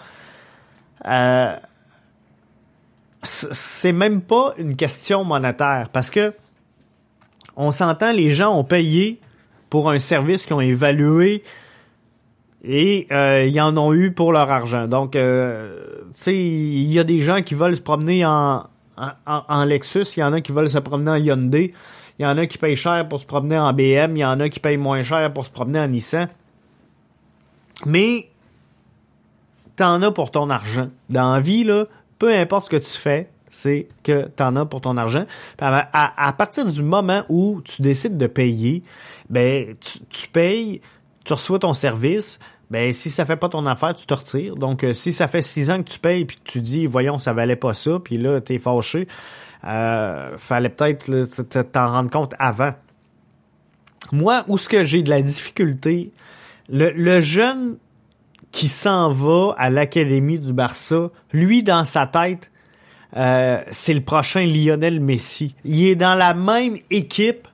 euh, 1.06 1.56
c'est 3.22 3.92
même 3.92 4.20
pas 4.20 4.54
une 4.58 4.76
question 4.76 5.24
monétaire 5.24 5.88
parce 5.92 6.10
que 6.10 6.34
on 7.56 7.72
s'entend, 7.72 8.12
les 8.12 8.32
gens 8.32 8.56
ont 8.56 8.64
payé 8.64 9.20
pour 9.68 9.90
un 9.90 9.98
service 9.98 10.46
qu'ils 10.46 10.54
ont 10.54 10.60
évalué 10.60 11.42
et 12.64 13.06
euh, 13.12 13.44
ils 13.44 13.60
en 13.60 13.76
ont 13.76 13.92
eu 13.92 14.12
pour 14.12 14.32
leur 14.32 14.50
argent. 14.50 14.88
Donc, 14.88 15.14
euh, 15.14 15.76
tu 16.06 16.12
sais, 16.12 16.36
il 16.36 16.92
y 16.92 16.98
a 16.98 17.04
des 17.04 17.20
gens 17.20 17.42
qui 17.42 17.54
veulent 17.54 17.76
se 17.76 17.80
promener 17.80 18.24
en, 18.26 18.66
en, 19.26 19.64
Lexus, 19.64 20.06
il 20.16 20.20
y 20.20 20.24
en 20.24 20.32
a 20.32 20.40
qui 20.40 20.52
veulent 20.52 20.70
se 20.70 20.78
promener 20.78 21.10
en 21.10 21.16
Hyundai, 21.16 21.72
il 22.18 22.22
y 22.22 22.26
en 22.26 22.36
a 22.36 22.46
qui 22.46 22.58
payent 22.58 22.76
cher 22.76 23.06
pour 23.08 23.20
se 23.20 23.26
promener 23.26 23.58
en 23.58 23.72
BM, 23.72 24.16
il 24.16 24.20
y 24.20 24.24
en 24.24 24.40
a 24.40 24.48
qui 24.48 24.58
payent 24.58 24.76
moins 24.76 25.02
cher 25.02 25.32
pour 25.32 25.44
se 25.46 25.50
promener 25.50 25.78
en 25.78 25.88
Nissan. 25.88 26.28
Mais 27.86 28.28
t'en 29.76 30.02
as 30.02 30.10
pour 30.10 30.32
ton 30.32 30.50
argent. 30.50 30.88
Dans 31.08 31.34
la 31.34 31.40
vie, 31.40 31.62
là, 31.62 31.86
peu 32.18 32.34
importe 32.34 32.64
ce 32.64 32.70
que 32.70 32.76
tu 32.76 32.98
fais, 32.98 33.30
c'est 33.50 33.86
que 34.02 34.26
t'en 34.26 34.56
as 34.56 34.66
pour 34.66 34.80
ton 34.80 34.96
argent. 34.96 35.26
À, 35.60 36.32
partir 36.36 36.66
du 36.66 36.82
moment 36.82 37.22
où 37.28 37.60
tu 37.64 37.82
décides 37.82 38.18
de 38.18 38.26
payer, 38.26 38.82
ben 39.30 39.76
tu, 39.80 40.00
tu 40.10 40.28
payes, 40.28 40.80
tu 41.28 41.34
reçois 41.34 41.58
ton 41.58 41.74
service, 41.74 42.38
ben 42.70 42.90
si 42.90 43.10
ça 43.10 43.26
fait 43.26 43.36
pas 43.36 43.50
ton 43.50 43.66
affaire, 43.66 43.94
tu 43.94 44.06
te 44.06 44.14
retires. 44.14 44.56
Donc 44.56 44.82
euh, 44.82 44.94
si 44.94 45.12
ça 45.12 45.28
fait 45.28 45.42
six 45.42 45.70
ans 45.70 45.82
que 45.82 45.90
tu 45.90 45.98
payes 45.98 46.24
puis 46.24 46.38
tu 46.42 46.62
dis 46.62 46.86
voyons 46.86 47.18
ça 47.18 47.34
valait 47.34 47.56
pas 47.56 47.74
ça, 47.74 47.98
puis 48.02 48.16
là 48.16 48.40
t'es 48.40 48.58
fâché, 48.58 49.06
euh, 49.64 50.38
fallait 50.38 50.70
peut-être 50.70 51.62
t'en 51.70 51.92
rendre 51.92 52.10
compte 52.10 52.34
avant. 52.38 52.72
Moi, 54.10 54.44
où 54.48 54.56
ce 54.56 54.70
que 54.70 54.84
j'ai 54.84 55.02
de 55.02 55.10
la 55.10 55.20
difficulté, 55.20 56.12
le, 56.70 57.20
jeune 57.20 57.76
qui 58.50 58.68
s'en 58.68 59.10
va 59.10 59.54
à 59.58 59.68
l'académie 59.68 60.38
du 60.38 60.54
Barça, 60.54 61.10
lui 61.32 61.62
dans 61.62 61.84
sa 61.84 62.06
tête, 62.06 62.50
euh, 63.18 63.60
c'est 63.70 63.92
le 63.92 64.00
prochain 64.00 64.46
Lionel 64.46 65.00
Messi. 65.00 65.54
Il 65.66 65.84
est 65.84 65.94
dans 65.94 66.14
la 66.14 66.32
même 66.32 66.78
équipe 66.88 67.48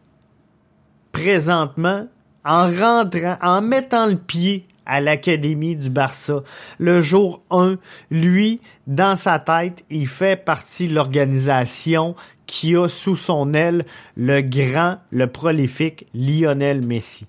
présentement 1.10 2.06
en 2.45 2.74
rentrant, 2.74 3.36
en 3.40 3.61
mettant 3.62 4.07
le 4.07 4.16
pied 4.16 4.66
à 4.86 5.01
l'Académie 5.01 5.76
du 5.76 5.90
Barça. 5.90 6.42
Le 6.78 7.01
jour 7.01 7.42
1, 7.51 7.76
lui, 8.11 8.61
dans 8.86 9.16
sa 9.16 9.38
tête, 9.38 9.84
il 9.90 10.07
fait 10.07 10.36
partie 10.36 10.88
de 10.88 10.95
l'organisation 10.95 12.14
qui 12.47 12.76
a 12.76 12.88
sous 12.88 13.16
son 13.16 13.55
aile 13.55 13.84
le 14.16 14.42
grand, 14.42 14.99
le 15.11 15.26
prolifique 15.26 16.07
Lionel 16.14 16.86
Messi. 16.86 17.26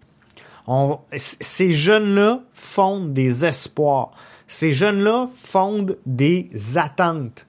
On, 0.67 0.99
ces 1.15 1.71
jeunes-là 1.71 2.41
fondent 2.51 3.13
des 3.13 3.45
espoirs. 3.45 4.11
Ces 4.47 4.71
jeunes-là 4.71 5.29
fondent 5.35 5.97
des 6.05 6.49
attentes. 6.75 7.47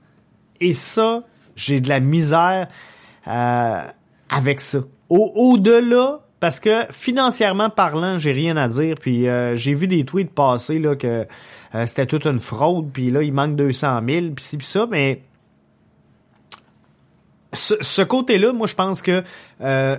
Et 0.60 0.72
ça, 0.72 1.22
j'ai 1.56 1.80
de 1.80 1.88
la 1.88 2.00
misère 2.00 2.68
euh, 3.26 3.82
avec 4.28 4.60
ça. 4.60 4.80
Au-delà 5.08 6.25
parce 6.38 6.60
que 6.60 6.86
financièrement 6.90 7.70
parlant, 7.70 8.18
j'ai 8.18 8.32
rien 8.32 8.56
à 8.56 8.68
dire. 8.68 8.96
Puis 9.00 9.28
euh, 9.28 9.54
j'ai 9.54 9.74
vu 9.74 9.86
des 9.86 10.04
tweets 10.04 10.30
passer 10.30 10.78
là 10.78 10.94
que 10.94 11.26
euh, 11.74 11.86
c'était 11.86 12.06
toute 12.06 12.26
une 12.26 12.40
fraude. 12.40 12.90
Puis 12.92 13.10
là, 13.10 13.22
il 13.22 13.32
manque 13.32 13.56
200 13.56 14.00
000. 14.06 14.26
Puis 14.34 14.44
ci, 14.44 14.56
puis 14.58 14.66
ça. 14.66 14.86
Mais 14.90 15.22
ce, 17.52 18.02
côté-là, 18.02 18.52
moi, 18.52 18.66
je 18.66 18.74
pense 18.74 19.00
que 19.00 19.22
euh, 19.62 19.96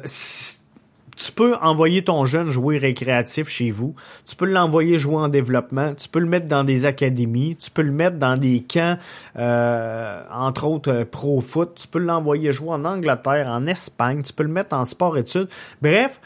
tu 1.18 1.32
peux 1.32 1.56
envoyer 1.56 2.04
ton 2.04 2.26
jeune 2.26 2.50
jouer 2.50 2.78
récréatif 2.78 3.50
chez 3.50 3.72
vous. 3.72 3.96
Tu 4.26 4.36
peux 4.36 4.46
l'envoyer 4.46 4.98
jouer 4.98 5.16
en 5.16 5.28
développement. 5.28 5.96
Tu 5.96 6.08
peux 6.08 6.20
le 6.20 6.28
mettre 6.28 6.48
dans 6.48 6.64
des 6.64 6.86
académies. 6.86 7.56
Tu 7.56 7.72
peux 7.72 7.82
le 7.82 7.92
mettre 7.92 8.18
dans 8.18 8.38
des 8.38 8.64
camps, 8.64 8.98
entre 9.36 10.68
autres 10.68 11.04
pro 11.04 11.42
foot. 11.42 11.74
Tu 11.76 11.88
peux 11.88 12.00
l'envoyer 12.00 12.52
jouer 12.52 12.70
en 12.70 12.86
Angleterre, 12.86 13.48
en 13.50 13.66
Espagne. 13.66 14.22
Tu 14.22 14.32
peux 14.32 14.44
le 14.44 14.50
mettre 14.50 14.76
en 14.76 14.86
sport 14.86 15.18
études. 15.18 15.50
Bref, 15.82 16.22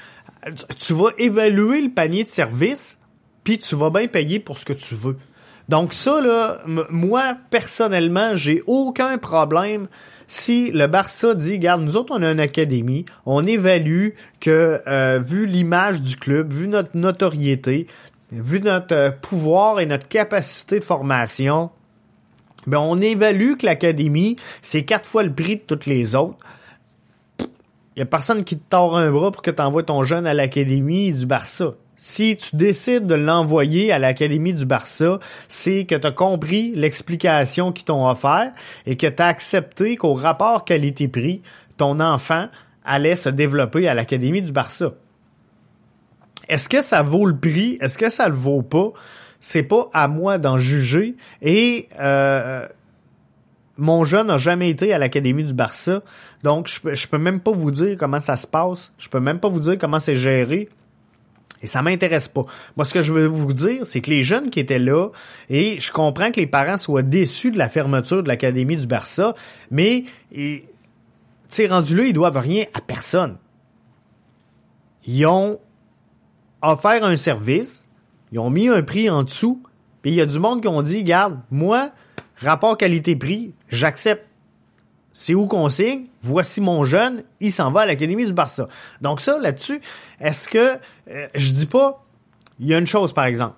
tu 0.77 0.93
vas 0.93 1.11
évaluer 1.17 1.81
le 1.81 1.89
panier 1.89 2.23
de 2.23 2.29
service, 2.29 2.99
puis 3.43 3.59
tu 3.59 3.75
vas 3.75 3.89
bien 3.89 4.07
payer 4.07 4.39
pour 4.39 4.57
ce 4.57 4.65
que 4.65 4.73
tu 4.73 4.95
veux. 4.95 5.17
Donc 5.69 5.93
ça, 5.93 6.19
là, 6.19 6.57
moi, 6.89 7.37
personnellement, 7.49 8.35
j'ai 8.35 8.61
aucun 8.67 9.17
problème 9.17 9.87
si 10.31 10.71
le 10.71 10.87
Barça 10.87 11.35
dit, 11.35 11.55
regarde, 11.55 11.81
nous 11.81 11.97
autres, 11.97 12.15
on 12.17 12.23
a 12.23 12.31
une 12.31 12.39
académie, 12.39 13.03
on 13.25 13.45
évalue 13.45 14.11
que, 14.39 14.81
euh, 14.87 15.19
vu 15.19 15.45
l'image 15.45 16.01
du 16.01 16.15
club, 16.15 16.53
vu 16.53 16.69
notre 16.69 16.95
notoriété, 16.95 17.85
vu 18.31 18.61
notre 18.61 18.95
euh, 18.95 19.11
pouvoir 19.11 19.81
et 19.81 19.85
notre 19.85 20.07
capacité 20.07 20.79
de 20.79 20.85
formation, 20.85 21.69
ben 22.65 22.77
on 22.77 23.01
évalue 23.01 23.57
que 23.57 23.65
l'académie, 23.65 24.37
c'est 24.61 24.85
quatre 24.85 25.05
fois 25.05 25.23
le 25.23 25.33
prix 25.33 25.57
de 25.57 25.63
toutes 25.63 25.85
les 25.85 26.15
autres. 26.15 26.37
Il 27.97 27.99
y 27.99 28.01
a 28.01 28.05
personne 28.05 28.45
qui 28.45 28.57
te 28.57 28.63
tord 28.69 28.95
un 28.95 29.11
bras 29.11 29.31
pour 29.31 29.41
que 29.41 29.51
tu 29.51 29.61
envoies 29.61 29.83
ton 29.83 30.03
jeune 30.03 30.25
à 30.25 30.33
l'académie 30.33 31.11
du 31.11 31.25
Barça. 31.25 31.73
Si 32.03 32.35
tu 32.35 32.55
décides 32.55 33.05
de 33.05 33.13
l'envoyer 33.13 33.91
à 33.91 33.99
l'académie 33.99 34.55
du 34.55 34.65
Barça, 34.65 35.19
c'est 35.47 35.85
que 35.85 35.93
tu 35.93 36.07
as 36.07 36.11
compris 36.11 36.71
l'explication 36.73 37.71
qu'ils 37.71 37.85
t'ont 37.85 38.09
offert 38.09 38.53
et 38.87 38.97
que 38.97 39.05
tu 39.05 39.21
as 39.21 39.27
accepté 39.27 39.97
qu'au 39.97 40.15
rapport 40.15 40.65
qualité-prix, 40.65 41.43
ton 41.77 41.99
enfant 41.99 42.47
allait 42.83 43.13
se 43.13 43.29
développer 43.29 43.87
à 43.87 43.93
l'académie 43.93 44.41
du 44.41 44.51
Barça. 44.51 44.95
Est-ce 46.49 46.69
que 46.69 46.81
ça 46.81 47.03
vaut 47.03 47.27
le 47.27 47.37
prix? 47.37 47.77
Est-ce 47.81 47.99
que 47.99 48.09
ça 48.09 48.27
le 48.27 48.33
vaut 48.33 48.63
pas? 48.63 48.93
C'est 49.39 49.61
pas 49.61 49.87
à 49.93 50.07
moi 50.07 50.39
d'en 50.39 50.57
juger. 50.57 51.15
Et 51.43 51.87
euh, 51.99 52.67
mon 53.77 54.05
jeune 54.05 54.25
n'a 54.25 54.37
jamais 54.37 54.71
été 54.71 54.91
à 54.91 54.97
l'académie 54.97 55.43
du 55.43 55.53
Barça, 55.53 56.01
donc 56.41 56.67
je 56.67 56.81
peux, 56.81 56.93
peux 57.11 57.23
même 57.23 57.41
pas 57.41 57.51
vous 57.51 57.69
dire 57.69 57.95
comment 57.95 58.17
ça 58.17 58.37
se 58.37 58.47
passe. 58.47 58.91
Je 58.97 59.07
peux 59.07 59.19
même 59.19 59.39
pas 59.39 59.49
vous 59.49 59.59
dire 59.59 59.77
comment 59.77 59.99
c'est 59.99 60.15
géré. 60.15 60.67
Et 61.61 61.67
ça 61.67 61.81
m'intéresse 61.81 62.27
pas. 62.27 62.45
Moi, 62.75 62.85
ce 62.85 62.93
que 62.93 63.01
je 63.01 63.13
veux 63.13 63.27
vous 63.27 63.53
dire, 63.53 63.85
c'est 63.85 64.01
que 64.01 64.09
les 64.09 64.23
jeunes 64.23 64.49
qui 64.49 64.59
étaient 64.59 64.79
là, 64.79 65.09
et 65.49 65.79
je 65.79 65.91
comprends 65.91 66.31
que 66.31 66.39
les 66.39 66.47
parents 66.47 66.77
soient 66.77 67.03
déçus 67.03 67.51
de 67.51 67.57
la 67.57 67.69
fermeture 67.69 68.23
de 68.23 68.27
l'Académie 68.27 68.77
du 68.77 68.87
Barça, 68.87 69.35
mais, 69.69 70.05
tu 70.31 70.63
sais, 71.47 71.67
rendu 71.67 71.95
là, 71.95 72.05
ils 72.05 72.13
doivent 72.13 72.37
rien 72.37 72.65
à 72.73 72.81
personne. 72.81 73.37
Ils 75.05 75.25
ont 75.25 75.59
offert 76.61 77.03
un 77.03 77.15
service, 77.15 77.87
ils 78.31 78.39
ont 78.39 78.49
mis 78.49 78.67
un 78.69 78.81
prix 78.81 79.09
en 79.09 79.23
dessous, 79.23 79.61
puis 80.01 80.11
il 80.11 80.15
y 80.15 80.21
a 80.21 80.25
du 80.25 80.39
monde 80.39 80.61
qui 80.61 80.67
ont 80.67 80.81
dit, 80.81 81.03
garde, 81.03 81.39
moi, 81.51 81.91
rapport 82.37 82.77
qualité-prix, 82.77 83.53
j'accepte. 83.67 84.27
C'est 85.13 85.33
où 85.33 85.45
qu'on 85.45 85.69
signe, 85.69 86.05
voici 86.21 86.61
mon 86.61 86.83
jeune, 86.83 87.23
il 87.39 87.51
s'en 87.51 87.71
va 87.71 87.81
à 87.81 87.85
l'Académie 87.85 88.25
du 88.25 88.33
Barça. 88.33 88.67
Donc 89.01 89.21
ça, 89.21 89.37
là-dessus, 89.39 89.81
est-ce 90.19 90.47
que, 90.47 90.77
euh, 91.09 91.27
je 91.35 91.51
dis 91.51 91.65
pas, 91.65 92.05
il 92.59 92.67
y 92.67 92.73
a 92.73 92.77
une 92.77 92.87
chose 92.87 93.13
par 93.13 93.25
exemple, 93.25 93.55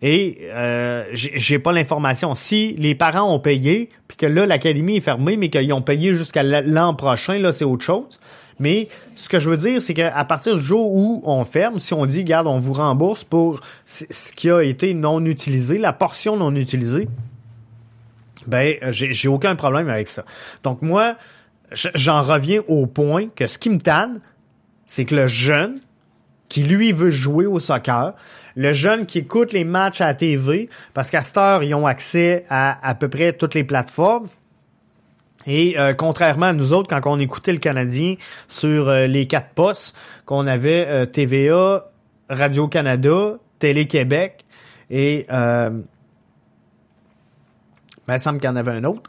et 0.00 0.38
euh, 0.42 1.04
j'ai 1.12 1.58
pas 1.58 1.72
l'information. 1.72 2.34
Si 2.34 2.74
les 2.78 2.94
parents 2.94 3.32
ont 3.32 3.40
payé, 3.40 3.90
puis 4.06 4.16
que 4.16 4.26
là, 4.26 4.46
l'académie 4.46 4.98
est 4.98 5.00
fermée, 5.00 5.36
mais 5.36 5.48
qu'ils 5.48 5.72
ont 5.72 5.82
payé 5.82 6.14
jusqu'à 6.14 6.42
l'an 6.42 6.94
prochain, 6.94 7.38
là, 7.38 7.52
c'est 7.52 7.64
autre 7.64 7.84
chose. 7.84 8.20
Mais 8.60 8.88
ce 9.16 9.28
que 9.28 9.38
je 9.38 9.50
veux 9.50 9.56
dire, 9.56 9.80
c'est 9.80 9.94
qu'à 9.94 10.24
partir 10.24 10.54
du 10.56 10.60
jour 10.60 10.92
où 10.92 11.22
on 11.24 11.44
ferme, 11.44 11.78
si 11.78 11.94
on 11.94 12.06
dit, 12.06 12.24
garde, 12.24 12.46
on 12.46 12.58
vous 12.58 12.72
rembourse 12.72 13.24
pour 13.24 13.60
ce 13.86 14.32
qui 14.32 14.50
a 14.50 14.62
été 14.62 14.94
non 14.94 15.24
utilisé, 15.24 15.78
la 15.78 15.92
portion 15.92 16.36
non 16.36 16.54
utilisée, 16.54 17.08
ben, 18.48 18.76
j'ai 18.90 19.28
aucun 19.28 19.54
problème 19.56 19.88
avec 19.88 20.08
ça. 20.08 20.24
Donc 20.62 20.82
moi, 20.82 21.16
j'en 21.72 22.22
reviens 22.22 22.62
au 22.66 22.86
point 22.86 23.28
que 23.34 23.46
ce 23.46 23.58
qui 23.58 23.68
me 23.70 23.78
tanne, 23.78 24.20
c'est 24.86 25.04
que 25.04 25.14
le 25.14 25.26
jeune 25.26 25.80
qui 26.48 26.62
lui 26.62 26.92
veut 26.92 27.10
jouer 27.10 27.44
au 27.44 27.58
soccer, 27.58 28.14
le 28.56 28.72
jeune 28.72 29.04
qui 29.04 29.18
écoute 29.18 29.52
les 29.52 29.64
matchs 29.64 30.00
à 30.00 30.06
la 30.06 30.14
TV, 30.14 30.70
parce 30.94 31.10
qu'à 31.10 31.20
cette 31.20 31.36
heure, 31.36 31.62
ils 31.62 31.74
ont 31.74 31.86
accès 31.86 32.46
à 32.48 32.88
à 32.88 32.94
peu 32.94 33.08
près 33.08 33.34
toutes 33.34 33.54
les 33.54 33.64
plateformes. 33.64 34.28
Et 35.46 35.78
euh, 35.78 35.92
contrairement 35.92 36.46
à 36.46 36.52
nous 36.54 36.72
autres, 36.72 36.88
quand 36.88 37.10
on 37.10 37.18
écoutait 37.18 37.52
le 37.52 37.58
Canadien 37.58 38.14
sur 38.48 38.88
euh, 38.88 39.06
les 39.06 39.26
quatre 39.26 39.50
postes, 39.50 39.94
qu'on 40.24 40.46
avait 40.46 40.86
euh, 40.88 41.06
TVA, 41.06 41.90
Radio-Canada, 42.30 43.34
Télé-Québec 43.58 44.44
et... 44.90 45.26
ben, 48.08 48.14
il 48.14 48.20
semble 48.20 48.40
qu'il 48.40 48.48
y 48.48 48.52
en 48.52 48.56
avait 48.56 48.72
un 48.72 48.84
autre. 48.84 49.02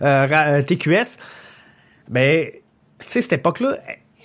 TQS. 0.66 1.18
Ben, 2.08 2.50
tu 3.00 3.06
sais, 3.08 3.20
cette 3.20 3.32
époque-là, 3.34 3.78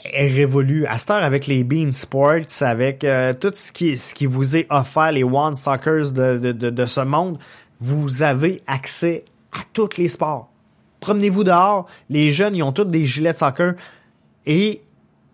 est 0.06 0.28
révolue. 0.28 0.86
À 0.86 0.98
cette 0.98 1.12
heure, 1.12 1.24
avec 1.24 1.48
les 1.48 1.64
Bean 1.64 1.92
Sports, 1.92 2.62
avec 2.62 3.04
euh, 3.04 3.34
tout 3.34 3.52
ce 3.54 3.72
qui, 3.72 3.98
ce 3.98 4.14
qui 4.14 4.26
vous 4.26 4.56
est 4.56 4.68
offert, 4.70 5.12
les 5.12 5.24
One 5.24 5.56
Soccers 5.56 6.12
de, 6.12 6.38
de, 6.38 6.52
de, 6.52 6.70
de, 6.70 6.86
ce 6.86 7.02
monde, 7.02 7.38
vous 7.80 8.24
avez 8.24 8.62
accès 8.68 9.26
à 9.52 9.60
tous 9.74 9.98
les 9.98 10.08
sports. 10.08 10.50
Promenez-vous 11.00 11.44
dehors, 11.44 11.88
les 12.10 12.30
jeunes, 12.30 12.56
ils 12.56 12.64
ont 12.64 12.72
tous 12.72 12.86
des 12.86 13.06
gilets 13.06 13.34
de 13.34 13.38
soccer 13.38 13.74
et 14.46 14.82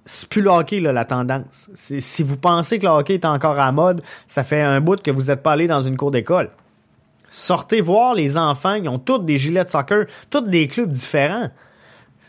c'est 0.05 0.29
plus 0.29 0.41
le 0.41 0.49
hockey, 0.49 0.79
là, 0.79 0.93
la 0.93 1.03
tendance. 1.03 1.69
Si 1.73 2.23
vous 2.23 2.37
pensez 2.37 2.79
que 2.79 2.85
le 2.85 2.91
hockey 2.91 3.15
est 3.15 3.25
encore 3.25 3.59
à 3.59 3.73
mode, 3.73 4.01
ça 4.25 4.43
fait 4.43 4.61
un 4.61 4.79
bout 4.79 5.01
que 5.01 5.11
vous 5.11 5.23
n'êtes 5.23 5.43
pas 5.43 5.51
allé 5.51 5.67
dans 5.67 5.81
une 5.81 5.97
cour 5.97 6.11
d'école. 6.11 6.49
Sortez 7.38 7.81
voir 7.81 8.15
les 8.15 8.35
enfants, 8.35 8.73
ils 8.73 8.89
ont 8.89 8.97
tous 8.97 9.19
des 9.19 9.38
gilets 9.38 9.63
de 9.63 9.69
soccer, 9.69 10.07
tous 10.31 10.41
des 10.41 10.67
clubs 10.67 10.89
différents. 10.89 11.51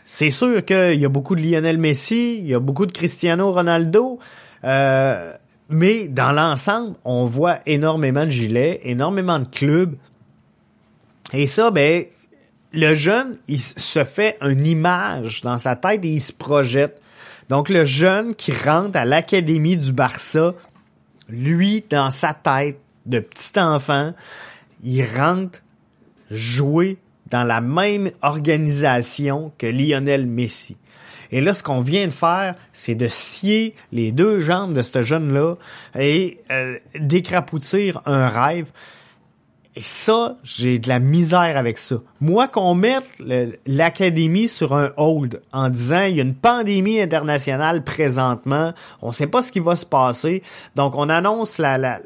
C'est 0.05 0.29
sûr 0.29 0.63
qu'il 0.63 0.99
y 0.99 1.05
a 1.05 1.09
beaucoup 1.09 1.35
de 1.35 1.41
Lionel 1.41 1.79
Messi, 1.79 2.37
il 2.37 2.47
y 2.47 2.53
a 2.53 2.59
beaucoup 2.59 2.85
de 2.85 2.91
Cristiano 2.91 3.51
Ronaldo, 3.51 4.19
euh, 4.63 5.33
mais 5.67 6.07
dans 6.07 6.31
l'ensemble, 6.31 6.95
on 7.05 7.25
voit 7.25 7.57
énormément 7.65 8.23
de 8.23 8.29
gilets, 8.29 8.81
énormément 8.83 9.39
de 9.39 9.47
clubs. 9.47 9.95
Et 11.33 11.47
ça, 11.47 11.71
ben, 11.71 12.05
le 12.71 12.93
jeune, 12.93 13.35
il 13.47 13.59
se 13.59 14.03
fait 14.03 14.37
une 14.41 14.67
image 14.67 15.41
dans 15.41 15.57
sa 15.57 15.75
tête 15.75 16.05
et 16.05 16.09
il 16.09 16.21
se 16.21 16.33
projette. 16.33 17.01
Donc, 17.49 17.69
le 17.69 17.83
jeune 17.83 18.35
qui 18.35 18.51
rentre 18.51 18.95
à 18.95 19.05
l'académie 19.05 19.75
du 19.75 19.91
Barça, 19.91 20.53
lui, 21.27 21.83
dans 21.89 22.11
sa 22.11 22.35
tête 22.35 22.79
de 23.07 23.19
petit 23.19 23.59
enfant, 23.59 24.13
il 24.83 25.03
rentre 25.03 25.61
jouer 26.31 26.97
dans 27.29 27.43
la 27.43 27.61
même 27.61 28.11
organisation 28.21 29.51
que 29.57 29.67
Lionel 29.67 30.25
Messi. 30.25 30.77
Et 31.31 31.41
là, 31.41 31.53
ce 31.53 31.61
qu'on 31.61 31.81
vient 31.81 32.07
de 32.07 32.13
faire, 32.13 32.55
c'est 32.73 32.95
de 32.95 33.07
scier 33.07 33.75
les 33.91 34.11
deux 34.11 34.39
jambes 34.39 34.73
de 34.73 34.81
ce 34.81 35.01
jeune-là 35.01 35.55
et 35.97 36.39
euh, 36.51 36.77
d'écrapoutir 36.95 38.01
un 38.05 38.27
rêve. 38.27 38.67
Et 39.75 39.81
ça, 39.81 40.37
j'ai 40.43 40.79
de 40.79 40.89
la 40.89 40.99
misère 40.99 41.55
avec 41.55 41.77
ça. 41.77 41.97
Moi, 42.19 42.47
qu'on 42.47 42.73
mette 42.73 43.07
l'académie 43.67 44.47
sur 44.47 44.75
un 44.75 44.91
hold 44.97 45.41
en 45.53 45.69
disant 45.69 46.01
il 46.01 46.15
y 46.15 46.19
a 46.19 46.23
une 46.23 46.35
pandémie 46.35 46.99
internationale 46.99 47.83
présentement, 47.83 48.73
on 49.01 49.11
sait 49.11 49.27
pas 49.27 49.43
ce 49.43 49.51
qui 49.51 49.59
va 49.59 49.75
se 49.75 49.85
passer, 49.85 50.41
donc 50.75 50.95
on 50.95 51.07
annonce 51.07 51.59
la, 51.59 51.77
la 51.77 52.01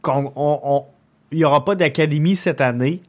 qu'on 0.00 0.32
on, 0.36 0.84
il 1.32 1.38
y 1.38 1.44
aura 1.44 1.64
pas 1.64 1.74
d'académie 1.74 2.36
cette 2.36 2.60
année 2.60 3.02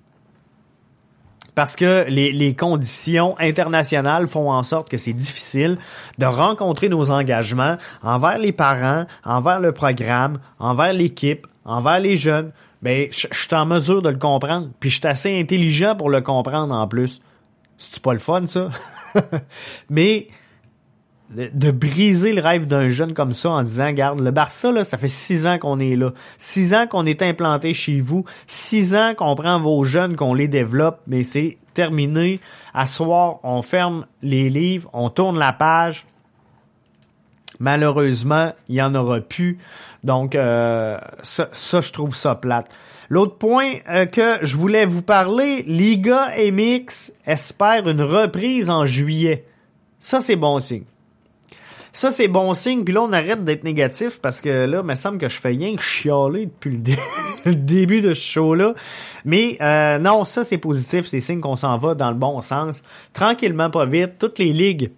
parce 1.55 1.75
que 1.75 2.05
les, 2.07 2.31
les, 2.31 2.55
conditions 2.55 3.37
internationales 3.37 4.29
font 4.29 4.49
en 4.49 4.63
sorte 4.63 4.87
que 4.87 4.95
c'est 4.95 5.11
difficile 5.13 5.77
de 6.17 6.25
rencontrer 6.25 6.87
nos 6.87 7.11
engagements 7.11 7.75
envers 8.01 8.37
les 8.37 8.53
parents, 8.53 9.05
envers 9.25 9.59
le 9.59 9.73
programme, 9.73 10.39
envers 10.59 10.93
l'équipe, 10.93 11.47
envers 11.65 11.99
les 11.99 12.15
jeunes. 12.15 12.53
Mais 12.81 13.09
je 13.11 13.27
suis 13.31 13.55
en 13.55 13.65
mesure 13.65 14.01
de 14.01 14.09
le 14.09 14.17
comprendre. 14.17 14.69
Puis 14.79 14.89
je 14.89 14.99
suis 14.99 15.07
assez 15.07 15.37
intelligent 15.37 15.97
pour 15.97 16.09
le 16.09 16.21
comprendre 16.21 16.73
en 16.73 16.87
plus. 16.87 17.21
C'est 17.77 18.01
pas 18.01 18.13
le 18.13 18.19
fun, 18.19 18.45
ça? 18.45 18.69
Mais 19.89 20.29
de, 21.29 21.71
briser 21.71 22.33
le 22.33 22.41
rêve 22.41 22.65
d'un 22.65 22.89
jeune 22.89 23.13
comme 23.13 23.33
ça 23.33 23.51
en 23.51 23.63
disant, 23.63 23.91
garde, 23.91 24.19
le 24.19 24.31
Barça, 24.31 24.71
là, 24.71 24.83
ça 24.83 24.97
fait 24.97 25.07
six 25.07 25.45
ans 25.45 25.59
qu'on 25.59 25.79
est 25.79 25.95
là. 25.95 26.11
Six 26.37 26.73
ans 26.73 26.87
qu'on 26.87 27.05
est 27.05 27.21
implanté 27.21 27.73
chez 27.73 28.01
vous. 28.01 28.25
Six 28.47 28.95
ans 28.95 29.13
qu'on 29.15 29.35
prend 29.35 29.59
vos 29.59 29.83
jeunes, 29.83 30.15
qu'on 30.15 30.33
les 30.33 30.47
développe, 30.47 31.01
mais 31.05 31.23
c'est 31.23 31.57
terminé. 31.73 32.39
À 32.73 32.87
soir, 32.87 33.39
on 33.43 33.61
ferme 33.61 34.05
les 34.23 34.49
livres, 34.49 34.89
on 34.93 35.09
tourne 35.09 35.37
la 35.37 35.53
page. 35.53 36.05
Malheureusement, 37.59 38.53
il 38.67 38.75
y 38.75 38.81
en 38.81 38.93
aura 38.95 39.19
plus. 39.19 39.59
Donc, 40.03 40.33
euh, 40.33 40.97
ça, 41.21 41.49
ça, 41.51 41.81
je 41.81 41.91
trouve 41.91 42.15
ça 42.15 42.35
plate. 42.35 42.73
L'autre 43.09 43.37
point 43.37 43.73
euh, 43.89 44.05
que 44.05 44.39
je 44.43 44.55
voulais 44.55 44.85
vous 44.85 45.01
parler, 45.01 45.63
Liga 45.63 46.31
MX 46.37 47.11
espère 47.25 47.87
une 47.87 48.01
reprise 48.01 48.69
en 48.69 48.85
juillet. 48.85 49.45
Ça, 49.99 50.21
c'est 50.21 50.37
bon 50.37 50.59
signe. 50.59 50.85
Ça, 51.91 52.11
c'est 52.11 52.27
bon 52.27 52.53
signe. 52.53 52.83
Puis 52.83 52.93
là, 52.93 53.01
on 53.01 53.11
arrête 53.11 53.43
d'être 53.43 53.63
négatif 53.63 54.19
parce 54.21 54.41
que 54.41 54.65
là, 54.65 54.79
il 54.81 54.85
me 54.85 54.95
semble 54.95 55.17
que 55.17 55.27
je 55.27 55.37
fais 55.37 55.49
rien 55.49 55.75
que 55.75 55.81
chialer 55.81 56.45
depuis 56.45 56.81
le, 57.45 57.55
début 57.55 58.01
de 58.01 58.13
ce 58.13 58.21
show-là. 58.21 58.73
Mais 59.25 59.57
euh, 59.61 59.97
non, 59.97 60.25
ça, 60.25 60.43
c'est 60.43 60.57
positif. 60.57 61.07
C'est 61.07 61.19
signe 61.19 61.39
qu'on 61.39 61.55
s'en 61.55 61.77
va 61.77 61.95
dans 61.95 62.09
le 62.09 62.17
bon 62.17 62.41
sens. 62.41 62.81
Tranquillement, 63.13 63.69
pas 63.69 63.85
vite. 63.85 64.19
Toutes 64.19 64.39
les 64.39 64.53
ligues 64.53 64.91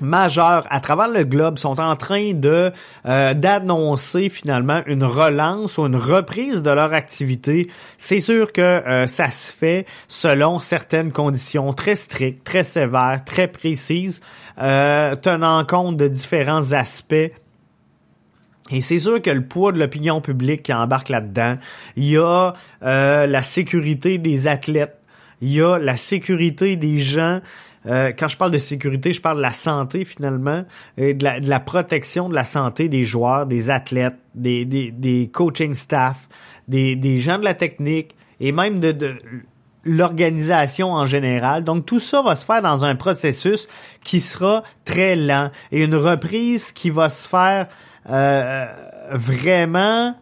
majeurs 0.00 0.66
à 0.70 0.80
travers 0.80 1.08
le 1.08 1.24
globe 1.24 1.58
sont 1.58 1.80
en 1.80 1.96
train 1.96 2.32
de 2.32 2.72
euh, 3.06 3.34
d'annoncer 3.34 4.28
finalement 4.28 4.82
une 4.86 5.04
relance 5.04 5.78
ou 5.78 5.86
une 5.86 5.96
reprise 5.96 6.62
de 6.62 6.70
leur 6.70 6.92
activité. 6.92 7.68
C'est 7.98 8.20
sûr 8.20 8.52
que 8.52 8.60
euh, 8.60 9.06
ça 9.06 9.30
se 9.30 9.52
fait 9.52 9.86
selon 10.08 10.58
certaines 10.58 11.12
conditions 11.12 11.72
très 11.72 11.94
strictes, 11.94 12.44
très 12.44 12.64
sévères, 12.64 13.22
très 13.24 13.48
précises, 13.48 14.20
euh, 14.60 15.14
tenant 15.16 15.64
compte 15.64 15.96
de 15.96 16.08
différents 16.08 16.72
aspects 16.72 17.32
et 18.70 18.80
c'est 18.80 18.98
sûr 18.98 19.20
que 19.20 19.28
le 19.28 19.44
poids 19.44 19.72
de 19.72 19.78
l'opinion 19.78 20.22
publique 20.22 20.62
qui 20.62 20.72
embarque 20.72 21.10
là-dedans, 21.10 21.58
il 21.96 22.04
y 22.04 22.16
a 22.16 22.54
la 22.80 23.42
sécurité 23.42 24.16
des 24.16 24.48
athlètes, 24.48 24.96
il 25.42 25.52
y 25.52 25.60
a 25.60 25.76
la 25.76 25.96
sécurité 25.96 26.76
des 26.76 26.98
gens 26.98 27.40
euh, 27.86 28.12
quand 28.18 28.28
je 28.28 28.36
parle 28.36 28.50
de 28.50 28.58
sécurité, 28.58 29.12
je 29.12 29.20
parle 29.20 29.36
de 29.38 29.42
la 29.42 29.52
santé 29.52 30.04
finalement, 30.04 30.64
et 30.96 31.14
de 31.14 31.24
la, 31.24 31.40
de 31.40 31.48
la 31.48 31.60
protection 31.60 32.28
de 32.28 32.34
la 32.34 32.44
santé 32.44 32.88
des 32.88 33.04
joueurs, 33.04 33.46
des 33.46 33.70
athlètes, 33.70 34.16
des, 34.34 34.64
des, 34.64 34.90
des 34.90 35.30
coaching 35.32 35.74
staff, 35.74 36.28
des, 36.68 36.96
des 36.96 37.18
gens 37.18 37.38
de 37.38 37.44
la 37.44 37.54
technique 37.54 38.14
et 38.40 38.52
même 38.52 38.80
de, 38.80 38.92
de 38.92 39.14
l'organisation 39.84 40.92
en 40.92 41.04
général. 41.04 41.62
Donc 41.62 41.84
tout 41.86 42.00
ça 42.00 42.22
va 42.22 42.36
se 42.36 42.44
faire 42.44 42.62
dans 42.62 42.84
un 42.84 42.96
processus 42.96 43.68
qui 44.02 44.20
sera 44.20 44.62
très 44.84 45.14
lent 45.14 45.50
et 45.70 45.84
une 45.84 45.94
reprise 45.94 46.72
qui 46.72 46.90
va 46.90 47.10
se 47.10 47.28
faire 47.28 47.68
euh, 48.08 48.66
vraiment, 49.12 50.14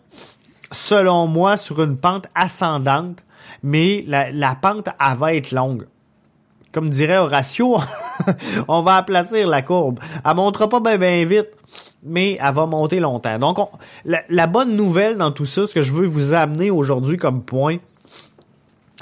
selon 0.73 1.29
moi, 1.29 1.57
sur 1.57 1.83
une 1.83 1.97
pente 1.97 2.27
ascendante, 2.35 3.25
mais 3.63 4.05
la, 4.09 4.33
la 4.33 4.57
pente 4.57 4.89
elle 5.01 5.17
va 5.17 5.35
être 5.35 5.53
longue 5.53 5.87
comme 6.73 6.89
dirait 6.89 7.18
Horatio, 7.18 7.79
on 8.68 8.83
va 8.83 8.97
aplatir 8.97 9.47
la 9.47 9.62
courbe. 9.62 10.01
Elle 10.25 10.35
montera 10.35 10.68
pas 10.68 10.81
bien 10.97 11.25
vite, 11.25 11.51
mais 12.03 12.39
elle 12.41 12.55
va 12.55 12.66
monter 12.66 12.99
longtemps. 12.99 13.39
Donc, 13.39 13.59
la, 14.05 14.47
bonne 14.47 14.75
nouvelle 14.77 15.16
dans 15.16 15.31
tout 15.31 15.45
ça, 15.45 15.66
ce 15.66 15.75
que 15.75 15.83
je 15.83 15.93
veux 15.93 16.07
vous 16.07 16.33
amener 16.33 16.70
aujourd'hui 16.70 17.16
comme 17.16 17.43
point, 17.43 17.77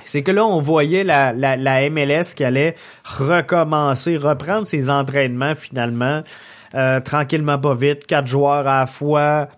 c'est 0.05 0.23
que 0.23 0.33
là, 0.33 0.45
on 0.45 0.61
voyait 0.61 1.05
la, 1.05 1.33
la, 1.33 1.91
MLS 1.91 2.35
qui 2.35 2.45
allait 2.45 2.75
recommencer, 3.05 4.17
reprendre 4.17 4.67
ses 4.67 4.91
entraînements 4.91 5.55
finalement, 5.55 6.23
euh, 6.75 7.01
tranquillement 7.01 7.59
pas 7.59 7.75
vite, 7.75 8.07
quatre 8.07 8.27
joueurs 8.27 8.67
à 8.67 8.81
la 8.81 8.87
fois, 8.87 9.49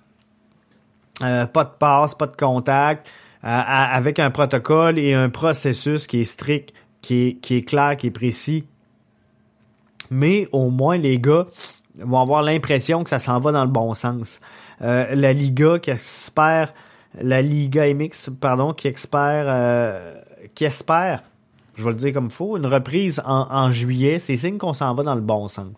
euh, 1.22 1.46
pas 1.46 1.64
de 1.64 1.70
passe, 1.78 2.14
pas 2.14 2.26
de 2.26 2.36
contact, 2.36 3.08
euh, 3.44 3.48
avec 3.48 4.18
un 4.18 4.30
protocole 4.30 4.98
et 4.98 5.14
un 5.14 5.30
processus 5.30 6.06
qui 6.06 6.20
est 6.20 6.24
strict 6.24 6.72
qui 7.02 7.38
est, 7.50 7.68
clair, 7.68 7.96
qui 7.96 8.06
est 8.06 8.12
précis. 8.12 8.64
Mais 10.10 10.48
au 10.52 10.70
moins, 10.70 10.96
les 10.96 11.18
gars 11.18 11.46
vont 11.98 12.20
avoir 12.20 12.42
l'impression 12.42 13.04
que 13.04 13.10
ça 13.10 13.18
s'en 13.18 13.40
va 13.40 13.52
dans 13.52 13.64
le 13.64 13.70
bon 13.70 13.92
sens. 13.92 14.40
Euh, 14.80 15.14
la 15.14 15.32
Liga 15.32 15.78
qui 15.78 15.90
espère, 15.90 16.72
la 17.20 17.42
Liga 17.42 17.92
MX, 17.92 18.30
pardon, 18.40 18.72
qui 18.72 18.88
espère, 18.88 19.44
euh, 19.48 20.14
qui 20.54 20.64
espère, 20.64 21.22
je 21.74 21.84
vais 21.84 21.90
le 21.90 21.96
dire 21.96 22.12
comme 22.12 22.26
il 22.26 22.32
faut, 22.32 22.56
une 22.56 22.66
reprise 22.66 23.20
en, 23.24 23.70
juillet, 23.70 24.18
c'est 24.18 24.36
signe 24.36 24.58
qu'on 24.58 24.72
s'en 24.72 24.94
va 24.94 25.02
dans 25.02 25.14
le 25.14 25.20
bon 25.20 25.48
sens. 25.48 25.72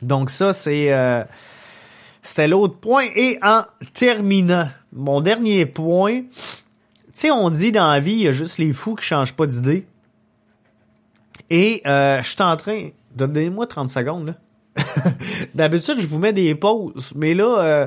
Donc 0.00 0.30
ça, 0.30 0.52
c'est 0.52 0.92
euh, 0.92 1.24
c'était 2.22 2.48
l'autre 2.48 2.76
point. 2.76 3.06
Et 3.16 3.38
en 3.42 3.64
terminant, 3.94 4.68
mon 4.92 5.20
dernier 5.20 5.66
point, 5.66 6.22
sais, 7.20 7.30
on 7.30 7.50
dit 7.50 7.72
dans 7.72 7.90
la 7.90 8.00
vie, 8.00 8.12
il 8.12 8.20
y 8.20 8.28
a 8.28 8.32
juste 8.32 8.58
les 8.58 8.72
fous 8.72 8.94
qui 8.94 9.04
changent 9.04 9.34
pas 9.34 9.46
d'idée. 9.46 9.86
Et 11.50 11.82
euh, 11.86 12.22
je 12.22 12.28
suis 12.28 12.42
en 12.42 12.56
train... 12.56 12.90
Donnez-moi 13.14 13.66
30 13.66 13.88
secondes, 13.88 14.26
là. 14.26 14.34
D'habitude, 15.54 15.96
je 15.98 16.06
vous 16.06 16.18
mets 16.18 16.32
des 16.32 16.54
pauses, 16.54 17.12
mais 17.16 17.34
là, 17.34 17.58
euh, 17.58 17.86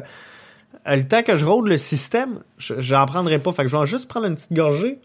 le 0.86 1.08
temps 1.08 1.24
que 1.24 1.36
je 1.36 1.46
rôde 1.46 1.68
le 1.68 1.78
système, 1.78 2.42
j'en 2.58 3.06
prendrai 3.06 3.40
pas. 3.40 3.54
Fait 3.54 3.64
que 3.64 3.70
je 3.70 3.78
vais 3.78 3.86
juste 3.86 4.10
prendre 4.10 4.26
une 4.26 4.36
petite 4.36 4.52
gorgée. 4.52 5.00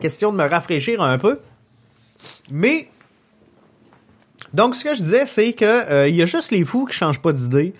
Question 0.00 0.32
de 0.32 0.36
me 0.36 0.48
rafraîchir 0.48 1.00
un 1.00 1.18
peu. 1.18 1.40
Mais 2.50 2.90
donc, 4.52 4.74
ce 4.74 4.84
que 4.84 4.94
je 4.94 5.02
disais, 5.02 5.26
c'est 5.26 5.52
que 5.52 5.64
euh, 5.64 6.08
y 6.08 6.22
a 6.22 6.26
juste 6.26 6.50
les 6.50 6.64
fous 6.64 6.86
qui 6.86 6.96
changent 6.96 7.20
pas 7.20 7.32
d'idée. 7.32 7.74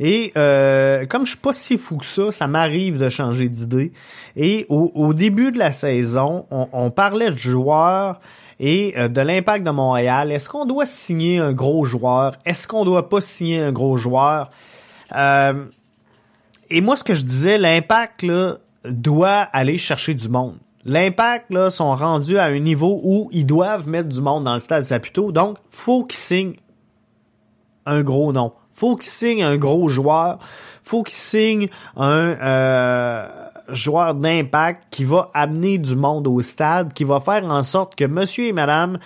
Et 0.00 0.32
euh, 0.36 1.06
comme 1.06 1.24
je 1.24 1.30
suis 1.30 1.40
pas 1.40 1.52
si 1.52 1.78
fou 1.78 1.98
que 1.98 2.06
ça, 2.06 2.32
ça 2.32 2.46
m'arrive 2.46 2.98
de 2.98 3.08
changer 3.08 3.48
d'idée. 3.48 3.92
Et 4.36 4.66
au, 4.68 5.14
début 5.14 5.52
de 5.52 5.58
la 5.58 5.72
saison, 5.72 6.46
on, 6.50 6.90
parlait 6.90 7.30
de 7.30 7.36
joueurs 7.36 8.20
et 8.58 8.94
euh, 8.98 9.08
de 9.08 9.20
l'impact 9.20 9.64
de 9.64 9.70
Montréal. 9.70 10.32
Est-ce 10.32 10.48
qu'on 10.48 10.66
doit 10.66 10.86
signer 10.86 11.38
un 11.38 11.52
gros 11.52 11.84
joueur? 11.84 12.36
Est-ce 12.44 12.66
qu'on 12.66 12.84
doit 12.84 13.08
pas 13.08 13.20
signer 13.20 13.60
un 13.60 13.72
gros 13.72 13.96
joueur? 13.96 14.50
et 16.70 16.80
moi, 16.80 16.96
ce 16.96 17.04
que 17.04 17.14
je 17.14 17.22
disais, 17.22 17.56
l'impact 17.56 18.26
doit 18.84 19.42
aller 19.52 19.78
chercher 19.78 20.14
du 20.14 20.28
monde. 20.28 20.56
L'impact, 20.84 21.50
là, 21.50 21.70
sont 21.70 21.94
rendus 21.94 22.36
à 22.36 22.44
un 22.44 22.58
niveau 22.58 23.00
où 23.02 23.28
ils 23.32 23.46
doivent 23.46 23.88
mettre 23.88 24.08
du 24.08 24.20
monde 24.20 24.44
dans 24.44 24.54
le 24.54 24.58
stade 24.58 24.82
Saputo. 24.82 25.30
Donc, 25.30 25.56
faut 25.70 26.04
qu'ils 26.04 26.18
signent 26.18 26.56
un 27.86 28.02
gros 28.02 28.32
nom. 28.32 28.52
Faut 28.74 28.96
qu'ils 28.96 29.10
signent 29.10 29.44
un 29.44 29.56
gros 29.56 29.88
joueur. 29.88 30.38
Faut 30.82 31.02
qu'ils 31.02 31.14
signent 31.14 31.68
un 31.96 32.34
euh, 32.40 33.28
joueur 33.70 34.14
d'impact 34.14 34.84
qui 34.90 35.04
va 35.04 35.30
amener 35.32 35.78
du 35.78 35.96
monde 35.96 36.26
au 36.26 36.42
stade, 36.42 36.92
qui 36.92 37.04
va 37.04 37.20
faire 37.20 37.44
en 37.44 37.62
sorte 37.62 37.94
que 37.94 38.04
monsieur 38.04 38.46
et 38.46 38.52
madame 38.52 38.98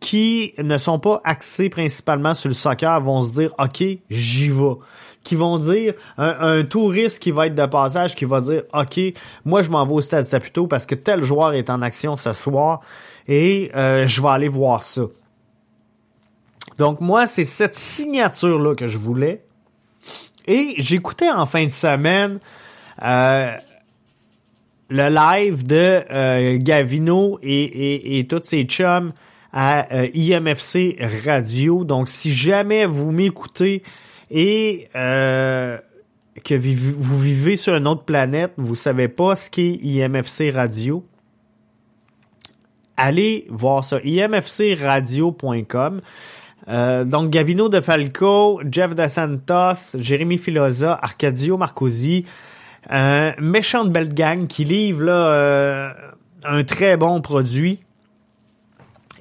qui 0.00 0.52
ne 0.58 0.76
sont 0.78 0.98
pas 0.98 1.20
axés 1.24 1.68
principalement 1.68 2.34
sur 2.34 2.48
le 2.48 2.56
soccer 2.56 3.00
vont 3.00 3.22
se 3.22 3.30
dire, 3.30 3.54
OK, 3.58 3.84
j'y 4.10 4.50
vais 4.50 4.74
qui 5.22 5.36
vont 5.36 5.58
dire, 5.58 5.94
un, 6.18 6.64
touriste 6.64 7.22
qui 7.22 7.30
va 7.30 7.46
être 7.46 7.54
de 7.54 7.66
passage, 7.66 8.16
qui 8.16 8.24
va 8.24 8.40
dire, 8.40 8.64
OK, 8.74 9.00
moi 9.44 9.62
je 9.62 9.70
m'en 9.70 9.86
vais 9.86 9.92
au 9.92 10.00
Stade 10.00 10.24
Saputo 10.24 10.66
parce 10.66 10.84
que 10.84 10.96
tel 10.96 11.22
joueur 11.24 11.54
est 11.54 11.70
en 11.70 11.80
action 11.80 12.16
ce 12.16 12.32
soir 12.32 12.80
et 13.28 13.70
euh, 13.76 14.04
je 14.06 14.20
vais 14.20 14.28
aller 14.28 14.48
voir 14.48 14.82
ça. 14.82 15.02
Donc 16.78 17.00
moi, 17.00 17.26
c'est 17.26 17.44
cette 17.44 17.76
signature-là 17.76 18.74
que 18.74 18.86
je 18.86 18.98
voulais. 18.98 19.44
Et 20.46 20.74
j'écoutais 20.78 21.30
en 21.30 21.46
fin 21.46 21.64
de 21.64 21.70
semaine 21.70 22.40
euh, 23.02 23.56
le 24.88 25.08
live 25.08 25.66
de 25.66 26.02
euh, 26.10 26.58
Gavino 26.58 27.38
et, 27.42 27.62
et, 27.62 28.18
et 28.18 28.26
tous 28.26 28.42
ses 28.44 28.64
chums 28.64 29.12
à 29.52 29.86
IMFC 30.14 30.96
Radio. 31.24 31.84
Donc 31.84 32.08
si 32.08 32.32
jamais 32.32 32.86
vous 32.86 33.12
m'écoutez 33.12 33.82
et 34.30 34.88
euh, 34.96 35.78
que 36.42 36.54
vous 36.54 37.18
vivez 37.18 37.56
sur 37.56 37.76
une 37.76 37.86
autre 37.86 38.04
planète, 38.04 38.54
vous 38.56 38.74
savez 38.74 39.08
pas 39.08 39.36
ce 39.36 39.50
qu'est 39.50 39.78
IMFC 39.82 40.50
Radio, 40.50 41.04
allez 42.96 43.46
voir 43.50 43.84
ça, 43.84 43.98
imfcradio.com. 43.98 46.00
Euh, 46.68 47.04
donc 47.04 47.30
Gavino 47.30 47.68
De 47.68 47.80
Falco, 47.80 48.60
Jeff 48.70 48.94
DeSantos, 48.94 49.98
Jérémy 49.98 50.38
Filosa, 50.38 50.98
Arcadio 51.00 51.56
Marcosi, 51.56 52.24
euh, 52.92 53.32
méchante 53.38 53.90
belle 53.90 54.14
gang 54.14 54.46
qui 54.46 54.64
livre 54.64 55.02
là, 55.02 55.12
euh, 55.12 55.92
un 56.44 56.64
très 56.64 56.96
bon 56.96 57.20
produit. 57.20 57.80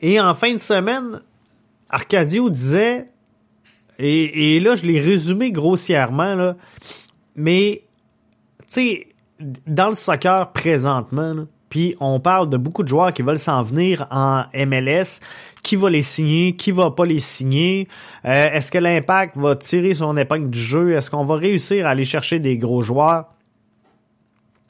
Et 0.02 0.20
en 0.20 0.34
fin 0.34 0.54
de 0.54 0.60
semaine, 0.60 1.22
Arcadio 1.90 2.50
disait 2.50 3.08
et, 4.04 4.60
là, 4.60 4.76
je 4.76 4.84
l'ai 4.86 5.00
résumé 5.00 5.52
grossièrement, 5.52 6.34
là. 6.34 6.56
Mais, 7.36 7.84
tu 8.62 8.66
sais, 8.68 9.08
dans 9.68 9.90
le 9.90 9.96
soccer 9.96 10.52
présentement, 10.54 11.46
puis 11.70 11.96
on 12.00 12.20
parle 12.20 12.50
de 12.50 12.58
beaucoup 12.58 12.82
de 12.82 12.88
joueurs 12.88 13.14
qui 13.14 13.22
veulent 13.22 13.40
s'en 13.40 13.62
venir 13.62 14.08
en 14.10 14.46
MLS, 14.54 15.20
qui 15.64 15.76
va 15.76 15.90
les 15.90 16.02
signer, 16.02 16.56
qui 16.56 16.72
va 16.72 16.92
pas 16.92 17.06
les 17.06 17.20
signer, 17.20 17.88
euh, 18.26 18.50
est-ce 18.52 18.72
que 18.72 18.78
l'impact 18.78 19.38
va 19.38 19.56
tirer 19.56 19.94
son 19.94 20.18
épingle 20.18 20.50
du 20.50 20.60
jeu, 20.60 20.94
est-ce 20.94 21.12
qu'on 21.12 21.26
va 21.26 21.36
réussir 21.36 21.86
à 21.86 21.92
aller 21.92 22.06
chercher 22.06 22.40
des 22.40 22.58
gros 22.58 22.82
joueurs? 22.82 23.26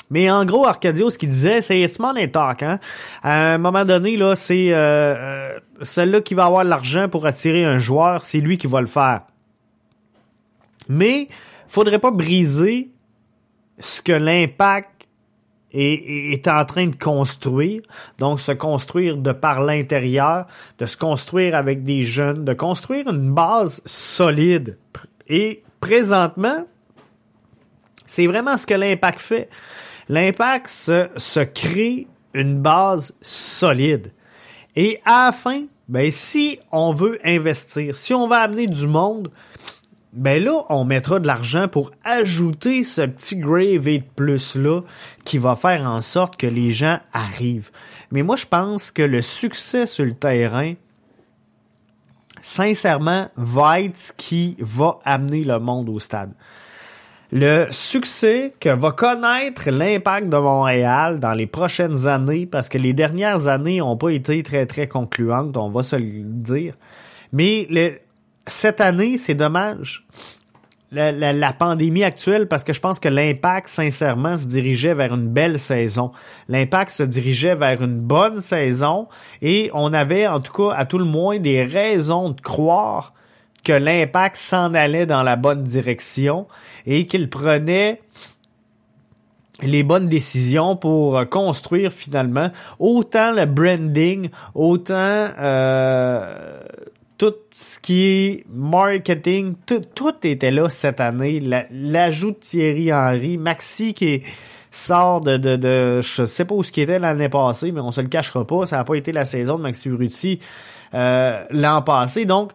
Mais 0.10 0.30
en 0.30 0.44
gros, 0.44 0.68
Arcadio, 0.68 1.10
ce 1.10 1.18
qu'il 1.18 1.30
disait, 1.30 1.62
c'est 1.62 1.80
it's 1.80 1.98
money 1.98 2.30
talk. 2.30 2.64
Hein? 2.64 2.80
À 3.24 3.54
un 3.54 3.58
moment 3.58 3.86
donné, 3.86 4.18
là, 4.18 4.36
c'est 4.36 4.74
euh, 4.74 5.16
euh 5.16 5.60
celui-là 5.82 6.22
qui 6.22 6.36
va 6.36 6.46
avoir 6.46 6.64
l'argent 6.64 7.10
pour 7.10 7.26
attirer 7.26 7.66
un 7.66 7.80
joueur, 7.80 8.22
c'est 8.22 8.40
lui 8.40 8.60
qui 8.60 8.68
va 8.68 8.82
le 8.82 8.88
faire. 8.88 9.22
Mais 10.88 11.28
faudrait 11.68 11.98
pas 11.98 12.12
briser 12.12 12.92
ce 13.80 14.02
que 14.02 14.12
l'impact 14.12 14.91
est, 15.74 16.34
est, 16.34 16.48
en 16.48 16.66
train 16.66 16.88
de 16.88 16.96
construire. 16.96 17.82
Donc, 18.18 18.40
se 18.40 18.52
construire 18.52 19.18
de 19.18 19.32
par 19.32 19.62
l'intérieur, 19.62 20.48
de 20.78 20.86
se 20.86 20.98
construire 20.98 21.56
avec 21.56 21.84
des 21.84 22.04
jeunes, 22.04 22.46
de 22.46 22.54
construire 22.54 23.10
une 23.10 23.34
base 23.34 23.82
solide. 23.86 24.78
Et 25.28 25.64
présentement, 25.80 26.66
c'est 28.06 28.28
vraiment 28.28 28.58
ce 28.58 28.68
que 28.68 28.74
l'impact 28.74 29.20
fait. 29.20 29.50
L'impact 30.10 30.68
se, 30.68 31.08
se 31.16 31.40
crée 31.40 32.08
une 32.34 32.62
base 32.62 33.16
solide. 33.22 34.12
Et 34.76 35.00
à 35.06 35.28
la 35.28 35.32
fin, 35.32 35.64
ben, 35.88 36.10
si 36.12 36.60
on 36.72 36.94
veut 36.94 37.20
investir, 37.24 37.96
si 37.96 38.14
on 38.14 38.28
veut 38.28 38.38
amener 38.38 38.68
du 38.68 38.88
monde, 38.88 39.32
ben 40.14 40.44
là, 40.44 40.66
on 40.70 40.84
mettra 40.84 41.20
de 41.20 41.28
l'argent 41.28 41.68
pour 41.68 41.92
ajouter 42.04 42.84
ce 42.84 43.02
petit 43.02 43.38
Grave 43.38 43.86
8 43.86 44.04
Plus 44.16 44.56
là 44.56 44.82
qui 45.24 45.38
va 45.38 45.56
faire 45.56 45.84
en 45.84 46.02
sorte 46.02 46.36
que 46.38 46.48
les 46.48 46.72
gens 46.72 47.00
arrivent. 47.14 47.72
Mais 48.12 48.24
moi, 48.24 48.36
je 48.36 48.46
pense 48.46 48.92
que 48.92 49.02
le 49.02 49.22
succès 49.22 49.86
sur 49.86 50.04
le 50.04 50.14
terrain, 50.14 50.74
sincèrement, 52.42 53.30
va 53.38 53.82
être 53.82 53.98
ce 53.98 54.12
qui 54.12 54.58
va 54.60 55.00
amener 55.06 55.44
le 55.44 55.60
monde 55.60 55.88
au 55.90 56.00
stade 56.00 56.34
le 57.32 57.68
succès 57.72 58.54
que 58.60 58.70
va 58.70 58.92
connaître 58.92 59.70
l'impact 59.70 60.28
de 60.28 60.38
Montréal 60.38 61.20
dans 61.20 61.34
les 61.34 61.48
prochaines 61.48 62.08
années, 62.08 62.46
parce 62.46 62.68
que 62.68 62.78
les 62.78 62.94
dernières 62.94 63.48
années 63.48 63.80
n'ont 63.80 63.96
pas 63.96 64.10
été 64.10 64.44
très, 64.44 64.66
très 64.66 64.88
concluantes, 64.88 65.56
on 65.56 65.70
va 65.70 65.82
se 65.82 65.96
le 65.96 66.24
dire. 66.24 66.76
Mais 67.32 67.68
le, 67.70 67.94
cette 68.52 68.82
année, 68.82 69.18
c'est 69.18 69.36
dommage. 69.36 70.06
La, 70.94 71.54
pandémie 71.54 72.04
actuelle, 72.04 72.50
parce 72.50 72.66
que 72.66 72.74
je 72.74 72.82
pense 72.82 73.00
que 73.00 73.08
l'impact, 73.08 73.70
sincèrement, 73.70 74.38
se 74.38 74.46
dirigeait 74.46 74.94
vers 74.94 75.14
une 75.14 75.30
belle 75.30 75.58
saison. 75.58 76.12
L'impact 76.50 76.92
se 76.92 77.04
dirigeait 77.04 77.56
vers 77.56 77.82
une 77.82 77.98
bonne 77.98 78.42
saison 78.42 79.08
et 79.42 79.72
on 79.74 79.94
avait, 79.94 80.28
en 80.28 80.42
tout 80.42 80.52
cas, 80.52 80.76
à 80.76 80.86
tout 80.86 80.98
le 80.98 81.06
moins, 81.06 81.40
des 81.40 81.64
raisons 81.64 82.32
de 82.32 82.42
croire 82.42 83.14
que 83.64 83.72
l'impact 83.72 84.36
s'en 84.36 84.74
allait 84.74 85.06
dans 85.06 85.24
la 85.24 85.38
bonne 85.38 85.64
direction 85.64 86.48
et 86.86 87.08
qu'il 87.08 87.30
prenait 87.30 88.02
les 89.62 89.84
bonnes 89.84 90.10
décisions 90.10 90.76
pour 90.76 91.22
construire 91.30 91.92
finalement 91.92 92.52
autant 92.80 93.32
le 93.32 93.46
branding, 93.46 94.30
autant 94.56 94.96
euh, 95.40 96.60
tout 97.22 97.36
ce 97.54 97.78
qui 97.78 98.04
est 98.04 98.46
marketing, 98.52 99.54
tout, 99.68 100.16
était 100.24 100.50
là 100.50 100.72
cette 100.72 101.00
année. 101.00 101.40
L'ajout 101.70 102.32
de 102.32 102.38
Thierry 102.38 102.92
Henry, 102.92 103.38
Maxi 103.38 103.94
qui 103.94 104.24
sort 104.72 105.22
de, 105.22 105.38
de, 105.38 105.56
de 105.56 106.02
je 106.02 106.26
sais 106.26 106.46
pas 106.46 106.56
où 106.56 106.64
ce 106.64 106.72
qui 106.72 106.82
était 106.82 106.98
l'année 106.98 107.30
passée, 107.30 107.72
mais 107.72 107.80
on 107.80 107.92
se 107.92 108.02
le 108.02 108.08
cachera 108.08 108.44
pas, 108.48 108.66
ça 108.66 108.78
n'a 108.78 108.86
pas 108.86 108.96
été 108.96 109.12
la 109.12 109.24
saison 109.24 109.58
de 109.58 109.62
Maxi 109.62 109.90
Urruti 109.90 110.40
euh, 110.96 111.46
l'an 111.52 111.84
passé. 111.84 112.26
Donc, 112.26 112.54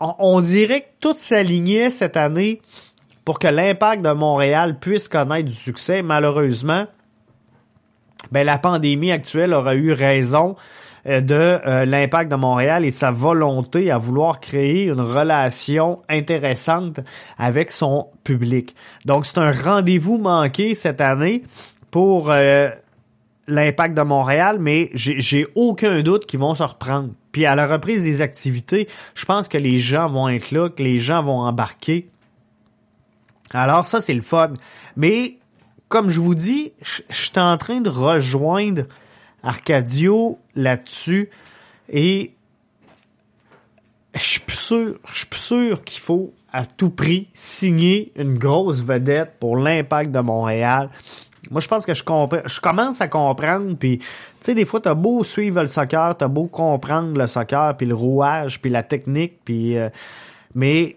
on, 0.00 0.40
dirait 0.40 0.80
que 0.80 0.88
tout 0.98 1.14
s'alignait 1.16 1.90
cette 1.90 2.16
année 2.16 2.60
pour 3.24 3.38
que 3.38 3.46
l'impact 3.46 4.02
de 4.02 4.10
Montréal 4.10 4.80
puisse 4.80 5.06
connaître 5.06 5.48
du 5.48 5.54
succès. 5.54 6.02
Malheureusement, 6.02 6.88
ben 8.32 8.44
la 8.44 8.58
pandémie 8.58 9.12
actuelle 9.12 9.54
aura 9.54 9.76
eu 9.76 9.92
raison 9.92 10.56
de 11.08 11.34
euh, 11.34 11.84
l'impact 11.84 12.30
de 12.30 12.36
Montréal 12.36 12.84
et 12.84 12.90
sa 12.90 13.10
volonté 13.10 13.90
à 13.90 13.98
vouloir 13.98 14.40
créer 14.40 14.84
une 14.84 15.00
relation 15.00 16.02
intéressante 16.08 17.00
avec 17.38 17.72
son 17.72 18.08
public. 18.24 18.74
Donc 19.06 19.24
c'est 19.24 19.38
un 19.38 19.52
rendez-vous 19.52 20.18
manqué 20.18 20.74
cette 20.74 21.00
année 21.00 21.42
pour 21.90 22.30
euh, 22.30 22.68
l'impact 23.46 23.96
de 23.96 24.02
Montréal, 24.02 24.58
mais 24.60 24.90
j'ai 24.92 25.46
aucun 25.54 26.02
doute 26.02 26.26
qu'ils 26.26 26.40
vont 26.40 26.54
se 26.54 26.62
reprendre. 26.62 27.10
Puis 27.32 27.46
à 27.46 27.54
la 27.54 27.66
reprise 27.66 28.02
des 28.02 28.20
activités, 28.20 28.86
je 29.14 29.24
pense 29.24 29.48
que 29.48 29.58
les 29.58 29.78
gens 29.78 30.10
vont 30.10 30.28
être 30.28 30.50
là, 30.50 30.68
que 30.68 30.82
les 30.82 30.98
gens 30.98 31.22
vont 31.22 31.40
embarquer. 31.40 32.10
Alors 33.52 33.86
ça, 33.86 34.00
c'est 34.00 34.14
le 34.14 34.22
fun. 34.22 34.52
Mais 34.96 35.38
comme 35.88 36.10
je 36.10 36.20
vous 36.20 36.34
dis, 36.34 36.72
je 36.82 37.00
suis 37.08 37.38
en 37.38 37.56
train 37.56 37.80
de 37.80 37.88
rejoindre 37.88 38.82
Arcadio 39.42 40.38
là-dessus 40.58 41.30
et 41.88 42.32
je 44.14 44.20
suis 44.20 44.42
sûr, 44.48 44.98
sûr 45.32 45.84
qu'il 45.84 46.00
faut 46.00 46.32
à 46.52 46.64
tout 46.64 46.90
prix 46.90 47.28
signer 47.34 48.12
une 48.16 48.38
grosse 48.38 48.82
vedette 48.82 49.34
pour 49.38 49.56
l'impact 49.56 50.10
de 50.10 50.20
Montréal. 50.20 50.90
Moi, 51.50 51.60
je 51.60 51.68
pense 51.68 51.86
que 51.86 51.94
je 51.94 52.02
comprends, 52.02 52.40
je 52.44 52.60
commence 52.60 53.00
à 53.00 53.08
comprendre, 53.08 53.76
puis 53.78 53.98
tu 53.98 54.06
sais, 54.40 54.54
des 54.54 54.64
fois, 54.64 54.80
t'as 54.80 54.94
beau 54.94 55.22
suivre 55.24 55.60
le 55.60 55.66
soccer, 55.66 56.16
t'as 56.16 56.28
beau 56.28 56.46
comprendre 56.46 57.18
le 57.18 57.26
soccer, 57.26 57.76
puis 57.76 57.86
le 57.86 57.94
rouage, 57.94 58.60
puis 58.60 58.70
la 58.70 58.82
technique, 58.82 59.44
puis 59.44 59.78
euh, 59.78 59.88
mais 60.54 60.96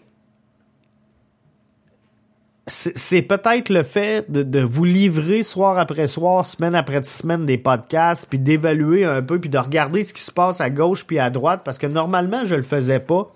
c'est 2.68 3.24
peut-être 3.24 3.70
le 3.70 3.84
fait 3.84 4.30
de, 4.32 4.62
vous 4.62 4.84
livrer 4.84 5.42
soir 5.44 5.80
après 5.80 6.08
soir, 6.08 6.46
semaine 6.46 6.76
après 6.76 7.02
semaine 7.04 7.46
des 7.46 7.58
podcasts, 7.58 8.30
puis 8.30 8.40
d'évaluer 8.40 9.04
un 9.04 9.22
peu, 9.22 9.40
puis 9.40 9.50
de 9.50 9.58
regarder 9.58 10.04
ce 10.04 10.14
qui 10.14 10.22
se 10.22 10.32
passe 10.32 10.62
à 10.62 10.70
gauche 10.70 11.06
puis 11.06 11.18
à 11.18 11.30
droite, 11.30 11.62
parce 11.66 11.78
que 11.78 11.88
normalement, 11.88 12.46
je 12.46 12.56
le 12.56 12.62
faisais 12.62 13.00
pas. 13.00 13.34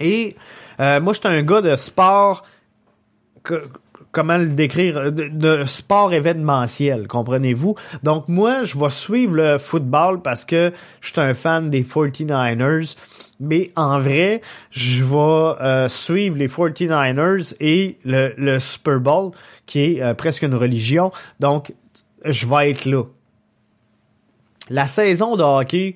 Et 0.00 0.36
euh, 0.80 1.00
moi, 1.00 1.12
j'étais 1.12 1.28
un 1.28 1.42
gars 1.42 1.60
de 1.60 1.76
sport, 1.76 2.44
comment 4.12 4.38
le 4.38 4.48
décrire, 4.48 5.12
de, 5.12 5.64
sport 5.66 6.12
événementiel, 6.12 7.08
comprenez-vous? 7.08 7.74
Donc 8.02 8.28
moi, 8.28 8.64
je 8.64 8.78
vais 8.78 8.90
suivre 8.90 9.34
le 9.34 9.58
football 9.58 10.22
parce 10.22 10.44
que 10.44 10.72
je 11.00 11.08
suis 11.08 11.20
un 11.20 11.34
fan 11.34 11.68
des 11.68 11.84
49ers 11.84 12.96
mais 13.40 13.70
en 13.76 13.98
vrai, 13.98 14.40
je 14.70 15.04
vais 15.04 15.62
euh, 15.62 15.88
suivre 15.88 16.36
les 16.36 16.48
49ers 16.48 17.54
et 17.60 17.98
le, 18.04 18.58
Super 18.58 19.00
Bowl, 19.00 19.30
qui 19.66 19.80
est 19.80 20.02
euh, 20.02 20.14
presque 20.14 20.42
une 20.42 20.54
religion. 20.54 21.12
Donc, 21.40 21.72
je 22.24 22.46
vais 22.46 22.70
être 22.70 22.84
là. 22.84 23.04
La 24.70 24.86
saison 24.86 25.36
de 25.36 25.42
hockey, 25.42 25.94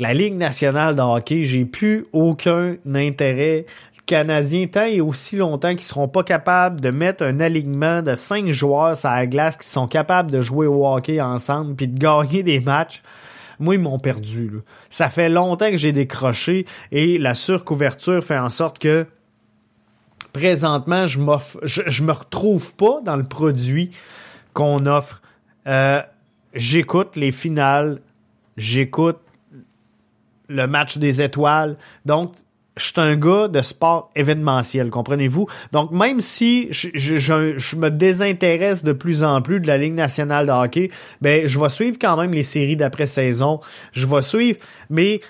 la 0.00 0.14
Ligue 0.14 0.34
nationale 0.34 0.96
de 0.96 1.02
hockey, 1.02 1.44
j'ai 1.44 1.64
plus 1.64 2.06
aucun 2.12 2.76
intérêt 2.94 3.66
canadien 4.08 4.66
tant 4.66 4.86
et 4.86 5.02
aussi 5.02 5.36
longtemps 5.36 5.74
qu'ils 5.74 5.82
seront 5.82 6.08
pas 6.08 6.22
capables 6.22 6.80
de 6.80 6.90
mettre 6.90 7.22
un 7.22 7.40
alignement 7.40 8.00
de 8.00 8.14
cinq 8.14 8.48
joueurs 8.48 8.96
sur 8.96 9.10
la 9.10 9.26
glace 9.26 9.58
qui 9.58 9.68
sont 9.68 9.86
capables 9.86 10.30
de 10.30 10.40
jouer 10.40 10.66
au 10.66 10.86
hockey 10.86 11.20
ensemble 11.20 11.76
puis 11.76 11.88
de 11.88 11.98
gagner 11.98 12.42
des 12.42 12.58
matchs 12.58 13.02
moi, 13.60 13.74
ils 13.74 13.80
m'ont 13.80 13.98
perdu. 13.98 14.52
Ça 14.90 15.10
fait 15.10 15.28
longtemps 15.28 15.70
que 15.70 15.76
j'ai 15.76 15.92
décroché 15.92 16.66
et 16.92 17.18
la 17.18 17.34
surcouverture 17.34 18.22
fait 18.22 18.38
en 18.38 18.48
sorte 18.48 18.78
que 18.78 19.06
présentement, 20.32 21.06
je, 21.06 21.20
je, 21.62 21.82
je 21.86 22.02
me 22.02 22.12
retrouve 22.12 22.74
pas 22.74 23.00
dans 23.02 23.16
le 23.16 23.24
produit 23.24 23.90
qu'on 24.52 24.86
offre. 24.86 25.22
Euh, 25.66 26.02
j'écoute 26.54 27.16
les 27.16 27.32
finales, 27.32 28.00
j'écoute 28.56 29.18
le 30.48 30.66
match 30.66 30.98
des 30.98 31.22
étoiles. 31.22 31.76
Donc, 32.06 32.34
je 32.78 32.84
suis 32.84 32.94
un 32.96 33.16
gars 33.16 33.48
de 33.48 33.60
sport 33.62 34.10
événementiel, 34.14 34.90
comprenez-vous? 34.90 35.46
Donc, 35.72 35.90
même 35.90 36.20
si 36.20 36.68
je, 36.70 36.88
je, 36.94 37.76
me 37.76 37.90
désintéresse 37.90 38.82
de 38.82 38.92
plus 38.92 39.22
en 39.22 39.42
plus 39.42 39.60
de 39.60 39.66
la 39.66 39.76
Ligue 39.76 39.94
nationale 39.94 40.46
de 40.46 40.52
hockey, 40.52 40.90
ben, 41.20 41.46
je 41.46 41.58
vais 41.58 41.68
suivre 41.68 41.98
quand 42.00 42.16
même 42.16 42.32
les 42.32 42.42
séries 42.42 42.76
d'après-saison. 42.76 43.60
Je 43.92 44.06
vais 44.06 44.22
suivre, 44.22 44.58
mais 44.90 45.20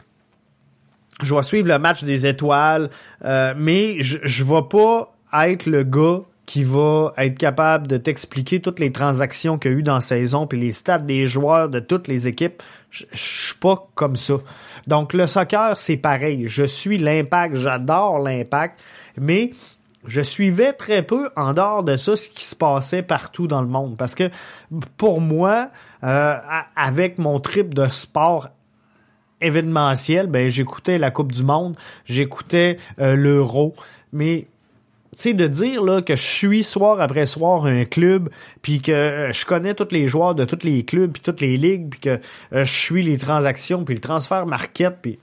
je 1.22 1.34
vais 1.34 1.42
suivre 1.42 1.68
le 1.68 1.78
match 1.78 2.04
des 2.04 2.26
étoiles, 2.26 2.90
euh, 3.24 3.54
mais 3.56 4.00
je, 4.00 4.18
je 4.22 4.44
vais 4.44 4.62
pas 4.70 5.14
être 5.32 5.66
le 5.66 5.82
gars 5.82 6.20
qui 6.48 6.64
va 6.64 7.12
être 7.18 7.36
capable 7.36 7.86
de 7.86 7.98
t'expliquer 7.98 8.62
toutes 8.62 8.80
les 8.80 8.90
transactions 8.90 9.58
qu'il 9.58 9.70
y 9.70 9.74
a 9.74 9.76
eu 9.76 9.82
dans 9.82 9.96
la 9.96 10.00
saison 10.00 10.46
puis 10.46 10.58
les 10.58 10.72
stats 10.72 10.96
des 10.96 11.26
joueurs 11.26 11.68
de 11.68 11.78
toutes 11.78 12.08
les 12.08 12.26
équipes. 12.26 12.62
Je, 12.88 13.04
suis 13.12 13.54
pas 13.56 13.86
comme 13.94 14.16
ça. 14.16 14.36
Donc 14.86 15.12
le 15.12 15.26
soccer, 15.26 15.78
c'est 15.78 15.98
pareil. 15.98 16.44
Je 16.46 16.64
suis 16.64 16.96
l'impact, 16.96 17.54
j'adore 17.56 18.18
l'impact, 18.20 18.80
mais 19.18 19.50
je 20.06 20.22
suivais 20.22 20.72
très 20.72 21.02
peu 21.02 21.28
en 21.36 21.52
dehors 21.52 21.82
de 21.82 21.96
ça 21.96 22.16
ce 22.16 22.30
qui 22.30 22.46
se 22.46 22.56
passait 22.56 23.02
partout 23.02 23.46
dans 23.46 23.60
le 23.60 23.68
monde. 23.68 23.98
Parce 23.98 24.14
que 24.14 24.30
pour 24.96 25.20
moi, 25.20 25.68
euh, 26.02 26.34
avec 26.76 27.18
mon 27.18 27.40
trip 27.40 27.74
de 27.74 27.88
sport 27.88 28.48
événementiel, 29.42 30.28
ben 30.28 30.48
j'écoutais 30.48 30.96
la 30.96 31.10
Coupe 31.10 31.32
du 31.32 31.44
Monde, 31.44 31.76
j'écoutais 32.06 32.78
euh, 33.00 33.16
l'Euro, 33.16 33.76
mais 34.14 34.46
sais, 35.12 35.34
de 35.34 35.46
dire 35.46 35.82
là, 35.82 36.02
que 36.02 36.16
je 36.16 36.22
suis 36.22 36.64
soir 36.64 37.00
après 37.00 37.26
soir 37.26 37.64
un 37.64 37.84
club, 37.84 38.28
puis 38.62 38.80
que 38.80 38.92
euh, 38.92 39.32
je 39.32 39.44
connais 39.46 39.74
tous 39.74 39.88
les 39.90 40.06
joueurs 40.06 40.34
de 40.34 40.44
tous 40.44 40.64
les 40.64 40.84
clubs, 40.84 41.10
puis 41.10 41.22
toutes 41.22 41.40
les 41.40 41.56
ligues, 41.56 41.90
puis 41.90 42.00
que 42.00 42.20
euh, 42.52 42.64
je 42.64 42.72
suis 42.72 43.02
les 43.02 43.18
transactions, 43.18 43.84
puis 43.84 43.94
le 43.94 44.00
transfert 44.00 44.46
market, 44.46 44.98
puis 45.00 45.18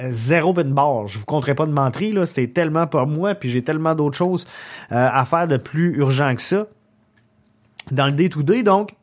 euh, 0.00 0.08
zéro 0.10 0.52
bin 0.52 0.64
bar. 0.64 1.08
Je 1.08 1.18
vous 1.18 1.24
compterai 1.24 1.54
pas 1.54 1.66
de 1.66 1.72
mentir, 1.72 2.14
là, 2.14 2.26
c'était 2.26 2.48
tellement 2.48 2.86
pour 2.86 3.06
moi, 3.06 3.34
puis 3.34 3.50
j'ai 3.50 3.62
tellement 3.62 3.94
d'autres 3.94 4.16
choses 4.16 4.46
à 4.90 5.24
faire 5.24 5.48
de 5.48 5.56
plus 5.56 5.96
urgent 5.96 6.34
que 6.34 6.42
ça 6.42 6.66
dans 7.90 8.06
le 8.06 8.12
day-to-day, 8.12 8.62
donc 8.62 8.94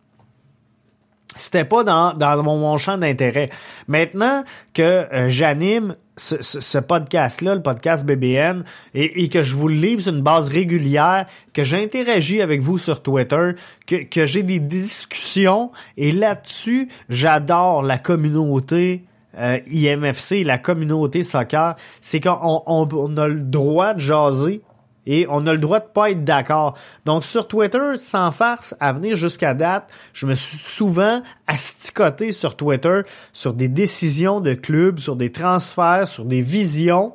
c'était 1.35 1.65
pas 1.65 1.83
dans, 1.83 2.13
dans 2.13 2.43
mon, 2.43 2.77
champ 2.77 2.97
d'intérêt. 2.97 3.49
Maintenant 3.87 4.43
que 4.73 5.07
j'anime 5.27 5.95
ce, 6.17 6.77
podcast-là, 6.77 7.55
le 7.55 7.61
podcast 7.61 8.05
BBN, 8.05 8.63
et, 8.93 9.29
que 9.29 9.41
je 9.41 9.55
vous 9.55 9.67
le 9.67 9.75
livre 9.75 10.01
sur 10.01 10.13
une 10.13 10.21
base 10.21 10.49
régulière, 10.49 11.25
que 11.53 11.63
j'interagis 11.63 12.41
avec 12.41 12.61
vous 12.61 12.77
sur 12.77 13.01
Twitter, 13.01 13.51
que, 13.87 14.03
que 14.03 14.25
j'ai 14.25 14.43
des 14.43 14.59
discussions, 14.59 15.71
et 15.97 16.11
là-dessus, 16.11 16.89
j'adore 17.09 17.81
la 17.81 17.97
communauté 17.97 19.03
euh, 19.37 19.59
IMFC, 19.71 20.43
la 20.43 20.59
communauté 20.59 21.23
soccer. 21.23 21.75
C'est 22.01 22.19
qu'on 22.19 22.63
on 22.67 23.17
a 23.17 23.27
le 23.27 23.41
droit 23.41 23.95
de 23.95 23.99
jaser 23.99 24.61
et 25.05 25.25
on 25.29 25.45
a 25.47 25.53
le 25.53 25.59
droit 25.59 25.79
de 25.79 25.85
pas 25.85 26.11
être 26.11 26.23
d'accord. 26.23 26.77
Donc 27.05 27.23
sur 27.23 27.47
Twitter, 27.47 27.97
sans 27.97 28.31
farce, 28.31 28.75
à 28.79 28.93
venir 28.93 29.15
jusqu'à 29.15 29.53
date, 29.53 29.89
je 30.13 30.25
me 30.25 30.35
suis 30.35 30.57
souvent 30.57 31.21
asticoté 31.47 32.31
sur 32.31 32.55
Twitter 32.55 33.01
sur 33.33 33.53
des 33.53 33.67
décisions 33.67 34.39
de 34.39 34.53
clubs, 34.53 34.99
sur 34.99 35.15
des 35.15 35.31
transferts, 35.31 36.07
sur 36.07 36.25
des 36.25 36.41
visions. 36.41 37.13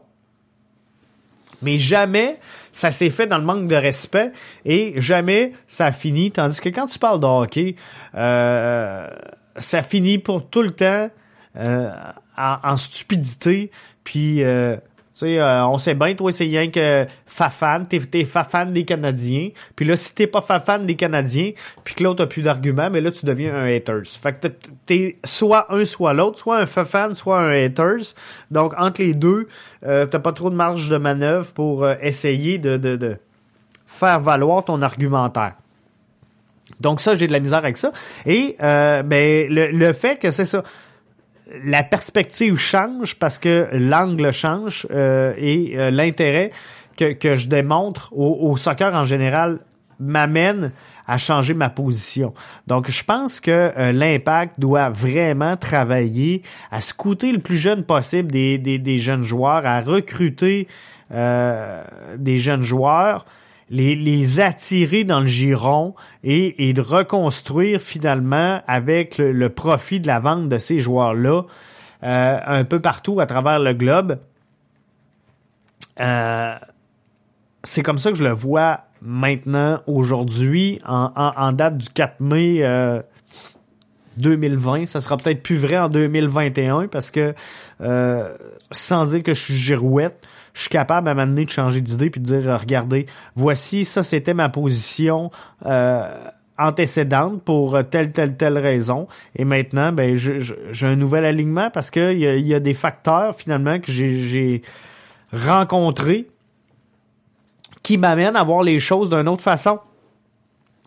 Mais 1.63 1.79
jamais 1.79 2.39
ça 2.71 2.91
s'est 2.91 3.11
fait 3.11 3.27
dans 3.27 3.39
le 3.39 3.45
manque 3.45 3.67
de 3.67 3.75
respect 3.75 4.33
et 4.65 4.95
jamais 5.01 5.53
ça 5.67 5.87
a 5.87 5.93
fini. 5.93 6.31
Tandis 6.31 6.61
que 6.61 6.69
quand 6.69 6.87
tu 6.87 6.99
parles 6.99 7.21
de 7.21 7.27
hockey, 7.27 7.77
euh, 8.15 9.09
ça 9.57 9.83
finit 9.83 10.19
pour 10.19 10.49
tout 10.49 10.63
le 10.63 10.71
temps 10.71 11.11
euh, 11.57 11.91
en, 12.37 12.77
stupidité. 12.77 13.73
Puis 14.05 14.45
euh, 14.45 14.77
sais, 15.19 15.39
euh, 15.39 15.67
on 15.67 15.79
sait 15.79 15.95
bien, 15.95 16.15
toi, 16.15 16.31
c'est 16.33 16.45
rien 16.45 16.71
que 16.71 17.07
fafan, 17.27 17.85
t'es, 17.89 17.99
t'es 18.01 18.25
fafan 18.25 18.67
des 18.67 18.85
Canadiens. 18.85 19.51
Puis 19.77 19.85
là, 19.87 19.97
si 19.97 20.15
t'es 20.15 20.27
pas 20.27 20.41
fafan 20.41 20.81
des 20.81 20.97
Canadiens, 20.97 21.53
puis 21.85 21.95
que 21.95 22.05
l'autre 22.05 22.25
a 22.25 22.27
plus 22.27 22.43
d'arguments, 22.43 22.91
mais 22.91 23.01
là, 23.01 23.11
tu 23.11 23.27
deviens 23.27 23.55
un 23.55 23.67
haters. 23.67 24.07
Fait 24.07 24.33
que 24.33 24.49
t'es 24.87 25.17
soit 25.25 25.73
un, 25.73 25.85
soit 25.85 26.13
l'autre, 26.13 26.39
soit 26.39 26.59
un 26.59 26.67
fafan, 26.67 27.15
soit 27.15 27.41
un 27.41 27.51
haters. 27.51 28.15
Donc, 28.51 28.75
entre 28.79 29.03
les 29.03 29.15
deux, 29.15 29.49
euh, 29.87 30.07
t'as 30.07 30.19
pas 30.21 30.33
trop 30.33 30.51
de 30.51 30.57
marge 30.57 30.89
de 30.89 30.97
manœuvre 30.97 31.53
pour 31.53 31.85
euh, 31.85 31.95
essayer 32.01 32.59
de, 32.59 32.77
de, 32.77 32.97
de 32.97 33.17
faire 33.87 34.21
valoir 34.21 34.65
ton 34.65 34.83
argumentaire. 34.83 35.55
Donc 36.81 37.01
ça, 37.01 37.15
j'ai 37.15 37.27
de 37.27 37.33
la 37.33 37.41
misère 37.41 37.59
avec 37.59 37.77
ça. 37.77 37.93
Et 38.27 38.57
euh, 38.63 39.03
ben 39.03 39.49
le, 39.49 39.71
le 39.71 39.93
fait 39.93 40.17
que 40.17 40.31
c'est 40.31 40.45
ça 40.45 40.63
la 41.65 41.83
perspective 41.83 42.59
change 42.59 43.17
parce 43.17 43.39
que 43.39 43.69
l'angle 43.73 44.33
change 44.33 44.87
euh, 44.91 45.33
et 45.37 45.75
euh, 45.77 45.91
l'intérêt 45.91 46.51
que, 46.97 47.13
que, 47.13 47.35
je 47.35 47.49
démontre 47.49 48.13
au, 48.13 48.57
soccer 48.57 48.95
en 48.95 49.05
général 49.05 49.61
m'amène 50.01 50.73
à 51.07 51.17
changer 51.17 51.55
ma 51.55 51.71
position. 51.71 52.35
Donc, 52.67 52.91
je 52.91 53.03
pense 53.03 53.41
que 53.41 53.51
euh, 53.51 53.93
l'impact 53.93 54.61
doit 54.61 54.91
vraiment 54.91 55.57
travailler 55.57 56.43
à 56.71 56.81
scouter 56.81 57.33
le 57.33 57.39
plus 57.39 57.57
jeune 57.57 57.85
possible 57.85 58.31
des, 58.31 58.59
des, 58.59 58.79
des 58.79 58.99
jeunes 58.99 59.23
joueurs, 59.23 59.65
à 59.65 59.81
recruter 59.81 60.69
des 61.11 62.37
jeunes 62.37 62.61
joueurs 62.61 63.25
les, 63.71 64.41
attirer 64.41 65.05
dans 65.05 65.21
le 65.21 65.27
giron 65.27 65.95
et, 66.25 66.73
de 66.73 66.81
reconstruire 66.81 67.81
finalement 67.81 68.61
avec 68.67 69.19
le, 69.19 69.49
profit 69.49 70.01
de 70.01 70.07
la 70.07 70.21
vente 70.21 70.49
de 70.49 70.59
ces 70.59 70.81
joueurs-là 70.81 71.43
euh, 72.03 72.39
un 72.45 72.65
peu 72.65 72.81
partout 72.81 73.21
à 73.21 73.27
travers 73.27 73.59
le 73.59 73.75
globe. 73.75 74.19
Euh, 76.01 76.55
c'est 77.65 77.83
comme 77.83 77.99
ça 77.99 78.11
que 78.11 78.17
je 78.17 78.25
le 78.25 78.33
vois 78.33 78.81
maintenant, 79.03 79.81
aujourd'hui, 79.87 80.81
en, 80.87 81.53
date 81.53 81.79
du 81.79 81.89
4 81.89 82.21
mai 82.21 82.63
2020. 84.19 84.87
Ça 84.87 85.01
sera 85.01 85.17
peut-être 85.17 85.43
plus 85.43 85.57
vrai 85.57 85.79
en 85.79 85.89
2021 85.89 86.89
parce 86.89 87.11
que, 87.11 87.35
euh, 87.81 88.35
sans 88.71 89.07
dire 89.07 89.23
que 89.23 89.35
je 89.35 89.41
suis 89.41 89.55
girouette, 89.55 90.27
je 90.59 90.65
suis 90.65 90.71
capable 90.71 91.09
à 91.09 91.15
m'amener 91.15 91.45
de 91.45 91.51
changer 91.51 91.81
d'idée 91.81 92.11
puis 92.11 92.21
de 92.21 92.27
dire, 92.27 92.59
regardez, 92.59 93.07
voici, 93.37 93.85
ça 93.85 94.03
c'était 94.03 94.35
ma 94.35 94.49
position. 94.49 95.31
Euh, 95.65 96.13
antécédente 96.61 97.45
pour 97.45 97.79
telle, 97.89 98.11
telle, 98.11 98.37
telle 98.37 98.59
raison. 98.59 99.07
Et 99.37 99.45
maintenant, 99.45 99.93
ben, 99.93 100.17
j'ai 100.17 100.87
un 100.89 100.97
nouvel 100.97 101.25
alignement 101.25 101.71
parce 101.71 101.89
qu'il 101.89 102.19
y 102.19 102.27
a, 102.27 102.35
y 102.35 102.53
a 102.53 102.59
des 102.59 102.75
facteurs 102.75 103.37
finalement 103.37 103.79
que 103.79 103.93
j'ai 103.93 104.63
rencontrés 105.33 106.27
qui 107.85 107.97
m'amènent 107.97 108.35
à 108.35 108.43
voir 108.43 108.65
les 108.65 108.81
choses 108.81 109.09
d'une 109.09 109.29
autre 109.29 109.45
façon. 109.45 109.79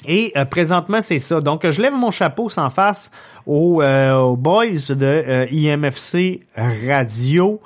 Et 0.06 0.32
euh, 0.36 0.46
présentement, 0.46 1.00
c'est 1.02 1.20
ça. 1.20 1.42
Donc, 1.42 1.70
je 1.70 1.82
lève 1.82 1.94
mon 1.94 2.12
chapeau 2.12 2.50
sans 2.50 2.70
face 2.70 3.12
aux, 3.46 3.82
euh, 3.82 4.36
boys 4.36 4.66
de 4.90 5.06
euh, 5.06 5.46
IMFC 5.52 6.42
Radio 6.58 7.62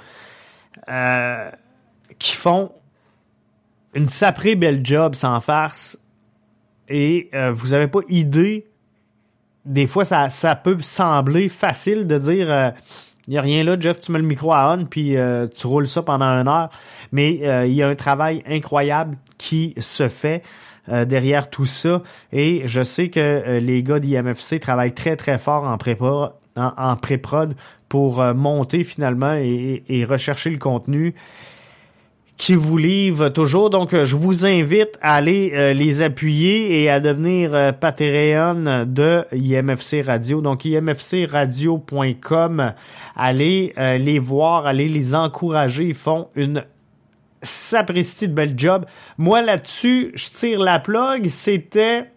qui 2.19 2.33
font 2.35 2.71
une 3.93 4.07
saprée 4.07 4.55
belle 4.55 4.85
job 4.85 5.15
sans 5.15 5.39
farce. 5.39 5.99
Et 6.87 7.31
vous 7.53 7.73
avez 7.73 7.87
pas 7.87 8.01
idée. 8.09 8.67
Des 9.65 9.87
fois, 9.87 10.05
ça, 10.05 10.29
ça 10.29 10.55
peut 10.55 10.79
sembler 10.81 11.49
facile 11.49 12.05
de 12.05 12.17
dire 12.17 12.73
il 13.27 13.31
n'y 13.31 13.37
a 13.39 13.41
rien 13.41 13.63
là, 13.63 13.75
Jeff, 13.79 13.97
tu 13.97 14.11
mets 14.11 14.19
le 14.19 14.25
micro 14.25 14.53
à 14.53 14.75
on, 14.75 14.85
puis 14.85 15.15
tu 15.57 15.67
roules 15.67 15.87
ça 15.87 16.03
pendant 16.03 16.25
une 16.25 16.47
heure. 16.47 16.69
Mais 17.11 17.67
il 17.67 17.73
y 17.73 17.81
a 17.81 17.87
un 17.87 17.95
travail 17.95 18.43
incroyable 18.45 19.17
qui 19.37 19.73
se 19.79 20.07
fait. 20.07 20.43
Euh, 20.87 21.03
derrière 21.03 21.49
tout 21.49 21.65
ça. 21.65 22.03
Et 22.31 22.61
je 22.65 22.83
sais 22.83 23.09
que 23.09 23.19
euh, 23.19 23.59
les 23.59 23.81
gars 23.81 23.99
d'IMFC 23.99 24.59
travaillent 24.59 24.93
très 24.93 25.15
très 25.15 25.39
fort 25.39 25.63
en 25.63 25.79
pré-prod 25.79 26.33
en, 26.55 26.95
pré-prod 26.95 27.55
pour 27.89 28.21
euh, 28.21 28.35
monter 28.35 28.83
finalement 28.83 29.33
et, 29.33 30.05
rechercher 30.07 30.51
le 30.51 30.57
contenu 30.57 31.15
qui 32.37 32.55
vous 32.55 32.77
livre 32.77 33.29
toujours. 33.29 33.69
Donc, 33.69 33.95
je 33.95 34.17
vous 34.17 34.45
invite 34.45 34.99
à 35.01 35.15
aller 35.15 35.73
les 35.73 36.01
appuyer 36.01 36.81
et 36.81 36.89
à 36.89 36.99
devenir 36.99 37.73
Patreon 37.79 38.85
de 38.85 39.23
IMFC 39.31 40.01
Radio. 40.05 40.41
Donc, 40.41 40.65
imfcradio.com. 40.65 42.73
Allez 43.15 43.73
les 43.77 44.19
voir, 44.19 44.65
allez 44.65 44.89
les 44.89 45.15
encourager. 45.15 45.85
Ils 45.85 45.95
font 45.95 46.27
une 46.35 46.65
sapristi 47.41 48.27
de 48.27 48.33
bel 48.33 48.53
job. 48.57 48.85
Moi, 49.17 49.41
là-dessus, 49.41 50.11
je 50.15 50.29
tire 50.29 50.59
la 50.59 50.79
plug. 50.79 51.29
C'était 51.29 52.11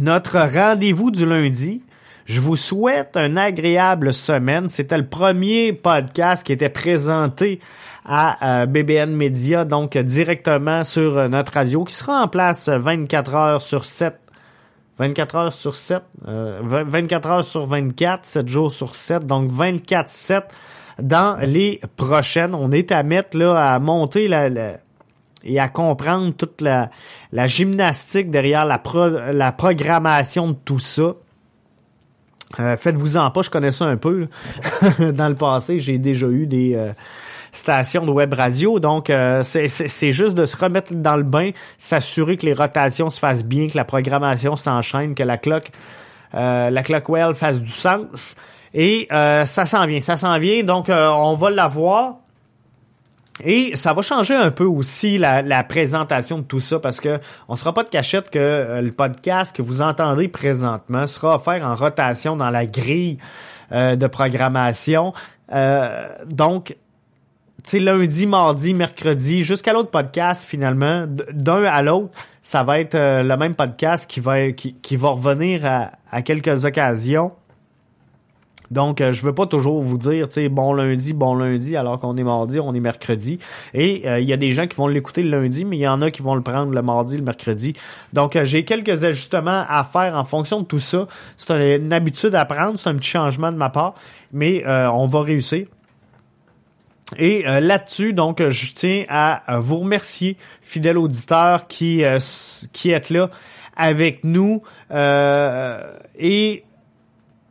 notre 0.00 0.38
rendez-vous 0.38 1.12
du 1.12 1.24
lundi. 1.24 1.82
Je 2.28 2.42
vous 2.42 2.56
souhaite 2.56 3.16
une 3.16 3.38
agréable 3.38 4.12
semaine. 4.12 4.68
C'était 4.68 4.98
le 4.98 5.06
premier 5.06 5.72
podcast 5.72 6.44
qui 6.44 6.52
était 6.52 6.68
présenté 6.68 7.58
à 8.04 8.60
euh, 8.60 8.66
BBN 8.66 9.16
Media, 9.16 9.64
donc 9.64 9.96
directement 9.96 10.84
sur 10.84 11.16
euh, 11.16 11.28
notre 11.28 11.54
radio, 11.54 11.84
qui 11.84 11.94
sera 11.94 12.22
en 12.22 12.28
place 12.28 12.68
24 12.68 13.34
heures 13.34 13.62
sur 13.62 13.86
7. 13.86 14.14
24 14.98 15.36
heures 15.36 15.52
sur 15.54 15.74
7, 15.74 16.02
24 16.26 17.26
euh, 17.26 17.32
heures 17.32 17.44
sur 17.44 17.64
24, 17.64 18.26
7 18.26 18.46
jours 18.46 18.72
sur 18.72 18.94
7, 18.94 19.26
donc 19.26 19.50
24-7 19.50 20.42
dans 21.00 21.38
les 21.40 21.80
prochaines. 21.96 22.54
On 22.54 22.72
est 22.72 22.92
à 22.92 23.02
mettre 23.04 23.38
là, 23.38 23.72
à 23.72 23.78
monter 23.78 24.28
la, 24.28 24.50
et 25.44 25.58
à 25.58 25.68
comprendre 25.68 26.34
toute 26.34 26.60
la, 26.60 26.90
la 27.32 27.46
gymnastique 27.46 28.30
derrière 28.30 28.66
la, 28.66 28.82
la 29.32 29.52
programmation 29.52 30.48
de 30.48 30.56
tout 30.62 30.80
ça. 30.80 31.14
Euh, 32.58 32.76
Faites-vous-en 32.76 33.30
pas, 33.30 33.42
je 33.42 33.50
connais 33.50 33.70
ça 33.70 33.84
un 33.84 33.96
peu. 33.96 34.28
Dans 34.98 35.28
le 35.28 35.34
passé, 35.34 35.78
j'ai 35.78 35.98
déjà 35.98 36.26
eu 36.28 36.46
des 36.46 36.74
euh, 36.74 36.92
stations 37.52 38.04
de 38.06 38.10
web 38.10 38.32
radio, 38.34 38.78
donc 38.78 39.10
euh, 39.10 39.42
c'est 39.42 40.12
juste 40.12 40.34
de 40.34 40.46
se 40.46 40.56
remettre 40.56 40.94
dans 40.94 41.16
le 41.16 41.22
bain, 41.22 41.50
s'assurer 41.76 42.36
que 42.36 42.46
les 42.46 42.52
rotations 42.52 43.10
se 43.10 43.18
fassent 43.18 43.44
bien, 43.44 43.68
que 43.68 43.76
la 43.76 43.84
programmation 43.84 44.56
s'enchaîne, 44.56 45.14
que 45.14 45.22
la 45.22 45.38
cloque, 45.38 45.70
euh, 46.34 46.70
la 46.70 46.82
clock 46.82 47.08
well 47.08 47.34
fasse 47.34 47.60
du 47.60 47.70
sens. 47.70 48.34
Et 48.74 49.08
euh, 49.12 49.44
ça 49.44 49.64
s'en 49.64 49.86
vient, 49.86 50.00
ça 50.00 50.16
s'en 50.16 50.38
vient. 50.38 50.62
Donc, 50.62 50.90
on 50.90 51.34
va 51.36 51.50
l'avoir. 51.50 52.16
Et 53.44 53.76
ça 53.76 53.92
va 53.92 54.02
changer 54.02 54.34
un 54.34 54.50
peu 54.50 54.64
aussi 54.64 55.18
la, 55.18 55.64
présentation 55.64 56.38
de 56.38 56.44
tout 56.44 56.60
ça 56.60 56.78
parce 56.78 57.00
que 57.00 57.18
on 57.48 57.56
sera 57.56 57.74
pas 57.74 57.84
de 57.84 57.88
cachette 57.88 58.30
que 58.30 58.38
euh, 58.38 58.80
le 58.80 58.92
podcast 58.92 59.54
que 59.54 59.62
vous 59.62 59.82
entendez 59.82 60.28
présentement 60.28 61.06
sera 61.06 61.36
offert 61.36 61.64
en 61.64 61.74
rotation 61.74 62.36
dans 62.36 62.50
la 62.50 62.66
grille 62.66 63.18
de 63.70 64.06
programmation. 64.06 65.12
donc, 66.26 66.74
tu 67.62 67.78
lundi, 67.80 68.26
mardi, 68.26 68.72
mercredi, 68.72 69.42
jusqu'à 69.42 69.74
l'autre 69.74 69.90
podcast, 69.90 70.46
finalement, 70.48 71.04
d'un 71.06 71.64
à 71.64 71.82
l'autre, 71.82 72.12
ça 72.40 72.62
va 72.62 72.80
être 72.80 72.96
le 72.96 73.36
même 73.36 73.54
podcast 73.54 74.10
qui 74.10 74.20
va, 74.20 74.52
qui, 74.52 74.74
qui 74.74 74.96
va 74.96 75.10
revenir 75.10 75.66
à 76.10 76.22
quelques 76.22 76.64
occasions. 76.64 77.32
Donc, 78.70 79.00
euh, 79.00 79.12
je 79.12 79.22
veux 79.22 79.34
pas 79.34 79.46
toujours 79.46 79.80
vous 79.80 79.98
dire, 79.98 80.28
tu 80.28 80.34
sais, 80.34 80.48
bon 80.48 80.72
lundi, 80.72 81.12
bon 81.12 81.34
lundi, 81.34 81.76
alors 81.76 81.98
qu'on 81.98 82.16
est 82.16 82.22
mardi, 82.22 82.60
on 82.60 82.74
est 82.74 82.80
mercredi. 82.80 83.38
Et 83.74 84.02
euh, 84.06 84.20
il 84.20 84.28
y 84.28 84.32
a 84.32 84.36
des 84.36 84.52
gens 84.52 84.66
qui 84.66 84.76
vont 84.76 84.88
l'écouter 84.88 85.22
le 85.22 85.40
lundi, 85.40 85.64
mais 85.64 85.76
il 85.76 85.80
y 85.80 85.88
en 85.88 86.02
a 86.02 86.10
qui 86.10 86.22
vont 86.22 86.34
le 86.34 86.42
prendre 86.42 86.72
le 86.72 86.82
mardi, 86.82 87.16
le 87.16 87.22
mercredi. 87.22 87.74
Donc, 88.12 88.36
euh, 88.36 88.44
j'ai 88.44 88.64
quelques 88.64 89.04
ajustements 89.04 89.64
à 89.68 89.84
faire 89.84 90.14
en 90.16 90.24
fonction 90.24 90.60
de 90.60 90.66
tout 90.66 90.78
ça. 90.78 91.06
C'est 91.36 91.76
une 91.76 91.92
habitude 91.92 92.34
à 92.34 92.44
prendre, 92.44 92.78
c'est 92.78 92.90
un 92.90 92.96
petit 92.96 93.10
changement 93.10 93.52
de 93.52 93.56
ma 93.56 93.70
part, 93.70 93.94
mais 94.32 94.64
on 94.66 95.06
va 95.06 95.22
réussir. 95.22 95.66
Et 97.16 97.42
là-dessus, 97.42 98.12
donc, 98.12 98.46
je 98.46 98.72
tiens 98.72 99.04
à 99.08 99.58
vous 99.60 99.76
remercier, 99.76 100.36
fidèles 100.60 100.98
auditeurs 100.98 101.66
qui 101.66 102.02
qui 102.72 102.90
êtes 102.90 103.10
là 103.10 103.30
avec 103.76 104.24
nous. 104.24 104.60
et 104.90 106.64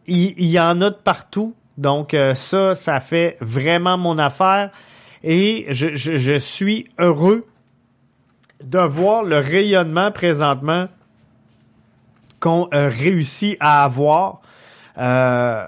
il, 0.08 0.46
y 0.46 0.60
en 0.60 0.82
a 0.82 0.90
de 0.90 0.96
partout. 0.96 1.56
Donc 1.78 2.14
euh, 2.14 2.34
ça, 2.34 2.76
ça 2.76 3.00
fait 3.00 3.38
vraiment 3.42 3.98
mon 3.98 4.18
affaire. 4.18 4.72
Et 5.24 5.68
je, 5.70 6.38
suis 6.38 6.88
heureux 7.00 7.46
de 8.64 8.80
voir 8.80 9.24
le 9.24 9.38
rayonnement 9.38 10.12
présentement 10.12 10.88
qu'on 12.40 12.70
euh, 12.74 12.90
réussit 12.90 13.58
à 13.60 13.84
avoir 13.84 14.42
euh, 14.98 15.68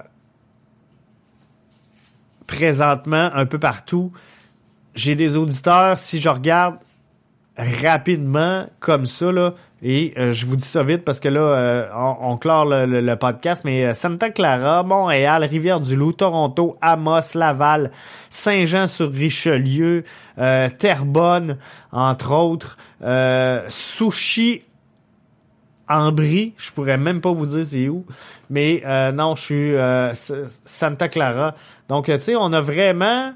présentement 2.46 3.30
un 3.34 3.46
peu 3.46 3.58
partout. 3.58 4.12
J'ai 4.94 5.14
des 5.14 5.36
auditeurs, 5.36 5.98
si 5.98 6.18
je 6.18 6.28
regarde 6.28 6.76
rapidement 7.56 8.68
comme 8.80 9.04
ça, 9.04 9.30
là, 9.30 9.54
et 9.82 10.12
euh, 10.18 10.32
je 10.32 10.44
vous 10.44 10.56
dis 10.56 10.66
ça 10.66 10.82
vite 10.82 11.04
parce 11.04 11.20
que 11.20 11.28
là, 11.28 11.40
euh, 11.40 11.88
on, 12.20 12.36
clore 12.36 12.66
le, 12.66 13.14
podcast, 13.16 13.64
mais 13.64 13.86
euh, 13.86 13.94
Santa 13.94 14.28
Clara, 14.28 14.82
Montréal, 14.82 15.42
Rivière-du-Loup, 15.44 16.12
Toronto, 16.12 16.76
Amos, 16.82 17.34
Laval, 17.34 17.90
Saint-Jean-sur-Richelieu, 18.28 20.04
Terrebonne, 20.78 21.58
entre 21.92 22.34
autres, 22.34 22.76
Sushi 23.68 24.62
Ambry, 25.88 26.54
je 26.56 26.70
pourrais 26.70 26.96
même 26.96 27.20
pas 27.20 27.32
vous 27.32 27.46
dire 27.46 27.64
c'est 27.64 27.88
où, 27.88 28.06
mais 28.48 28.82
non, 29.12 29.34
je 29.34 29.42
suis 29.42 30.44
Santa 30.64 31.08
Clara. 31.08 31.54
Donc, 31.88 32.06
tu 32.06 32.20
sais, 32.20 32.36
on 32.36 32.52
a 32.52 32.60
vraiment 32.60 33.32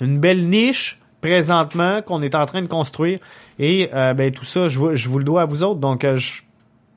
une 0.00 0.18
belle 0.18 0.48
niche 0.48 1.00
présentement 1.20 2.02
qu'on 2.02 2.22
est 2.22 2.34
en 2.34 2.46
train 2.46 2.62
de 2.62 2.66
construire. 2.66 3.18
Et 3.60 3.90
euh, 3.92 4.14
ben, 4.14 4.32
tout 4.32 4.46
ça, 4.46 4.68
je, 4.68 4.96
je, 4.96 5.08
vous 5.08 5.18
le 5.18 5.24
dois 5.24 5.42
à 5.42 5.44
vous 5.44 5.62
autres. 5.62 5.80
Donc, 5.80 6.02
euh, 6.04 6.18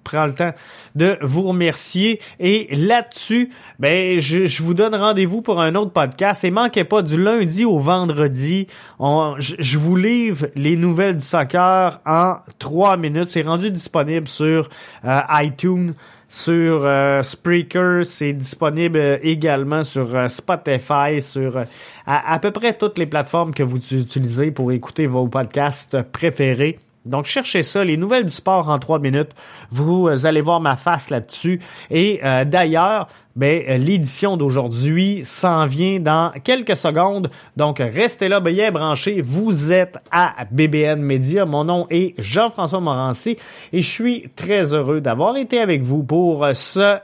prends 0.03 0.25
le 0.25 0.33
temps 0.33 0.53
de 0.95 1.17
vous 1.21 1.41
remercier. 1.41 2.21
Et 2.39 2.73
là-dessus, 2.73 3.49
ben, 3.79 4.17
je, 4.17 4.63
vous 4.63 4.73
donne 4.73 4.95
rendez-vous 4.95 5.41
pour 5.41 5.59
un 5.61 5.75
autre 5.75 5.91
podcast. 5.91 6.45
Et 6.45 6.51
manquez 6.51 6.85
pas 6.85 7.01
du 7.01 7.21
lundi 7.21 7.65
au 7.65 7.79
vendredi. 7.79 8.67
je, 8.99 9.77
vous 9.77 9.95
livre 9.97 10.47
les 10.55 10.77
nouvelles 10.77 11.17
du 11.17 11.25
soccer 11.25 11.99
en 12.05 12.37
trois 12.59 12.95
minutes. 12.95 13.27
C'est 13.27 13.41
rendu 13.41 13.69
disponible 13.69 14.29
sur 14.29 14.69
euh, 15.03 15.19
iTunes 15.31 15.93
sur 16.33 16.83
euh, 16.83 17.21
Spreaker, 17.21 18.03
c'est 18.03 18.33
disponible 18.33 19.19
également 19.21 19.83
sur 19.83 20.15
euh, 20.15 20.27
Spotify, 20.27 21.21
sur 21.21 21.63
à, 22.07 22.39
peu 22.39 22.49
près 22.49 22.75
toutes 22.75 22.97
les 22.97 23.05
plateformes 23.05 23.53
que 23.53 23.61
vous 23.61 23.77
utilisez 23.93 24.49
pour 24.49 24.71
écouter 24.71 25.05
vos 25.05 25.27
podcasts 25.27 26.01
préférés. 26.01 26.79
Donc, 27.05 27.25
cherchez 27.25 27.63
ça, 27.63 27.83
les 27.83 27.97
nouvelles 27.97 28.25
du 28.25 28.33
sport 28.33 28.69
en 28.69 28.79
trois 28.79 28.99
minutes. 28.99 29.31
Vous 29.71 30.07
euh, 30.07 30.25
allez 30.25 30.41
voir 30.41 30.61
ma 30.61 30.75
face 30.75 31.09
là-dessus. 31.09 31.59
Et 31.89 32.21
euh, 32.23 32.45
d'ailleurs, 32.45 33.07
ben, 33.35 33.81
l'édition 33.81 34.37
d'aujourd'hui 34.37 35.21
s'en 35.23 35.65
vient 35.65 35.99
dans 35.99 36.31
quelques 36.43 36.75
secondes. 36.75 37.29
Donc, 37.57 37.79
restez 37.79 38.29
là, 38.29 38.39
bien 38.39 38.71
branchés. 38.71 39.21
Vous 39.21 39.73
êtes 39.73 39.97
à 40.11 40.45
BBN 40.51 41.01
Media. 41.01 41.45
Mon 41.45 41.65
nom 41.65 41.87
est 41.89 42.13
Jean-François 42.19 42.79
Morancy 42.79 43.37
et 43.73 43.81
je 43.81 43.89
suis 43.89 44.29
très 44.35 44.73
heureux 44.73 45.01
d'avoir 45.01 45.35
été 45.37 45.59
avec 45.59 45.81
vous 45.81 46.03
pour 46.03 46.47
ce 46.53 46.99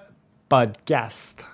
podcast. 0.47 1.49